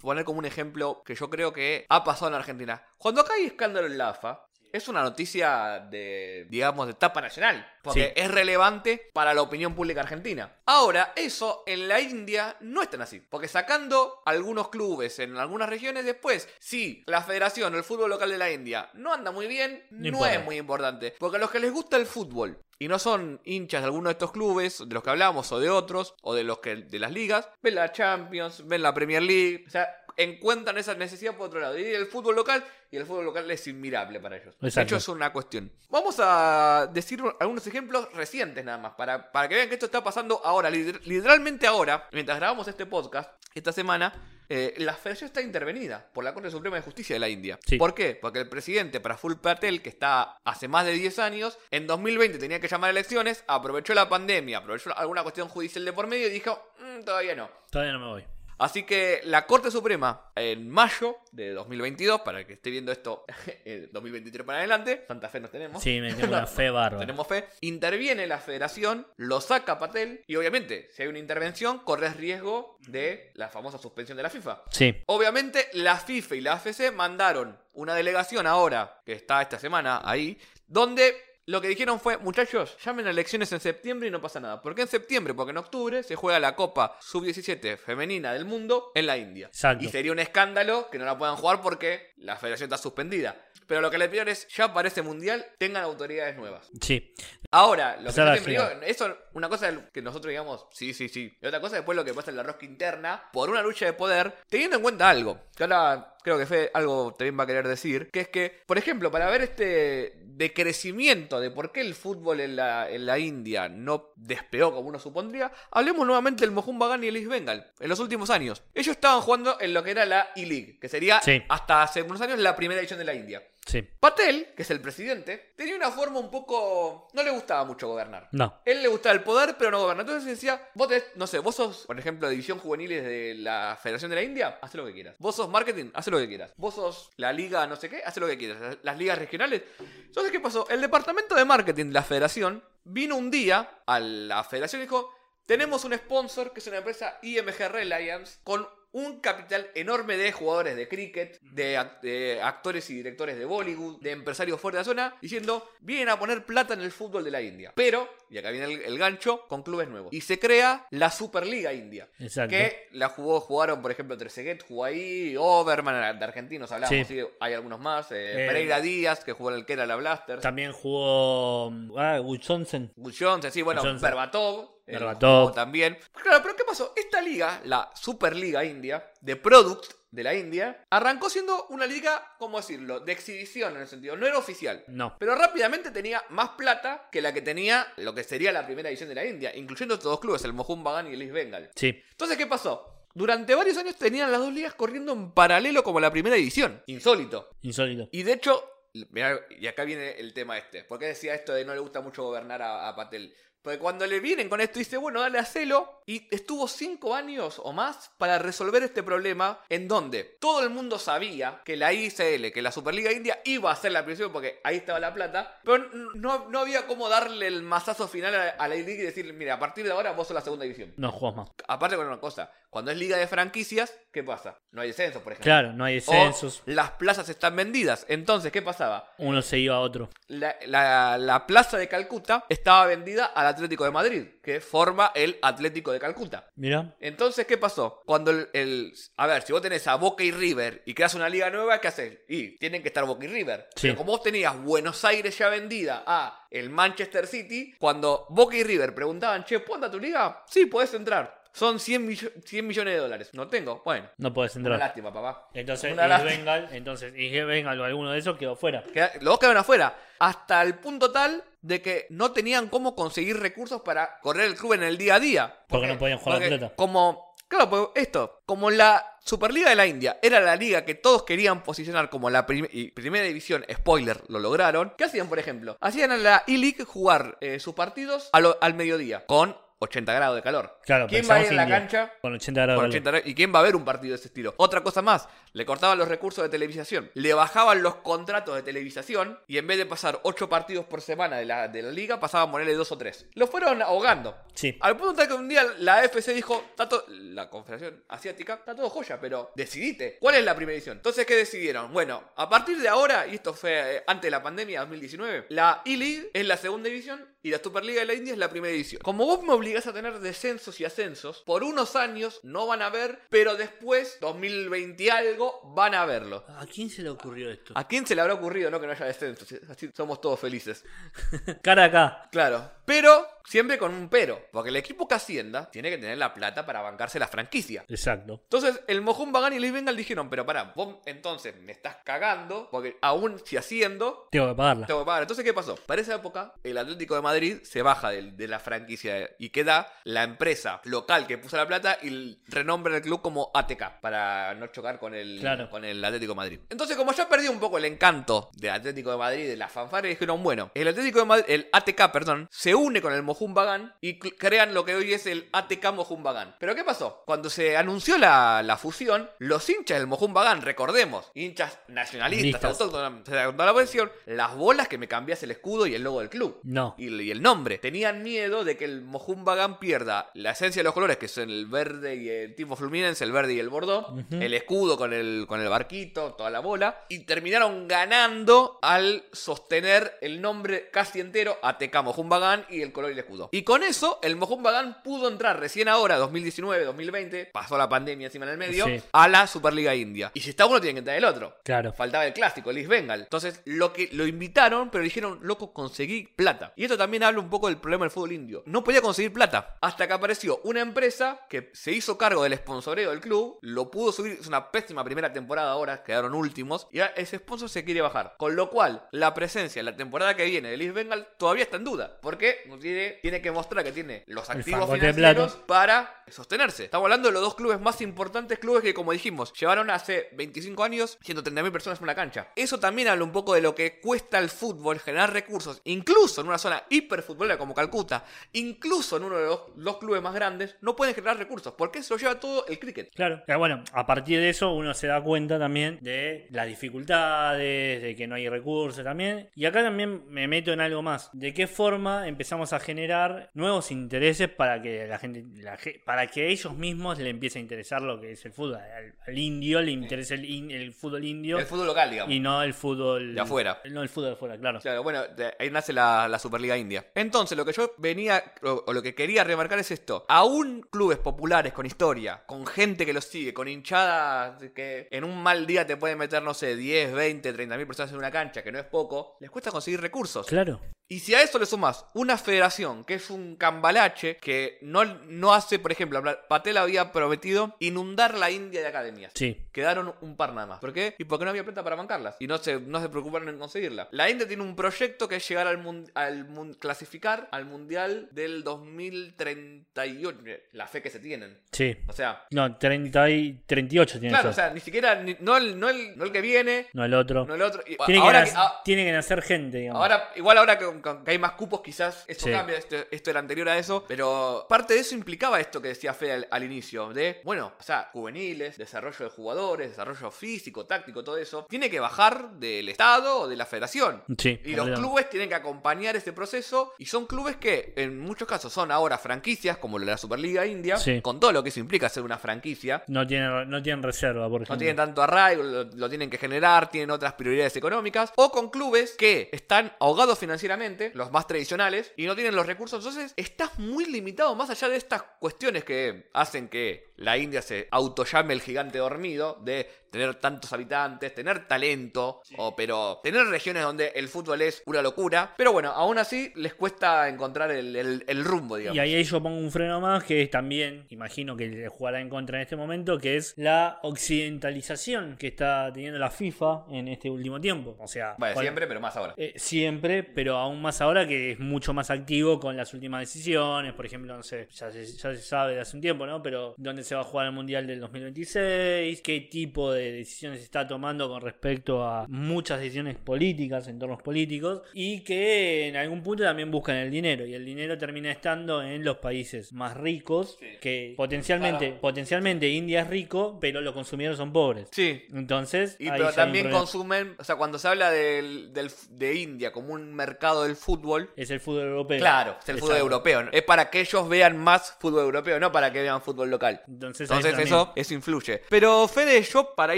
poner 0.00 0.24
como 0.24 0.38
un 0.38 0.44
ejemplo 0.44 1.02
que 1.04 1.14
yo 1.14 1.30
creo 1.30 1.52
que 1.52 1.86
ha 1.88 2.04
pasado 2.04 2.28
en 2.28 2.34
Argentina. 2.34 2.82
Cuando 2.98 3.22
acá 3.22 3.32
hay 3.34 3.46
escándalo 3.46 3.86
en 3.86 3.96
la 3.96 4.10
AFA, 4.10 4.44
es 4.72 4.88
una 4.88 5.02
noticia 5.02 5.80
de, 5.90 6.46
digamos, 6.48 6.86
de 6.86 6.92
etapa 6.92 7.20
nacional. 7.20 7.66
Porque 7.82 8.12
Sí. 8.14 8.20
es 8.22 8.30
relevante 8.30 9.10
para 9.14 9.32
la 9.32 9.40
opinión 9.42 9.74
pública 9.74 10.00
argentina. 10.00 10.52
Ahora, 10.66 11.12
eso 11.16 11.62
en 11.66 11.88
la 11.88 12.00
India 12.00 12.56
no 12.60 12.82
es 12.82 12.90
tan 12.90 13.00
así. 13.00 13.20
Porque 13.20 13.48
sacando 13.48 14.22
algunos 14.26 14.68
clubes 14.68 15.18
en 15.20 15.36
algunas 15.36 15.68
regiones 15.70 16.04
después, 16.04 16.48
si 16.58 17.02
la 17.06 17.22
federación 17.22 17.74
o 17.74 17.78
el 17.78 17.84
fútbol 17.84 18.10
local 18.10 18.30
de 18.30 18.38
la 18.38 18.50
India 18.50 18.90
no 18.94 19.14
anda 19.14 19.30
muy 19.30 19.46
bien, 19.46 19.86
No 19.90 20.10
no, 20.18 20.26
es 20.26 20.44
muy 20.44 20.56
importante. 20.56 21.14
Porque 21.18 21.36
a 21.36 21.40
los 21.40 21.50
que 21.50 21.60
les 21.60 21.72
gusta 21.72 21.96
el 21.96 22.06
fútbol 22.06 22.58
y 22.78 22.88
no 22.88 22.98
son 22.98 23.40
hinchas 23.44 23.80
de 23.82 23.86
alguno 23.86 24.08
de 24.08 24.12
estos 24.12 24.32
clubes, 24.32 24.78
de 24.86 24.94
los 24.94 25.02
que 25.02 25.10
hablamos, 25.10 25.50
o 25.52 25.58
de 25.60 25.70
otros, 25.70 26.14
o 26.22 26.34
de 26.34 26.44
los 26.44 26.58
que 26.60 26.76
de 26.76 26.98
las 26.98 27.12
ligas, 27.12 27.48
ven 27.62 27.74
la 27.74 27.92
Champions, 27.92 28.66
ven 28.66 28.82
la 28.82 28.94
Premier 28.94 29.22
League. 29.22 29.64
O 29.66 29.70
sea, 29.70 30.04
encuentran 30.16 30.76
esa 30.78 30.94
necesidad 30.94 31.36
por 31.36 31.46
otro 31.46 31.60
lado. 31.60 31.78
Y 31.78 31.84
el 31.84 32.06
fútbol 32.06 32.34
local, 32.36 32.64
y 32.90 32.96
el 32.96 33.06
fútbol 33.06 33.24
local 33.26 33.48
es 33.50 33.66
inmirable 33.68 34.18
para 34.20 34.36
ellos. 34.36 34.54
De 34.60 34.68
Exacto. 34.68 34.94
hecho, 34.94 34.96
es 34.96 35.08
una 35.08 35.32
cuestión. 35.32 35.70
Vamos 35.88 36.16
a 36.20 36.88
decir 36.92 37.22
algunos 37.40 37.66
ejemplos 37.66 38.12
recientes 38.14 38.64
nada 38.64 38.78
más, 38.78 38.92
para, 38.94 39.30
para 39.30 39.48
que 39.48 39.54
vean 39.56 39.68
que 39.68 39.74
esto 39.74 39.86
está 39.86 40.02
pasando 40.02 40.40
ahora, 40.44 40.70
liter- 40.70 41.00
literalmente 41.04 41.66
ahora, 41.66 42.08
mientras 42.12 42.38
grabamos 42.38 42.66
este 42.68 42.86
podcast, 42.86 43.30
esta 43.54 43.72
semana. 43.72 44.12
Eh, 44.48 44.74
la 44.78 44.94
federación 44.94 45.28
está 45.28 45.42
intervenida 45.42 46.08
por 46.12 46.24
la 46.24 46.32
Corte 46.34 46.50
Suprema 46.50 46.76
de 46.76 46.82
Justicia 46.82 47.14
de 47.14 47.20
la 47.20 47.28
India. 47.28 47.58
Sí. 47.66 47.76
¿Por 47.76 47.94
qué? 47.94 48.14
Porque 48.14 48.38
el 48.40 48.48
presidente 48.48 49.00
Praful 49.00 49.40
Patel, 49.40 49.82
que 49.82 49.88
está 49.88 50.38
hace 50.44 50.68
más 50.68 50.86
de 50.86 50.92
10 50.92 51.18
años, 51.18 51.58
en 51.70 51.86
2020 51.86 52.38
tenía 52.38 52.60
que 52.60 52.68
llamar 52.68 52.88
a 52.88 52.90
elecciones, 52.92 53.44
aprovechó 53.46 53.94
la 53.94 54.08
pandemia, 54.08 54.58
aprovechó 54.58 54.96
alguna 54.96 55.22
cuestión 55.22 55.48
judicial 55.48 55.84
de 55.84 55.92
por 55.92 56.06
medio 56.06 56.28
y 56.28 56.30
dijo, 56.30 56.72
"Mm, 56.80 57.04
todavía 57.04 57.34
no. 57.34 57.50
Todavía 57.70 57.92
no 57.92 57.98
me 58.00 58.06
voy. 58.06 58.37
Así 58.58 58.82
que 58.82 59.20
la 59.24 59.46
Corte 59.46 59.70
Suprema, 59.70 60.30
en 60.34 60.68
mayo 60.68 61.18
de 61.32 61.52
2022, 61.52 62.22
para 62.22 62.40
el 62.40 62.46
que 62.46 62.54
esté 62.54 62.70
viendo 62.70 62.92
esto 62.92 63.24
eh, 63.64 63.88
2023 63.92 64.44
para 64.46 64.58
adelante, 64.58 65.04
Santa 65.06 65.28
Fe 65.28 65.40
no 65.40 65.48
tenemos. 65.48 65.82
Sí, 65.82 66.00
me 66.00 66.12
tengo 66.12 66.28
una 66.28 66.46
fe 66.46 66.70
bárbara. 66.70 67.00
Tenemos 67.00 67.26
fe. 67.26 67.46
Interviene 67.60 68.26
la 68.26 68.38
federación, 68.38 69.06
lo 69.16 69.40
saca 69.40 69.72
a 69.72 69.78
Patel 69.78 70.24
y 70.26 70.36
obviamente, 70.36 70.88
si 70.92 71.02
hay 71.02 71.08
una 71.08 71.18
intervención, 71.18 71.78
corres 71.78 72.16
riesgo 72.16 72.78
de 72.88 73.30
la 73.34 73.48
famosa 73.48 73.78
suspensión 73.78 74.16
de 74.16 74.22
la 74.22 74.30
FIFA. 74.30 74.62
Sí, 74.70 74.94
Obviamente, 75.06 75.68
la 75.72 75.96
FIFA 75.96 76.34
y 76.34 76.40
la 76.40 76.52
AFC 76.54 76.92
mandaron 76.92 77.58
una 77.72 77.94
delegación 77.94 78.46
ahora, 78.46 79.00
que 79.04 79.12
está 79.12 79.40
esta 79.40 79.58
semana 79.58 80.00
ahí, 80.04 80.38
donde 80.66 81.14
lo 81.48 81.62
que 81.62 81.68
dijeron 81.68 81.98
fue, 81.98 82.18
muchachos, 82.18 82.76
llamen 82.84 83.06
a 83.06 83.10
elecciones 83.10 83.50
en 83.52 83.60
septiembre 83.60 84.06
y 84.06 84.10
no 84.10 84.20
pasa 84.20 84.38
nada. 84.38 84.60
¿Por 84.60 84.74
qué 84.74 84.82
en 84.82 84.88
septiembre? 84.88 85.32
Porque 85.32 85.52
en 85.52 85.56
octubre 85.56 86.02
se 86.02 86.14
juega 86.14 86.38
la 86.38 86.54
Copa 86.54 86.98
Sub-17 87.00 87.78
femenina 87.78 88.34
del 88.34 88.44
mundo 88.44 88.92
en 88.94 89.06
la 89.06 89.16
India. 89.16 89.46
Exacto. 89.46 89.82
Y 89.82 89.88
sería 89.88 90.12
un 90.12 90.18
escándalo 90.18 90.90
que 90.90 90.98
no 90.98 91.06
la 91.06 91.16
puedan 91.16 91.36
jugar 91.36 91.62
porque 91.62 92.12
la 92.18 92.36
federación 92.36 92.66
está 92.66 92.76
suspendida. 92.76 93.34
Pero 93.66 93.80
lo 93.80 93.90
que 93.90 93.96
le 93.96 94.08
pidieron 94.10 94.28
es, 94.28 94.46
ya 94.48 94.74
para 94.74 94.88
ese 94.88 95.00
mundial, 95.00 95.46
tengan 95.56 95.84
autoridades 95.84 96.36
nuevas. 96.36 96.68
sí. 96.82 97.14
Ahora, 97.50 97.96
lo 97.96 98.12
que 98.12 98.20
Esa 98.20 98.36
yo 98.36 98.68
eso, 98.82 99.16
una 99.38 99.48
cosa 99.48 99.68
es 99.68 99.78
que 99.92 100.02
nosotros 100.02 100.30
digamos, 100.30 100.66
sí, 100.72 100.92
sí, 100.92 101.08
sí. 101.08 101.36
Y 101.40 101.46
otra 101.46 101.60
cosa 101.60 101.76
después 101.76 101.96
lo 101.96 102.04
que 102.04 102.12
pasa 102.14 102.30
en 102.30 102.36
la 102.36 102.42
rosca 102.42 102.66
interna, 102.66 103.22
por 103.32 103.48
una 103.50 103.62
lucha 103.62 103.86
de 103.86 103.92
poder, 103.94 104.34
teniendo 104.48 104.76
en 104.76 104.82
cuenta 104.82 105.08
algo, 105.08 105.38
que 105.56 105.62
ahora 105.64 106.14
creo 106.22 106.36
que 106.38 106.46
Fede 106.46 106.70
algo 106.74 107.14
también 107.14 107.38
va 107.38 107.44
a 107.44 107.46
querer 107.46 107.66
decir, 107.66 108.10
que 108.10 108.20
es 108.20 108.28
que, 108.28 108.62
por 108.66 108.76
ejemplo, 108.76 109.10
para 109.10 109.30
ver 109.30 109.42
este 109.42 110.14
decrecimiento 110.62 111.40
de 111.40 111.50
por 111.50 111.72
qué 111.72 111.80
el 111.80 111.94
fútbol 111.94 112.40
en 112.40 112.56
la, 112.56 112.90
en 112.90 113.06
la 113.06 113.18
India 113.18 113.68
no 113.68 114.12
despegó 114.16 114.72
como 114.72 114.88
uno 114.88 114.98
supondría, 114.98 115.50
hablemos 115.70 116.06
nuevamente 116.06 116.42
del 116.44 116.50
Mohun 116.52 116.78
Bagan 116.78 117.02
y 117.04 117.08
el 117.08 117.16
East 117.16 117.28
Bengal, 117.28 117.70
en 117.78 117.88
los 117.88 118.00
últimos 118.00 118.30
años. 118.30 118.62
Ellos 118.74 118.92
estaban 118.96 119.20
jugando 119.20 119.58
en 119.60 119.72
lo 119.72 119.82
que 119.82 119.92
era 119.92 120.04
la 120.04 120.30
E-League, 120.36 120.78
que 120.80 120.88
sería 120.88 121.20
Sí. 121.22 121.42
hasta 121.48 121.82
hace 121.82 122.02
unos 122.02 122.20
años 122.20 122.38
la 122.38 122.56
primera 122.56 122.80
edición 122.80 122.98
de 122.98 123.04
la 123.04 123.14
India. 123.14 123.42
Sí. 123.68 123.82
Patel, 124.00 124.54
que 124.56 124.62
es 124.62 124.70
el 124.70 124.80
presidente, 124.80 125.52
tenía 125.56 125.76
una 125.76 125.90
forma 125.90 126.18
un 126.18 126.30
poco... 126.30 127.08
no 127.12 127.22
le 127.22 127.30
gustaba 127.30 127.64
mucho 127.64 127.86
gobernar. 127.86 128.28
No. 128.32 128.60
Él 128.64 128.82
le 128.82 128.88
gustaba 128.88 129.14
el 129.14 129.22
poder, 129.22 129.56
pero 129.58 129.70
no 129.70 129.80
goberna. 129.80 130.00
Entonces 130.02 130.24
decía, 130.24 130.68
vos 130.74 130.88
tenés, 130.88 131.04
no 131.16 131.26
sé, 131.26 131.38
vos 131.38 131.54
sos, 131.54 131.84
por 131.86 131.98
ejemplo, 131.98 132.28
división 132.28 132.58
juveniles 132.58 133.04
de 133.04 133.34
la 133.36 133.78
Federación 133.80 134.08
de 134.10 134.16
la 134.16 134.22
India, 134.22 134.58
haz 134.62 134.74
lo 134.74 134.86
que 134.86 134.94
quieras. 134.94 135.16
Vos 135.18 135.36
sos 135.36 135.48
marketing, 135.48 135.90
haz 135.94 136.08
lo 136.08 136.18
que 136.18 136.26
quieras. 136.28 136.52
Vos 136.56 136.74
sos 136.74 137.10
la 137.16 137.32
liga 137.32 137.66
no 137.66 137.76
sé 137.76 137.88
qué, 137.90 138.02
haz 138.04 138.16
lo 138.16 138.26
que 138.26 138.38
quieras. 138.38 138.60
Las- 138.60 138.78
Las 138.82 138.98
ligas 138.98 139.18
regionales. 139.18 139.62
Entonces, 140.06 140.32
¿qué 140.32 140.40
pasó? 140.40 140.66
El 140.70 140.80
departamento 140.80 141.34
de 141.34 141.44
marketing 141.44 141.86
de 141.86 141.92
la 141.92 142.02
federación 142.02 142.64
vino 142.84 143.16
un 143.16 143.30
día 143.30 143.80
a 143.86 144.00
la 144.00 144.42
federación 144.44 144.80
y 144.80 144.84
dijo, 144.86 145.14
tenemos 145.44 145.84
un 145.84 145.94
sponsor 145.94 146.52
que 146.52 146.60
es 146.60 146.66
una 146.66 146.78
empresa 146.78 147.18
IMG 147.22 147.68
Reliance 147.70 148.38
con 148.44 148.66
un 148.92 149.20
capital 149.20 149.68
enorme 149.74 150.16
de 150.16 150.32
jugadores 150.32 150.76
de 150.76 150.88
cricket, 150.88 151.38
de, 151.42 151.78
de 152.02 152.40
actores 152.42 152.88
y 152.90 152.94
directores 152.94 153.38
de 153.38 153.44
Bollywood, 153.44 154.00
de 154.00 154.12
empresarios 154.12 154.60
fuera 154.60 154.76
de 154.78 154.80
la 154.80 154.84
zona, 154.84 155.14
diciendo, 155.20 155.68
vienen 155.80 156.08
a 156.08 156.18
poner 156.18 156.44
plata 156.44 156.74
en 156.74 156.80
el 156.80 156.90
fútbol 156.90 157.22
de 157.24 157.30
la 157.30 157.42
India. 157.42 157.72
Pero, 157.74 158.08
y 158.30 158.38
acá 158.38 158.50
viene 158.50 158.66
el, 158.66 158.82
el 158.82 158.98
gancho, 158.98 159.46
con 159.48 159.62
clubes 159.62 159.88
nuevos. 159.88 160.12
Y 160.12 160.22
se 160.22 160.38
crea 160.38 160.86
la 160.90 161.10
Superliga 161.10 161.72
India. 161.72 162.08
Exacto. 162.18 162.50
Que 162.50 162.88
la 162.92 163.08
jugó, 163.10 163.40
jugaron, 163.40 163.82
por 163.82 163.90
ejemplo, 163.90 164.16
Trezeguet 164.16 164.62
jugó 164.66 164.84
ahí, 164.84 165.34
Overman, 165.38 166.18
de 166.18 166.24
argentinos 166.24 166.72
hablamos, 166.72 166.88
Sí. 166.96 167.04
sí, 167.04 167.20
hay 167.40 167.52
algunos 167.54 167.78
más, 167.80 168.10
eh, 168.12 168.44
Eh, 168.44 168.46
Pereira 168.48 168.80
Díaz, 168.80 169.22
que 169.24 169.32
jugó 169.32 169.50
en 169.50 169.56
el 169.58 169.66
que 169.66 169.74
era 169.74 169.86
la 169.86 169.96
Blasters, 169.96 170.42
También 170.42 170.72
jugó. 170.72 171.72
Ah, 171.96 172.20
Johnson. 172.46 172.92
Johnson, 172.96 173.52
sí, 173.52 173.62
bueno. 173.62 173.82
Berbatov, 174.00 174.77
jugó 174.96 175.52
también. 175.52 175.98
Claro, 176.22 176.40
pero 176.42 176.56
¿qué 176.56 176.64
pasó? 176.64 176.92
Esta 176.96 177.20
liga, 177.20 177.60
la 177.64 177.90
Superliga 177.94 178.64
India, 178.64 179.12
de 179.20 179.36
Product 179.36 179.92
de 180.10 180.22
la 180.22 180.34
India, 180.34 180.86
arrancó 180.90 181.28
siendo 181.28 181.66
una 181.66 181.86
liga, 181.86 182.34
¿cómo 182.38 182.56
decirlo?, 182.56 183.00
de 183.00 183.12
exhibición 183.12 183.76
en 183.76 183.82
el 183.82 183.88
sentido, 183.88 184.16
no 184.16 184.26
era 184.26 184.38
oficial. 184.38 184.82
No. 184.88 185.16
Pero 185.18 185.34
rápidamente 185.34 185.90
tenía 185.90 186.22
más 186.30 186.50
plata 186.50 187.08
que 187.12 187.20
la 187.20 187.34
que 187.34 187.42
tenía 187.42 187.92
lo 187.98 188.14
que 188.14 188.24
sería 188.24 188.52
la 188.52 188.64
primera 188.64 188.88
edición 188.88 189.10
de 189.10 189.14
la 189.14 189.24
India, 189.24 189.54
incluyendo 189.54 189.94
estos 189.94 190.10
dos 190.10 190.20
clubes, 190.20 190.44
el 190.44 190.54
Mohun 190.54 190.82
Bagan 190.82 191.10
y 191.10 191.14
el 191.14 191.22
East 191.22 191.34
Bengal. 191.34 191.70
Sí. 191.74 192.02
Entonces, 192.10 192.38
¿qué 192.38 192.46
pasó? 192.46 192.94
Durante 193.14 193.54
varios 193.54 193.76
años 193.76 193.96
tenían 193.96 194.30
las 194.30 194.40
dos 194.40 194.52
ligas 194.52 194.74
corriendo 194.74 195.12
en 195.12 195.32
paralelo 195.32 195.82
como 195.82 196.00
la 196.00 196.10
primera 196.10 196.36
edición. 196.36 196.82
Insólito. 196.86 197.50
Insólito. 197.62 198.08
Y 198.12 198.22
de 198.22 198.34
hecho, 198.34 198.64
mirá, 199.10 199.38
y 199.50 199.66
acá 199.66 199.84
viene 199.84 200.12
el 200.12 200.32
tema 200.32 200.56
este. 200.56 200.84
¿Por 200.84 200.98
qué 200.98 201.06
decía 201.06 201.34
esto 201.34 201.52
de 201.52 201.64
no 201.64 201.74
le 201.74 201.80
gusta 201.80 202.00
mucho 202.00 202.22
gobernar 202.22 202.62
a, 202.62 202.88
a 202.88 202.94
Patel? 202.94 203.34
Porque 203.62 203.78
cuando 203.78 204.06
le 204.06 204.20
vienen 204.20 204.48
con 204.48 204.60
esto, 204.60 204.78
dice, 204.78 204.96
bueno, 204.96 205.20
dale, 205.20 205.38
hacelo. 205.38 206.00
Y 206.06 206.26
estuvo 206.34 206.66
cinco 206.68 207.14
años 207.14 207.60
o 207.62 207.72
más 207.72 208.10
para 208.16 208.38
resolver 208.38 208.82
este 208.82 209.02
problema 209.02 209.60
en 209.68 209.88
donde 209.88 210.24
todo 210.40 210.62
el 210.62 210.70
mundo 210.70 210.98
sabía 210.98 211.60
que 211.64 211.76
la 211.76 211.92
ICL, 211.92 212.50
que 212.52 212.62
la 212.62 212.72
Superliga 212.72 213.12
India, 213.12 213.40
iba 213.44 213.70
a 213.70 213.76
ser 213.76 213.92
la 213.92 214.04
prisión 214.06 214.32
porque 214.32 214.60
ahí 214.64 214.76
estaba 214.76 214.98
la 215.00 215.12
plata. 215.12 215.58
Pero 215.64 215.84
no, 216.14 216.48
no 216.48 216.60
había 216.60 216.86
cómo 216.86 217.08
darle 217.10 217.46
el 217.46 217.62
mazazo 217.62 218.08
final 218.08 218.34
a, 218.34 218.48
a 218.50 218.68
la 218.68 218.74
Liga 218.76 218.92
y 219.02 219.06
decirle, 219.06 219.32
mira, 219.34 219.54
a 219.54 219.58
partir 219.58 219.84
de 219.84 219.92
ahora 219.92 220.12
vos 220.12 220.26
sos 220.28 220.34
la 220.34 220.40
segunda 220.40 220.62
división. 220.64 220.94
No 220.96 221.12
jugás 221.12 221.36
más. 221.36 221.50
Aparte 221.66 221.96
con 221.96 222.06
una 222.06 222.20
cosa, 222.20 222.50
cuando 222.70 222.90
es 222.90 222.96
liga 222.96 223.16
de 223.18 223.26
franquicias, 223.26 223.92
¿qué 224.12 224.22
pasa? 224.22 224.56
No 224.70 224.80
hay 224.80 224.88
descenso, 224.88 225.20
por 225.20 225.32
ejemplo. 225.32 225.44
Claro, 225.44 225.72
no 225.74 225.84
hay 225.84 225.94
O 225.94 225.96
descensos. 225.96 226.62
las 226.64 226.92
plazas 226.92 227.28
están 227.28 227.54
vendidas. 227.56 228.06
Entonces, 228.08 228.50
¿qué 228.50 228.62
pasaba? 228.62 229.12
Uno 229.18 229.42
se 229.42 229.58
iba 229.58 229.74
a 229.76 229.80
otro. 229.80 230.08
La, 230.28 230.56
la- 230.66 231.18
la 231.18 231.46
plaza 231.46 231.76
de 231.76 231.88
Calcuta 231.88 232.44
estaba 232.48 232.86
vendida 232.86 233.26
al 233.48 233.54
Atlético 233.54 233.84
de 233.84 233.90
Madrid, 233.90 234.22
que 234.42 234.60
forma 234.60 235.12
el 235.14 235.38
Atlético 235.42 235.92
de 235.92 235.98
Calcuta. 236.00 236.48
Mira. 236.56 236.94
Entonces, 237.00 237.46
¿qué 237.46 237.58
pasó? 237.58 238.02
Cuando 238.06 238.30
el, 238.30 238.48
el- 238.52 238.92
A 239.16 239.26
ver, 239.26 239.42
si 239.42 239.52
vos 239.52 239.62
tenés 239.62 239.86
a 239.86 239.96
Boca 239.96 240.22
y 240.24 240.30
River 240.30 240.82
y 240.86 240.94
creas 240.94 241.14
una 241.14 241.28
liga 241.28 241.50
nueva, 241.50 241.80
¿qué 241.80 241.88
haces? 241.88 242.18
Y 242.28 242.56
tienen 242.58 242.82
que 242.82 242.88
estar 242.88 243.04
Boca 243.04 243.24
y 243.24 243.28
River. 243.28 243.68
Sí. 243.74 243.88
Pero 243.88 243.96
como 243.96 244.12
vos 244.12 244.22
tenías 244.22 244.56
Buenos 244.62 245.04
Aires 245.04 245.36
ya 245.36 245.48
vendida 245.48 246.04
a 246.06 246.46
el 246.50 246.70
Manchester 246.70 247.26
City, 247.26 247.74
cuando 247.78 248.26
Boca 248.30 248.56
y 248.56 248.62
River 248.64 248.94
preguntaban, 248.94 249.44
che, 249.44 249.60
¿puedo 249.60 249.86
a 249.86 249.90
tu 249.90 249.98
liga? 249.98 250.44
Sí, 250.48 250.66
podés 250.66 250.94
entrar. 250.94 251.42
Son 251.52 251.80
100, 251.80 252.06
millo- 252.08 252.30
100 252.44 252.66
millones 252.66 252.94
de 252.94 253.00
dólares. 253.00 253.30
No 253.32 253.48
tengo. 253.48 253.82
Bueno, 253.84 254.08
No 254.18 254.30
una 254.30 254.46
entrar. 254.54 254.78
lástima, 254.78 255.12
papá. 255.12 255.48
Entonces, 255.54 255.92
Una 255.92 256.02
East 256.02 256.10
lástima. 256.10 256.30
Bengal, 256.36 256.68
entonces, 256.72 257.12
East 257.16 257.46
Bengal 257.46 257.80
o 257.80 257.84
alguno 257.84 258.12
de 258.12 258.18
esos 258.18 258.36
quedó 258.38 258.54
fuera. 258.56 258.82
Queda- 258.84 259.12
los 259.16 259.24
dos 259.24 259.38
quedaron 259.40 259.58
afuera. 259.58 259.96
Hasta 260.20 260.62
el 260.62 260.74
punto 260.76 261.10
tal 261.12 261.42
de 261.60 261.82
que 261.82 262.06
no 262.10 262.32
tenían 262.32 262.68
cómo 262.68 262.94
conseguir 262.94 263.38
recursos 263.40 263.82
para 263.82 264.18
correr 264.20 264.44
el 264.46 264.54
club 264.56 264.74
en 264.74 264.82
el 264.84 264.96
día 264.98 265.16
a 265.16 265.20
día. 265.20 265.56
Porque 265.68 265.86
no 265.88 265.98
podían 265.98 266.18
jugar 266.18 266.34
la 266.34 266.44
porque 266.44 266.56
pelota. 266.56 266.74
Como, 266.76 267.34
claro, 267.48 267.70
pues 267.70 267.82
esto, 267.96 268.40
como 268.46 268.70
la 268.70 269.14
Superliga 269.20 269.68
de 269.68 269.76
la 269.76 269.86
India 269.86 270.18
era 270.22 270.40
la 270.40 270.56
liga 270.56 270.84
que 270.86 270.94
todos 270.94 271.24
querían 271.24 271.62
posicionar 271.62 272.08
como 272.08 272.30
la 272.30 272.46
prim- 272.46 272.68
y 272.72 272.92
primera 272.92 273.26
división, 273.26 273.62
spoiler, 273.70 274.22
lo 274.28 274.38
lograron. 274.38 274.94
¿Qué 274.96 275.04
hacían, 275.04 275.28
por 275.28 275.38
ejemplo? 275.38 275.76
Hacían 275.82 276.12
a 276.12 276.16
la 276.16 276.44
E-League 276.46 276.84
jugar 276.84 277.36
eh, 277.42 277.58
sus 277.60 277.74
partidos 277.74 278.30
a 278.32 278.40
lo- 278.40 278.56
al 278.62 278.72
mediodía, 278.74 279.26
con 279.26 279.54
80 279.80 280.12
grados 280.12 280.36
de 280.36 280.42
calor. 280.42 280.78
Claro, 280.84 281.06
¿Quién 281.06 281.24
va 281.28 281.34
a 281.36 281.40
ir 281.42 281.48
a 281.48 281.52
la 281.52 281.62
India. 281.62 281.78
cancha? 281.78 282.12
Con 282.20 282.34
80 282.34 282.60
grados. 282.62 282.80
Con 282.80 282.90
de 282.90 282.96
80 282.96 283.10
grados. 283.10 283.28
¿Y 283.28 283.34
quién 283.34 283.54
va 283.54 283.58
a 283.60 283.62
ver 283.62 283.76
un 283.76 283.84
partido 283.84 284.12
de 284.12 284.16
ese 284.18 284.28
estilo? 284.28 284.54
Otra 284.56 284.82
cosa 284.82 285.02
más, 285.02 285.28
le 285.52 285.64
cortaban 285.64 285.98
los 285.98 286.08
recursos 286.08 286.42
de 286.42 286.48
televisación, 286.48 287.10
le 287.14 287.34
bajaban 287.34 287.82
los 287.82 287.96
contratos 287.96 288.54
de 288.56 288.62
televisación 288.62 289.38
y 289.46 289.58
en 289.58 289.66
vez 289.66 289.78
de 289.78 289.86
pasar 289.86 290.18
8 290.22 290.48
partidos 290.48 290.84
por 290.86 291.00
semana 291.00 291.36
de 291.36 291.44
la, 291.44 291.68
de 291.68 291.82
la 291.82 291.90
liga, 291.90 292.18
pasaban 292.20 292.48
a 292.48 292.52
ponerle 292.52 292.74
2 292.74 292.92
o 292.92 292.98
3. 292.98 293.26
Lo 293.34 293.46
fueron 293.46 293.82
ahogando. 293.82 294.36
Sí. 294.54 294.76
Al 294.80 294.96
punto 294.96 295.14
tal 295.14 295.28
que 295.28 295.34
un 295.34 295.48
día 295.48 295.64
la 295.78 295.98
AFC 295.98 296.32
dijo, 296.34 296.64
"Está 296.70 296.88
to- 296.88 297.04
la 297.08 297.48
Confederación 297.48 298.02
Asiática, 298.08 298.54
está 298.54 298.74
todo 298.74 298.90
joya, 298.90 299.18
pero 299.20 299.52
decidite, 299.54 300.18
¿cuál 300.20 300.34
es 300.36 300.44
la 300.44 300.54
primera 300.56 300.76
edición? 300.76 300.96
Entonces, 300.96 301.24
¿qué 301.26 301.36
decidieron? 301.36 301.92
Bueno, 301.92 302.22
a 302.36 302.48
partir 302.48 302.78
de 302.78 302.88
ahora, 302.88 303.26
y 303.26 303.34
esto 303.36 303.54
fue 303.54 303.96
eh, 303.98 304.04
antes 304.06 304.22
de 304.24 304.30
la 304.30 304.42
pandemia, 304.42 304.80
2019, 304.80 305.46
la 305.50 305.82
E-League 305.84 306.30
es 306.34 306.46
la 306.46 306.56
segunda 306.56 306.88
división 306.88 307.24
y 307.48 307.50
la 307.50 307.58
Superliga 307.62 308.00
de 308.00 308.06
la 308.06 308.14
India 308.14 308.32
es 308.32 308.38
la 308.38 308.50
primera 308.50 308.72
edición. 308.74 309.00
Como 309.02 309.24
vos 309.26 309.42
me 309.42 309.52
obligás 309.52 309.86
a 309.86 309.92
tener 309.92 310.18
descensos 310.20 310.78
y 310.80 310.84
ascensos, 310.84 311.42
por 311.46 311.64
unos 311.64 311.96
años 311.96 312.40
no 312.42 312.66
van 312.66 312.82
a 312.82 312.90
ver, 312.90 313.20
pero 313.30 313.56
después, 313.56 314.18
2020 314.20 315.02
y 315.02 315.08
algo, 315.08 315.60
van 315.74 315.94
a 315.94 316.04
verlo. 316.04 316.44
¿A 316.58 316.66
quién 316.66 316.90
se 316.90 317.02
le 317.02 317.08
ocurrió 317.10 317.50
esto? 317.50 317.72
¿A 317.76 317.86
quién 317.88 318.06
se 318.06 318.14
le 318.14 318.20
habrá 318.20 318.34
ocurrido 318.34 318.70
no 318.70 318.80
que 318.80 318.86
no 318.86 318.92
haya 318.92 319.06
descensos? 319.06 319.48
Así 319.70 319.90
somos 319.96 320.20
todos 320.20 320.38
felices. 320.38 320.84
Cara 321.62 321.84
acá. 321.84 322.28
Claro. 322.30 322.70
Pero 322.84 323.26
siempre 323.44 323.78
con 323.78 323.94
un 323.94 324.08
pero, 324.08 324.40
porque 324.52 324.68
el 324.70 324.76
equipo 324.76 325.06
que 325.08 325.14
ascienda 325.14 325.70
tiene 325.70 325.90
que 325.90 325.98
tener 325.98 326.18
la 326.18 326.34
plata 326.34 326.66
para 326.66 326.82
bancarse 326.82 327.18
la 327.18 327.28
franquicia. 327.28 327.84
Exacto. 327.88 328.40
Entonces, 328.44 328.80
el 328.86 329.00
Mohun 329.00 329.32
Bagan 329.32 329.52
y 329.54 329.58
Luis 329.58 329.72
Bengal 329.72 329.96
dijeron, 329.96 330.28
pero 330.28 330.44
pará, 330.44 330.72
vos 330.76 330.96
entonces 331.06 331.54
me 331.60 331.72
estás 331.72 331.96
cagando, 332.04 332.68
porque 332.70 332.98
aún 333.00 333.40
si 333.44 333.56
haciendo, 333.56 334.28
Tengo 334.30 334.48
que 334.48 334.54
pagarla. 334.54 334.86
tengo 334.86 335.00
que 335.00 335.06
pagar. 335.06 335.22
Entonces, 335.22 335.44
¿qué 335.44 335.54
pasó? 335.54 335.76
Para 335.76 336.00
esa 336.02 336.14
época, 336.14 336.54
el 336.62 336.76
Atlético 336.78 337.14
de 337.14 337.22
Madrid 337.22 337.37
se 337.64 337.82
baja 337.82 338.10
de, 338.10 338.32
de 338.32 338.48
la 338.48 338.58
franquicia 338.58 339.30
y 339.38 339.50
queda 339.50 339.92
la 340.04 340.22
empresa 340.24 340.80
local 340.84 341.26
que 341.26 341.38
puso 341.38 341.56
la 341.56 341.66
plata 341.66 341.98
y 342.02 342.38
renombra 342.48 342.96
el 342.96 343.02
club 343.02 343.20
como 343.22 343.50
ATK, 343.54 344.00
para 344.00 344.54
no 344.54 344.66
chocar 344.68 344.98
con 344.98 345.14
el, 345.14 345.38
Claro. 345.40 345.70
con 345.70 345.84
el 345.84 346.04
Atlético 346.04 346.32
de 346.32 346.36
Madrid. 346.36 346.60
Entonces, 346.70 346.96
como 346.96 347.12
ya 347.12 347.28
perdí 347.28 347.48
un 347.48 347.60
poco 347.60 347.78
el 347.78 347.84
encanto 347.84 348.50
del 348.54 348.70
Atlético 348.70 349.10
de 349.10 349.16
Madrid, 349.16 349.48
de 349.48 349.56
la 349.56 349.68
fanfare, 349.68 350.08
dijeron, 350.08 350.42
bueno, 350.42 350.70
el 350.74 350.88
Atlético 350.88 351.20
de 351.20 351.24
Madrid, 351.26 351.44
el 351.48 351.68
ATK, 351.72 352.10
perdón, 352.12 352.48
se 352.50 352.74
une 352.74 353.00
con 353.02 353.12
el 353.12 353.22
Mohun 353.22 353.54
Bagan 353.54 353.94
y 354.00 354.18
crean 354.18 354.74
lo 354.74 354.84
que 354.84 354.94
hoy 354.94 355.12
es 355.12 355.26
el 355.26 355.48
ATK 355.52 355.92
Mohun 355.92 356.22
Bagan. 356.22 356.56
Pero 356.58 356.74
¿qué 356.74 356.84
pasó? 356.84 357.22
Cuando 357.26 357.50
se 357.50 357.76
anunció 357.76 358.18
la, 358.18 358.62
la 358.62 358.76
fusión, 358.76 359.28
los 359.38 359.68
hinchas 359.68 359.98
del 359.98 360.06
Mohun 360.06 360.32
Bagan, 360.34 360.62
recordemos, 360.62 361.30
hinchas 361.34 361.78
nacionalistas, 361.88 362.44
Listas. 362.62 362.80
autóctonos, 362.80 363.22
se 363.26 363.34
la 363.34 363.72
versión, 363.72 364.10
las 364.26 364.54
bolas 364.54 364.88
que 364.88 364.98
me 364.98 365.08
cambias 365.08 365.42
el 365.42 365.50
escudo 365.50 365.86
y 365.86 365.94
el 365.94 366.02
logo 366.02 366.20
del 366.20 366.30
club. 366.30 366.60
No. 366.62 366.94
Y, 366.98 367.08
y 367.20 367.30
el 367.30 367.42
nombre. 367.42 367.78
Tenían 367.78 368.22
miedo 368.22 368.64
de 368.64 368.76
que 368.76 368.84
el 368.84 369.02
Mohun 369.02 369.44
Bagan 369.44 369.78
pierda 369.78 370.30
la 370.34 370.50
esencia 370.52 370.80
de 370.80 370.84
los 370.84 370.94
colores, 370.94 371.16
que 371.16 371.28
son 371.28 371.50
el 371.50 371.66
verde 371.66 372.16
y 372.16 372.28
el 372.28 372.54
tipo 372.54 372.76
Fluminense, 372.76 373.24
el 373.24 373.32
verde 373.32 373.54
y 373.54 373.58
el 373.60 373.68
bordó, 373.68 374.00
Ujú. 374.10 374.24
el 374.40 374.54
escudo 374.54 374.96
con 374.96 375.12
el, 375.12 375.46
con 375.48 375.60
el 375.60 375.68
barquito, 375.68 376.34
toda 376.34 376.50
la 376.50 376.60
bola, 376.60 377.04
y 377.08 377.20
terminaron 377.20 377.86
ganando 377.88 378.78
al 378.82 379.24
sostener 379.32 380.18
el 380.20 380.40
nombre 380.40 380.90
casi 380.92 381.20
entero 381.20 381.56
ATK 381.62 382.02
Mohun 382.02 382.28
Bagan 382.28 382.66
y 382.68 382.82
el 382.82 382.92
color 382.92 383.10
y 383.10 383.12
el 383.14 383.18
escudo. 383.20 383.48
Y 383.52 383.62
con 383.62 383.82
eso, 383.82 384.18
el 384.22 384.36
Mohun 384.36 384.62
Bagan 384.62 385.02
pudo 385.02 385.28
entrar 385.28 385.58
recién 385.58 385.88
ahora, 385.88 386.16
2019, 386.16 386.84
2020, 386.84 387.46
pasó 387.46 387.76
la 387.78 387.88
pandemia 387.88 388.26
encima 388.26 388.46
en 388.46 388.52
el 388.52 388.58
medio, 388.58 388.86
Sí. 388.86 389.00
a 389.12 389.28
la 389.28 389.46
Superliga 389.46 389.94
India. 389.94 390.30
Y 390.34 390.40
si 390.40 390.50
está 390.50 390.66
uno, 390.66 390.80
tiene 390.80 390.94
que 390.94 390.98
entrar 391.00 391.16
el 391.16 391.24
otro. 391.24 391.56
Claro. 391.64 391.92
Faltaba 391.92 392.26
el 392.26 392.32
clásico, 392.32 392.70
el 392.70 392.78
East 392.78 392.88
Bengal. 392.90 393.20
Entonces, 393.22 393.60
lo 393.64 393.92
que 393.92 394.08
lo 394.12 394.26
invitaron, 394.26 394.90
pero 394.90 395.02
dijeron, 395.04 395.38
loco, 395.42 395.72
conseguí 395.72 396.22
plata. 396.36 396.72
Y 396.76 396.84
esto 396.84 396.96
también 396.96 397.07
habla 397.22 397.40
un 397.40 397.50
poco 397.50 397.68
del 397.68 397.78
problema 397.78 398.04
del 398.04 398.10
fútbol 398.10 398.32
indio. 398.32 398.62
No 398.66 398.84
podía 398.84 399.02
conseguir 399.02 399.32
plata. 399.32 399.76
Hasta 399.80 400.06
que 400.06 400.12
apareció 400.12 400.60
una 400.64 400.80
empresa 400.80 401.40
que 401.48 401.70
se 401.72 401.92
hizo 401.92 402.18
cargo 402.18 402.42
del 402.42 402.56
sponsoreo 402.56 403.10
del 403.10 403.20
club, 403.20 403.58
lo 403.62 403.90
pudo 403.90 404.12
subir. 404.12 404.38
Es 404.40 404.46
una 404.46 404.70
pésima 404.70 405.04
primera 405.04 405.32
temporada 405.32 405.72
ahora, 405.72 406.02
quedaron 406.04 406.34
últimos. 406.34 406.86
Y 406.92 407.00
ese 407.16 407.38
sponsor 407.38 407.68
se 407.68 407.84
quiere 407.84 408.00
bajar. 408.00 408.34
Con 408.38 408.56
lo 408.56 408.70
cual, 408.70 409.08
la 409.12 409.34
presencia 409.34 409.80
en 409.80 409.86
la 409.86 409.96
temporada 409.96 410.36
que 410.36 410.44
viene 410.44 410.70
del 410.70 410.82
East 410.82 410.94
Bengal 410.94 411.28
todavía 411.38 411.64
está 411.64 411.76
en 411.76 411.84
duda. 411.84 412.18
Porque 412.20 412.68
tiene, 412.80 413.18
tiene 413.22 413.40
que 413.40 413.50
mostrar 413.50 413.84
que 413.84 413.92
tiene 413.92 414.24
los 414.26 414.48
activos 414.50 414.90
de 414.90 414.98
financieros 414.98 415.52
para 415.66 416.24
sostenerse. 416.28 416.84
Estamos 416.84 417.06
hablando 417.06 417.28
de 417.28 417.32
los 417.32 417.42
dos 417.42 417.54
clubes 417.54 417.80
más 417.80 418.00
importantes, 418.00 418.58
clubes 418.58 418.82
que, 418.82 418.94
como 418.94 419.12
dijimos, 419.12 419.52
llevaron 419.52 419.90
hace 419.90 420.28
25 420.32 420.84
años 420.84 421.18
130.000 421.24 421.72
personas 421.72 421.98
en 421.98 422.04
una 422.04 422.14
cancha. 422.14 422.48
Eso 422.56 422.78
también 422.78 423.08
habla 423.08 423.24
un 423.24 423.32
poco 423.32 423.54
de 423.54 423.60
lo 423.60 423.74
que 423.74 424.00
cuesta 424.00 424.38
el 424.38 424.50
fútbol 424.50 424.98
generar 425.00 425.32
recursos, 425.32 425.80
incluso 425.84 426.40
en 426.40 426.48
una 426.48 426.58
zona 426.58 426.84
hiperfutbolera 426.98 427.58
como 427.58 427.74
Calcuta, 427.74 428.24
incluso 428.52 429.16
en 429.16 429.24
uno 429.24 429.38
de 429.38 429.46
los, 429.46 429.60
los 429.76 429.98
clubes 429.98 430.22
más 430.22 430.34
grandes, 430.34 430.76
no 430.80 430.94
pueden 430.96 431.14
generar 431.14 431.36
recursos, 431.38 431.74
porque 431.76 432.02
se 432.02 432.14
lo 432.14 432.18
lleva 432.18 432.38
todo 432.40 432.66
el 432.66 432.78
cricket. 432.78 433.14
Claro. 433.14 433.42
Pero 433.46 433.58
bueno, 433.58 433.82
a 433.92 434.06
partir 434.06 434.38
de 434.40 434.48
eso 434.50 434.72
uno 434.72 434.94
se 434.94 435.06
da 435.06 435.22
cuenta 435.22 435.58
también 435.58 435.98
de 436.02 436.46
las 436.50 436.66
dificultades, 436.66 438.02
de 438.02 438.14
que 438.16 438.26
no 438.26 438.34
hay 438.34 438.48
recursos 438.48 439.02
también. 439.04 439.48
Y 439.54 439.64
acá 439.64 439.82
también 439.82 440.22
me 440.28 440.46
meto 440.48 440.72
en 440.72 440.80
algo 440.80 441.02
más. 441.02 441.30
¿De 441.32 441.52
qué 441.54 441.66
forma 441.66 442.28
empezamos 442.28 442.72
a 442.72 442.80
generar 442.80 443.50
nuevos 443.54 443.90
intereses 443.90 444.48
para 444.48 444.80
que 444.82 445.06
la 445.06 445.18
gente, 445.18 445.44
la 445.62 445.78
para 446.04 446.26
que 446.26 446.48
ellos 446.48 446.74
mismos 446.74 447.18
le 447.18 447.30
empiece 447.30 447.58
a 447.58 447.62
interesar 447.62 448.02
lo 448.02 448.20
que 448.20 448.32
es 448.32 448.44
el 448.44 448.52
fútbol? 448.52 448.76
Al, 448.76 449.14
al 449.26 449.38
indio 449.38 449.80
le 449.80 449.92
interesa 449.92 450.34
el, 450.34 450.44
in- 450.44 450.70
el 450.70 450.92
fútbol 450.92 451.24
indio 451.24 451.58
El 451.58 451.66
fútbol 451.66 451.86
local, 451.86 452.10
digamos. 452.10 452.34
y 452.34 452.40
no 452.40 452.62
el 452.62 452.74
fútbol 452.74 453.34
De 453.34 453.40
afuera. 453.40 453.80
No 453.90 454.02
el 454.02 454.08
fútbol 454.08 454.28
de 454.30 454.32
afuera, 454.34 454.58
claro. 454.58 454.80
Claro, 454.80 455.02
bueno, 455.02 455.22
ahí 455.58 455.70
nace 455.70 455.92
la, 455.92 456.28
la 456.28 456.38
Superliga 456.38 456.76
India. 456.76 456.87
Entonces, 457.14 457.56
lo 457.58 457.64
que 457.64 457.72
yo 457.72 457.92
venía, 457.98 458.52
o, 458.62 458.84
o 458.86 458.92
lo 458.92 459.02
que 459.02 459.14
quería 459.14 459.44
remarcar 459.44 459.78
es 459.78 459.90
esto. 459.90 460.24
Aún 460.28 460.86
clubes 460.90 461.18
populares 461.18 461.72
con 461.72 461.86
historia, 461.86 462.42
con 462.46 462.66
gente 462.66 463.04
que 463.04 463.12
los 463.12 463.24
sigue, 463.24 463.52
con 463.54 463.68
hinchadas 463.68 464.62
que 464.74 465.08
en 465.10 465.24
un 465.24 465.42
mal 465.42 465.66
día 465.66 465.86
te 465.86 465.96
pueden 465.96 466.18
meter, 466.18 466.42
no 466.42 466.54
sé, 466.54 466.76
10, 466.76 467.12
20, 467.12 467.52
30 467.52 467.76
mil 467.76 467.86
personas 467.86 468.12
en 468.12 468.18
una 468.18 468.30
cancha, 468.30 468.62
que 468.62 468.72
no 468.72 468.78
es 468.78 468.84
poco, 468.84 469.36
les 469.40 469.50
cuesta 469.50 469.70
conseguir 469.70 470.00
recursos. 470.00 470.46
Claro. 470.46 470.80
Y 471.10 471.20
si 471.20 471.34
a 471.34 471.40
eso 471.40 471.58
le 471.58 471.64
sumas 471.64 472.04
una 472.12 472.36
federación 472.36 473.02
que 473.02 473.14
es 473.14 473.30
un 473.30 473.56
cambalache 473.56 474.36
que 474.36 474.78
no, 474.82 475.04
no 475.06 475.54
hace, 475.54 475.78
por 475.78 475.90
ejemplo, 475.90 476.22
Patel 476.50 476.76
había 476.76 477.12
prometido 477.12 477.74
inundar 477.78 478.36
la 478.36 478.50
India 478.50 478.82
de 478.82 478.88
academias. 478.88 479.32
Sí. 479.34 479.56
Quedaron 479.72 480.14
un 480.20 480.36
par 480.36 480.52
nada 480.52 480.66
más. 480.66 480.80
¿Por 480.80 480.92
qué? 480.92 481.14
Y 481.18 481.24
porque 481.24 481.46
no 481.46 481.50
había 481.50 481.64
plata 481.64 481.82
para 481.82 481.96
bancarlas. 481.96 482.36
Y 482.40 482.46
no 482.46 482.58
se, 482.58 482.78
no 482.80 483.00
se 483.00 483.08
preocuparon 483.08 483.48
en 483.48 483.58
conseguirla. 483.58 484.08
La 484.10 484.28
India 484.28 484.46
tiene 484.46 484.62
un 484.62 484.76
proyecto 484.76 485.26
que 485.28 485.36
es 485.36 485.48
llegar 485.48 485.66
al, 485.66 485.78
mun- 485.78 486.10
al 486.14 486.44
mun- 486.46 486.74
clasificar 486.78 487.48
al 487.52 487.64
Mundial 487.64 488.28
del 488.32 488.64
2038. 488.64 490.38
La 490.72 490.86
fe 490.86 491.02
que 491.02 491.10
se 491.10 491.18
tienen. 491.20 491.58
Sí. 491.72 491.96
O 492.06 492.12
sea, 492.12 492.44
No, 492.50 492.76
30 492.76 493.30
y 493.30 493.62
38 493.66 494.20
tiene 494.20 494.28
claro, 494.34 494.50
o 494.50 494.52
sea, 494.52 494.70
ni 494.70 494.80
siquiera, 494.80 495.14
ni- 495.22 495.36
no, 495.40 495.56
el, 495.56 495.78
no, 495.78 495.88
el, 495.88 496.16
no 496.16 496.24
el 496.24 496.32
que 496.32 496.40
viene, 496.40 496.86
no 496.92 497.04
el 497.04 497.14
otro. 497.14 497.44
no 497.44 497.54
el 497.54 497.62
otro. 497.62 497.82
Y 497.86 497.96
tiene, 498.06 498.20
ahora 498.20 498.44
que 498.44 498.50
ah, 498.54 498.80
tiene 498.84 499.04
que 499.04 499.12
nacer 499.12 499.42
gente, 499.42 499.78
digamos. 499.78 500.00
Ahora, 500.02 500.30
igual 500.36 500.58
ahora 500.58 500.78
que, 500.78 500.86
que 501.24 501.30
hay 501.30 501.38
más 501.38 501.52
cupos, 501.52 501.80
quizás 501.82 502.24
esto 502.26 502.46
Sí. 502.46 502.52
cambia, 502.52 502.76
esto, 502.78 502.96
esto 503.10 503.30
era 503.30 503.40
anterior 503.40 503.68
a 503.68 503.78
eso, 503.78 504.04
pero 504.06 504.66
parte 504.68 504.94
de 504.94 505.00
eso 505.00 505.14
implicaba 505.14 505.60
esto 505.60 505.82
que 505.82 505.88
decía 505.88 506.14
Fede 506.14 506.32
al, 506.32 506.48
al 506.50 506.64
inicio, 506.64 507.12
de, 507.12 507.40
bueno, 507.44 507.72
o 507.78 507.82
sea, 507.82 508.08
juveniles, 508.12 508.78
desarrollo 508.78 509.24
de 509.24 509.30
jugadores, 509.30 509.90
desarrollo 509.90 510.30
físico, 510.30 510.86
táctico, 510.86 511.22
todo 511.24 511.36
eso, 511.36 511.66
tiene 511.68 511.90
que 511.90 512.00
bajar 512.00 512.52
del 512.52 512.88
Estado 512.88 513.40
o 513.40 513.48
de 513.48 513.56
la 513.56 513.66
federación. 513.66 514.22
Sí, 514.38 514.60
Y 514.64 514.74
los 514.74 514.88
clubes 514.98 515.28
tienen 515.30 515.48
que 515.48 515.54
acompañar 515.54 516.16
ese 516.16 516.32
proceso 516.32 516.67
y 516.98 517.06
son 517.06 517.26
clubes 517.26 517.56
que 517.56 517.92
en 517.96 518.18
muchos 518.20 518.46
casos 518.48 518.72
son 518.72 518.90
ahora 518.90 519.18
franquicias, 519.18 519.78
como 519.78 519.98
la 519.98 520.16
Superliga 520.16 520.66
India, 520.66 520.96
Sí. 520.96 521.20
con 521.22 521.38
todo 521.40 521.52
lo 521.52 521.62
que 521.62 521.68
eso 521.70 521.80
implica 521.80 522.08
ser 522.08 522.22
una 522.22 522.38
franquicia. 522.38 523.04
No 523.08 523.26
tienen, 523.26 523.68
no 523.70 523.82
tienen 523.82 524.02
reserva, 524.02 524.48
por 524.48 524.62
ejemplo. 524.62 524.74
No 524.74 524.78
tienen 524.78 524.96
tanto 524.96 525.22
arraigo, 525.22 525.62
lo, 525.62 525.84
lo 525.84 526.08
tienen 526.08 526.30
que 526.30 526.38
generar, 526.38 526.90
tienen 526.90 527.10
otras 527.10 527.34
prioridades 527.34 527.76
económicas. 527.76 528.32
O 528.36 528.50
con 528.50 528.70
clubes 528.70 529.14
que 529.18 529.48
están 529.52 529.92
ahogados 530.00 530.38
financieramente, 530.38 531.10
los 531.14 531.30
más 531.32 531.46
tradicionales, 531.46 532.12
y 532.16 532.26
no 532.26 532.34
tienen 532.34 532.54
los 532.56 532.66
recursos. 532.66 533.04
Entonces, 533.04 533.32
estás 533.36 533.78
muy 533.78 534.04
limitado 534.06 534.54
más 534.54 534.70
allá 534.70 534.88
de 534.88 534.96
estas 534.96 535.22
cuestiones 535.40 535.84
que 535.84 536.28
hacen 536.34 536.68
que 536.68 537.12
la 537.16 537.36
India 537.38 537.62
se 537.62 537.88
autollame 537.90 538.54
el 538.54 538.60
gigante 538.62 538.98
dormido, 538.98 539.58
de 539.62 539.90
tener 540.10 540.34
tantos 540.36 540.72
habitantes, 540.72 541.34
tener 541.34 541.66
talento, 541.66 542.42
o, 542.56 542.74
pero 542.76 543.20
tener 543.22 543.46
regiones 543.46 543.82
donde 543.82 544.08
el 544.14 544.28
fútbol 544.28 544.62
es 544.62 544.82
una 544.86 545.02
locura. 545.02 545.54
Pero 545.56 545.72
bueno, 545.72 545.90
aún 545.90 546.18
así 546.18 546.52
les 546.56 546.74
cuesta 546.74 547.28
encontrar 547.28 547.70
el, 547.70 547.94
el- 547.96 548.24
el 548.26 548.44
rumbo, 548.44 548.76
digamos. 548.76 548.96
Y 548.96 549.00
ahí 549.00 549.22
yo 549.24 549.42
pongo 549.42 549.58
un 549.58 549.70
freno 549.70 550.00
más 550.00 550.24
que 550.24 550.42
es 550.42 550.50
también, 550.50 551.06
imagino 551.10 551.56
que 551.56 551.88
jugará 551.88 552.20
en 552.20 552.28
contra 552.28 552.58
en 552.58 552.62
este 552.62 552.76
momento, 552.76 553.18
que 553.18 553.36
es 553.36 553.54
la 553.56 553.98
occidentalización 554.02 555.36
que 555.38 555.48
está 555.48 555.90
teniendo 555.92 556.18
la 556.18 556.30
FIFA 556.30 556.84
en 556.90 557.08
este 557.08 557.30
último 557.30 557.60
tiempo. 557.60 557.96
O 557.98 558.06
sea, 558.08 558.34
Bueno, 558.38 558.54
cual- 558.54 558.64
siempre, 558.64 558.86
pero 558.86 559.00
más 559.00 559.16
ahora. 559.16 559.34
eh, 559.36 559.52
siempre, 559.56 560.22
pero 560.22 560.56
aún 560.56 560.80
más 560.80 561.00
ahora 561.00 561.26
que 561.26 561.52
es 561.52 561.58
mucho 561.60 561.92
más 561.92 562.10
activo 562.10 562.58
con 562.60 562.76
las 562.76 562.92
últimas 562.94 563.20
decisiones. 563.20 563.92
Por 563.94 564.06
ejemplo, 564.06 564.36
no 564.36 564.42
sé, 564.42 564.68
ya 564.70 564.90
se, 564.90 565.04
ya 565.06 565.34
se 565.34 565.36
sabe 565.42 565.74
de 565.74 565.80
hace 565.80 565.96
un 565.96 566.00
tiempo, 566.00 566.26
¿no? 566.26 566.42
Pero 566.42 566.74
dónde 566.76 567.04
se 567.04 567.14
va 567.14 567.20
a 567.22 567.24
jugar 567.24 567.46
el 567.46 567.52
Mundial 567.52 567.86
del 567.86 568.00
2026, 568.00 569.20
qué 569.22 569.40
tipo 569.50 569.92
de 569.92 569.97
decisiones 569.98 570.58
se 570.60 570.64
está 570.64 570.86
tomando 570.86 571.28
con 571.28 571.40
respecto 571.42 572.04
a 572.04 572.26
muchas 572.28 572.80
decisiones 572.80 573.16
políticas, 573.16 573.88
entornos 573.88 574.22
políticos, 574.22 574.82
y 574.94 575.20
que 575.20 575.88
en 575.88 575.96
algún 575.96 576.22
punto 576.22 576.42
también 576.44 576.70
buscan 576.70 576.96
el 576.96 577.10
dinero. 577.10 577.46
Y 577.46 577.54
el 577.54 577.64
dinero 577.64 577.98
termina 577.98 578.30
estando 578.30 578.82
en 578.82 579.04
los 579.04 579.18
países 579.18 579.72
más 579.72 579.96
ricos, 579.96 580.56
Sí. 580.60 580.66
que 580.80 581.14
potencialmente, 581.16 581.92
potencialmente 581.92 582.68
India 582.68 583.02
es 583.02 583.06
rico, 583.08 583.58
pero 583.60 583.80
los 583.80 583.94
consumidores 583.94 584.36
son 584.38 584.52
pobres. 584.52 584.88
Sí, 584.92 585.24
Entonces, 585.32 585.96
Y 585.98 586.08
pero 586.10 586.32
también 586.32 586.70
consumen, 586.70 587.34
o 587.38 587.44
sea, 587.44 587.56
cuando 587.56 587.78
se 587.78 587.88
habla 587.88 588.10
del, 588.10 588.72
del- 588.72 588.90
de 589.10 589.34
India 589.36 589.72
como 589.72 589.94
un 589.94 590.14
mercado 590.14 590.64
del 590.64 590.76
fútbol, 590.76 591.30
es 591.36 591.50
el 591.50 591.60
fútbol 591.60 591.82
europeo. 591.88 592.18
claro, 592.18 592.56
es 592.62 592.68
el 592.68 592.78
fútbol 592.78 592.96
europeo. 592.96 593.48
Es 593.52 593.62
para 593.62 593.90
que 593.90 594.00
ellos 594.00 594.28
vean 594.28 594.56
más 594.56 594.96
fútbol 595.00 595.24
europeo, 595.24 595.58
no 595.60 595.70
para 595.72 595.92
que 595.92 596.02
vean 596.02 596.20
fútbol 596.22 596.50
local. 596.50 596.82
Entonces, 596.88 597.30
eso, 597.30 597.92
eso 597.96 598.14
influye. 598.14 598.62
Pero 598.68 599.06
Fede, 599.08 599.42
yo 599.42 599.74
para 599.74 599.87
para 599.88 599.96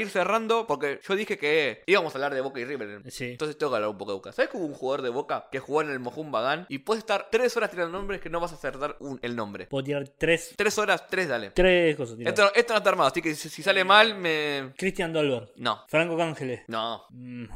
ir 0.01 0.09
cerrando, 0.09 0.69
porque 0.69 1.01
yo 1.03 1.17
dije 1.17 1.37
que 1.37 1.83
íbamos 1.87 2.15
a 2.15 2.19
hablar 2.19 2.33
de 2.33 2.41
Boca 2.41 2.61
y 2.61 2.65
River. 2.65 3.03
Sí. 3.11 3.31
Entonces 3.33 3.59
tengo 3.59 3.73
que 3.73 3.77
hablar 3.77 3.91
un 3.91 3.99
poco 3.99 4.13
de 4.13 4.17
Boca. 4.19 4.31
¿Sabes 4.33 4.49
que 4.53 4.57
hubo 4.57 4.67
un 4.67 4.75
jugador 4.75 5.03
de 5.03 5.09
Boca 5.09 5.49
que 5.51 5.59
jugó 5.59 5.83
en 5.83 5.91
el 5.91 5.99
Mojum 5.99 6.31
Bagán 6.31 6.65
y 6.69 6.79
puedes 6.79 7.01
estar 7.03 7.27
tres 7.29 7.57
horas 7.57 7.71
tirando 7.73 7.99
nombres 7.99 8.21
que 8.21 8.31
no 8.31 8.39
vas 8.39 8.53
a 8.53 8.55
acertar 8.55 8.95
un- 9.01 9.19
el 9.21 9.35
nombre? 9.35 9.67
Puedo 9.67 9.83
tirar 9.83 10.07
tres, 10.17 10.55
Tres 10.57 10.79
horas, 10.79 11.09
tres, 11.09 11.27
dale. 11.29 11.51
tres 11.51 11.97
cosas. 11.97 12.17
tirar. 12.17 12.33
Esto, 12.33 12.55
esto 12.55 12.73
no 12.73 12.79
está 12.79 12.91
armado, 12.91 13.09
así 13.11 13.21
que 13.21 13.35
si, 13.35 13.49
si 13.49 13.65
sale 13.65 13.83
mal, 13.83 14.15
me. 14.15 14.73
Cristian 14.77 15.13
Dolber. 15.13 15.51
No, 15.57 15.83
Franco 15.89 16.17
Cángeles. 16.17 16.63
no. 16.69 17.05
Mm, 17.11 17.47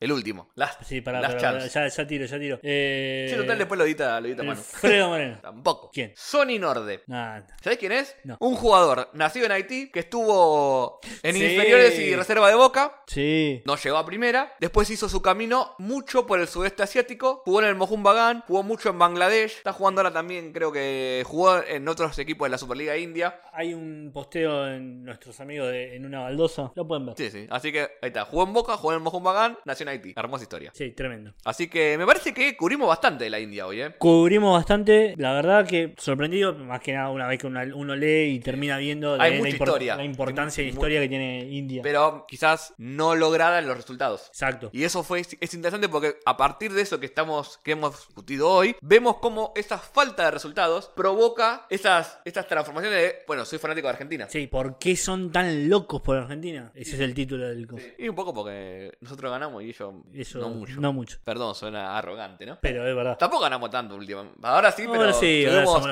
El 0.00 0.12
último. 0.12 0.50
Last. 0.54 0.82
sí, 0.84 1.00
Last 1.00 1.40
ya, 1.74 1.88
ya 1.88 2.06
tiro, 2.06 2.24
ya 2.26 2.38
tiro. 2.38 2.60
Eh, 2.62 3.26
Sí, 3.30 3.36
total, 3.36 3.58
después 3.58 3.78
lo 3.78 3.84
edita, 3.84 4.20
lo 4.20 4.28
edita 4.28 4.42
mano. 4.42 4.58
Alfredo 4.60 5.08
Moreno. 5.10 5.38
Tampoco. 5.42 5.90
¿Quién? 5.92 6.12
Sonny 6.16 6.58
Norde. 6.58 7.02
Nah, 7.06 7.40
¿Sabés 7.62 7.78
quién 7.78 7.92
es? 7.92 8.14
No. 8.24 8.36
Un 8.40 8.54
jugador 8.54 9.10
nacido 9.14 9.46
en 9.46 9.52
Haití 9.52 9.90
que 9.90 10.00
estuvo 10.00 11.00
en 11.22 11.34
Sí. 11.34 11.44
inferiores 11.44 11.98
y 11.98 12.14
reserva 12.14 12.48
de 12.48 12.54
Boca. 12.54 13.02
sí. 13.06 13.62
No 13.64 13.76
llegó 13.76 13.96
a 13.96 14.06
primera. 14.06 14.54
Después 14.60 14.88
hizo 14.90 15.08
su 15.08 15.20
camino 15.20 15.74
mucho 15.78 16.26
por 16.26 16.38
el 16.40 16.46
sudeste 16.48 16.82
asiático. 16.82 17.42
Jugó 17.44 17.60
en 17.62 17.68
el 17.68 17.74
Mohun 17.74 18.02
Bagan. 18.02 18.44
Jugó 18.46 18.62
mucho 18.62 18.90
en 18.90 18.98
Bangladesh. 18.98 19.56
Está 19.56 19.72
jugando 19.72 20.00
ahora 20.00 20.12
también, 20.12 20.52
creo 20.52 20.70
que 20.72 21.22
jugó 21.26 21.62
en 21.62 21.88
otros 21.88 22.18
equipos 22.18 22.46
de 22.46 22.50
la 22.50 22.58
Superliga 22.58 22.96
India. 22.96 23.40
Hay 23.52 23.74
un 23.74 24.10
posteo 24.12 24.68
en 24.68 25.04
nuestros 25.04 25.40
amigos 25.40 25.68
de, 25.70 25.96
en 25.96 26.04
una 26.06 26.20
baldosa. 26.20 26.72
Lo 26.74 26.86
pueden 26.86 27.06
ver. 27.06 27.14
Sí, 27.18 27.30
sí. 27.30 27.46
Así 27.50 27.72
que 27.72 27.80
ahí 27.80 27.88
está. 28.08 28.24
Jugó 28.24 28.44
en 28.44 28.52
Boca, 28.52 28.76
jugó 28.76 28.92
en 28.92 28.98
el 28.98 29.02
Mohun 29.02 29.24
Bagan. 29.24 29.58
Nació 29.64 29.84
en 29.84 29.87
Haití. 29.88 30.12
Hermosa 30.16 30.44
historia. 30.44 30.70
Sí, 30.74 30.90
tremendo. 30.92 31.34
Así 31.44 31.68
que 31.68 31.96
me 31.98 32.06
parece 32.06 32.32
que 32.34 32.56
cubrimos 32.56 32.88
bastante 32.88 33.24
de 33.24 33.30
la 33.30 33.40
India 33.40 33.66
hoy, 33.66 33.80
¿eh? 33.82 33.94
Cubrimos 33.98 34.52
bastante, 34.56 35.14
la 35.16 35.32
verdad 35.32 35.66
que 35.66 35.94
sorprendido, 35.98 36.54
más 36.54 36.80
que 36.80 36.92
nada 36.92 37.10
una 37.10 37.26
vez 37.26 37.38
que 37.38 37.46
una- 37.46 37.64
uno 37.74 37.96
lee 37.96 38.34
y 38.34 38.40
termina 38.40 38.76
viendo 38.78 39.16
de 39.16 39.22
Hay 39.22 39.32
la, 39.32 39.38
mucha 39.38 39.50
impor- 39.50 39.54
historia. 39.66 39.96
la 39.96 40.04
importancia 40.04 40.62
y 40.64 40.68
historia 40.68 41.00
que 41.00 41.08
tiene 41.08 41.40
India. 41.50 41.82
Pero 41.82 42.24
quizás 42.28 42.74
no 42.78 43.14
lograda 43.14 43.58
en 43.58 43.66
los 43.66 43.76
resultados. 43.76 44.26
Exacto. 44.28 44.70
Y 44.72 44.84
eso 44.84 45.02
fue 45.02 45.20
es 45.20 45.54
interesante 45.54 45.88
porque 45.88 46.16
a 46.24 46.36
partir 46.36 46.72
de 46.72 46.82
eso 46.82 47.00
que 47.00 47.06
estamos 47.06 47.58
que 47.64 47.72
hemos 47.72 48.06
discutido 48.06 48.48
hoy, 48.50 48.76
vemos 48.80 49.16
cómo 49.16 49.52
esa 49.56 49.78
falta 49.78 50.24
de 50.26 50.30
resultados 50.32 50.90
provoca 50.94 51.66
esas 51.70 52.18
estas 52.24 52.46
transformaciones 52.46 53.00
de, 53.00 53.14
bueno, 53.26 53.44
soy 53.44 53.58
fanático 53.58 53.86
de 53.86 53.92
Argentina. 53.92 54.26
Sí, 54.28 54.46
¿por 54.46 54.78
qué 54.78 54.96
son 54.96 55.32
tan 55.32 55.68
locos 55.68 56.00
por 56.02 56.16
Argentina? 56.16 56.70
Ese 56.74 56.94
es 56.96 57.00
el 57.00 57.14
título 57.14 57.48
del 57.48 57.66
coso. 57.66 57.84
Y 57.98 58.08
un 58.08 58.14
poco 58.14 58.32
porque 58.34 58.92
nosotros 59.00 59.30
ganamos 59.30 59.62
y 59.62 59.66
Eso 60.14 60.38
no 60.38 60.48
mucho. 60.50 60.80
No 60.80 60.92
mucho. 60.92 61.18
Perdón, 61.24 61.54
suena 61.54 61.96
arrogante, 61.96 62.44
¿no? 62.46 62.58
Pero 62.60 62.86
es 62.88 62.94
verdad. 62.94 63.16
Tampoco 63.18 63.42
ganamos 63.42 63.70
tanto 63.70 63.94
últimamente. 63.94 64.38
Ahora 64.42 64.72
sí, 64.72 64.84
pero 64.88 65.00
Ahora 65.02 65.12
sí, 65.14 65.44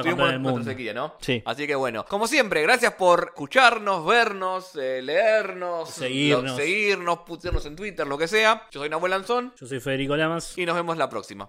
tuvimos, 0.03 0.39
mundo. 0.41 0.65
sequía, 0.65 0.93
¿no? 0.95 1.15
Sí. 1.21 1.43
Así 1.45 1.67
que 1.67 1.75
bueno, 1.75 2.05
como 2.07 2.27
siempre, 2.27 2.63
gracias 2.63 2.95
por 2.95 3.27
escucharnos, 3.35 4.05
vernos, 4.07 4.75
eh, 4.77 5.01
leernos, 5.03 5.91
Seguirnos. 5.91 6.45
lo- 6.53 6.57
seguirnos, 6.57 7.19
putearnos 7.21 7.67
en 7.67 7.77
Twitter, 7.77 8.07
lo 8.07 8.17
que 8.19 8.29
sea. 8.29 8.67
Yo 8.71 8.81
soy 8.81 8.89
Nahuel 8.89 9.11
Lanzón 9.11 9.53
Yo 9.61 9.67
soy 9.67 9.81
Federico 9.81 10.17
Lamas. 10.17 10.57
y 10.57 10.65
nos 10.67 10.75
vemos 10.77 10.97
la 10.97 11.09
próxima. 11.09 11.45